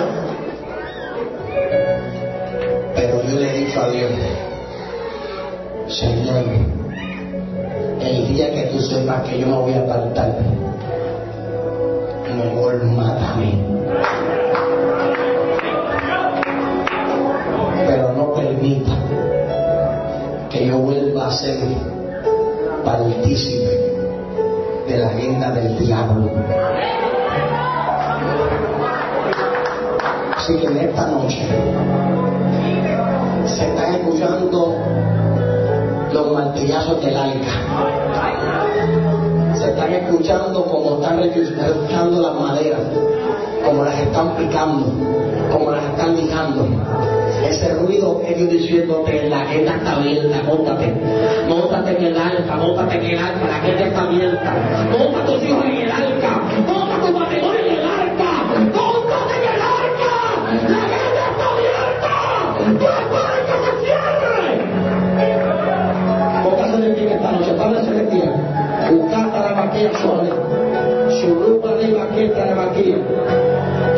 Pero 2.95 3.23
yo 3.23 3.39
le 3.39 3.49
he 3.49 3.65
dicho 3.65 3.81
a 3.81 3.89
Dios, 3.89 4.11
Señor, 5.89 6.43
el 8.01 8.27
día 8.33 8.51
que 8.51 8.67
tú 8.67 8.79
sepas 8.79 9.27
que 9.27 9.39
yo 9.39 9.47
me 9.47 9.57
voy 9.57 9.73
a 9.73 9.81
apartar, 9.81 10.36
agenda 25.27 25.51
del 25.51 25.77
diablo. 25.77 26.31
Así 30.35 30.57
que 30.57 30.67
en 30.67 30.77
esta 30.77 31.07
noche 31.07 31.47
se 33.45 33.67
están 33.67 33.95
escuchando 33.95 34.75
los 36.13 36.31
martillazos 36.31 37.03
del 37.03 37.17
arca. 37.17 37.53
Se 39.55 39.69
están 39.69 39.93
escuchando 39.93 40.65
como 40.65 41.01
están 41.01 41.19
escuchando 41.19 42.21
las 42.21 42.35
maderas, 42.35 42.81
como 43.65 43.83
las 43.83 43.99
están 43.99 44.35
picando, 44.37 44.85
como 45.51 45.71
las 45.71 45.83
están 45.83 46.15
lijando. 46.15 47.16
Ese 47.49 47.73
ruido, 47.75 48.21
ellos 48.27 48.49
diciéndote, 48.49 49.29
la 49.29 49.41
agenda 49.41 49.75
está 49.77 49.95
abierta, 49.95 50.43
móntate. 50.45 50.93
Móntate 51.47 51.97
en 51.97 52.05
el 52.05 52.17
arca, 52.17 52.55
móntate 52.57 52.97
en 52.97 53.05
el 53.05 53.17
arca, 53.17 53.47
la 53.47 53.55
agenda 53.55 53.85
está 53.85 54.01
abierta. 54.01 54.53
Monta 54.91 55.25
tus 55.25 55.43
hijos 55.43 55.65
en 55.65 55.77
el 55.77 55.91
arca, 55.91 56.41
monta 56.67 57.05
tu 57.05 57.13
matrimonio 57.17 57.59
en 57.59 57.71
el 57.71 57.85
arca, 57.85 58.29
móntate 58.53 59.33
en 59.37 59.43
el 59.53 59.61
arca. 59.61 60.11
La 60.67 60.77
agenda 60.85 61.21
está 61.31 61.45
abierta. 61.53 62.11
¡No 62.67 62.87
que 63.47 63.55
se 63.63 63.71
cierre! 63.81 64.47
Póngase 66.43 66.77
de 66.81 66.89
pie 66.95 67.13
esta 67.13 67.31
noche, 67.31 67.51
Padre 67.53 67.79
Celestial. 67.85 68.33
Buscata 68.91 69.39
la 69.39 69.53
vaquilla 69.53 69.91
suave. 70.01 70.29
Su 71.21 71.29
lupa 71.35 71.69
de 71.75 71.93
vaqueta 71.93 72.43
de 72.43 72.53
vaquilla. 72.53 72.97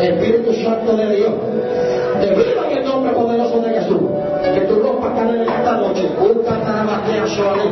Espíritu 0.01 0.53
Santo 0.63 0.95
de 0.95 1.15
Dios. 1.15 1.33
Suave. 7.39 7.65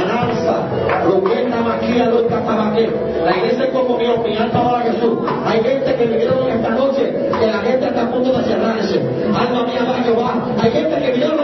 Ananza. 0.00 0.56
Ruqueta 1.04 1.60
vaquilla, 1.60 2.06
luca 2.06 2.40
tabaque. 2.40 2.88
La 3.24 3.36
iglesia 3.36 3.70
como 3.72 3.98
mi 3.98 4.08
opinión 4.08 4.50
para 4.50 4.80
Jesús. 4.80 5.18
Hay 5.46 5.62
gente 5.62 5.94
que 5.94 6.04
vinieron 6.06 6.48
esta 6.48 6.70
noche 6.70 7.02
que 7.38 7.46
la 7.46 7.58
gente 7.58 7.86
está 7.86 8.02
a 8.02 8.10
punto 8.10 8.32
de 8.32 8.44
cerrarse. 8.44 9.00
Alma 9.34 9.64
mía 9.64 9.84
va 9.88 10.02
Jehová. 10.02 10.34
Hay 10.60 10.70
gente 10.70 10.96
que 11.02 11.12
vinieron 11.12 11.43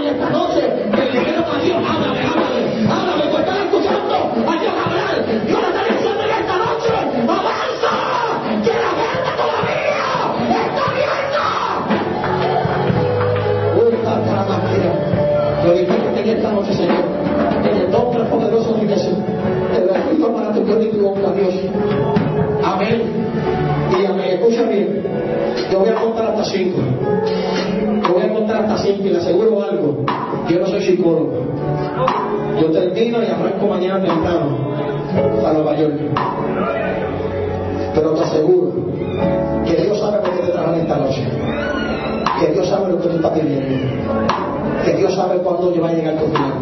cuándo 45.51 45.71
le 45.71 45.81
va 45.81 45.89
a 45.89 45.93
llegar 45.93 46.15
tu 46.15 46.27
final. 46.27 46.53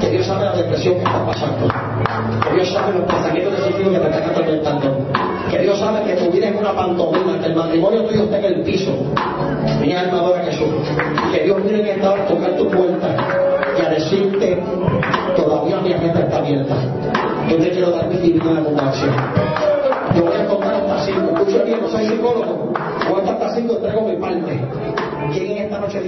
Que 0.00 0.10
Dios 0.10 0.26
sabe 0.26 0.44
la 0.44 0.52
depresión 0.52 0.94
que 0.94 1.02
está 1.02 1.26
pasando. 1.26 1.68
Que 2.44 2.54
Dios 2.54 2.72
sabe 2.72 2.98
los 2.98 3.02
pensamientos 3.02 3.52
de 3.52 3.58
suicidio 3.58 3.92
que 3.92 3.98
te 3.98 4.08
están 4.08 4.30
atormentando. 4.30 5.06
Que 5.50 5.58
Dios 5.58 5.78
sabe 5.78 6.04
que 6.04 6.14
tu 6.14 6.30
vida 6.30 6.48
es 6.48 6.56
una 6.56 6.72
pantomima, 6.72 7.38
que 7.40 7.46
el 7.46 7.56
matrimonio 7.56 8.04
tuyo 8.04 8.24
está 8.24 8.38
en 8.38 8.44
el 8.44 8.62
piso. 8.62 8.92
Mi 9.80 9.92
alma 9.92 10.18
adora 10.18 10.40
a 10.40 10.44
Jesús. 10.44 10.74
Que 11.32 11.44
Dios 11.44 11.62
viene 11.62 11.80
en 11.80 11.86
esta 11.86 12.12
hora 12.12 12.22
a 12.24 12.26
tocar 12.26 12.56
tu 12.56 12.68
puerta 12.68 13.16
y 13.76 13.84
a 13.84 13.90
decirte, 13.90 14.62
todavía 15.36 15.80
mi 15.80 15.92
agenda 15.92 16.20
está 16.20 16.38
abierta. 16.38 16.74
Yo 17.48 17.56
te 17.58 17.70
quiero 17.70 17.90
dar 17.90 18.08
mi 18.08 18.16
divina 18.16 18.52
de 18.52 18.58
abundancia. 18.58 19.06
Yo 20.14 20.24
voy 20.24 20.36
a 20.36 20.46
contar 20.46 20.74
hasta 20.74 21.04
cinco. 21.04 21.30
Escucha 21.34 21.62
bien, 21.64 21.80
no 21.80 21.88
soy 21.88 22.06
psicólogo. 22.06 22.72
Cuenta 23.10 23.32
hasta 23.32 23.54
cinco, 23.54 23.76
entrego 23.76 24.08
mi 24.08 24.16
parte. 24.16 24.60
¿Quién 25.32 25.50
en 25.52 25.64
esta 25.64 25.78
noche 25.80 26.00
dice? 26.00 26.02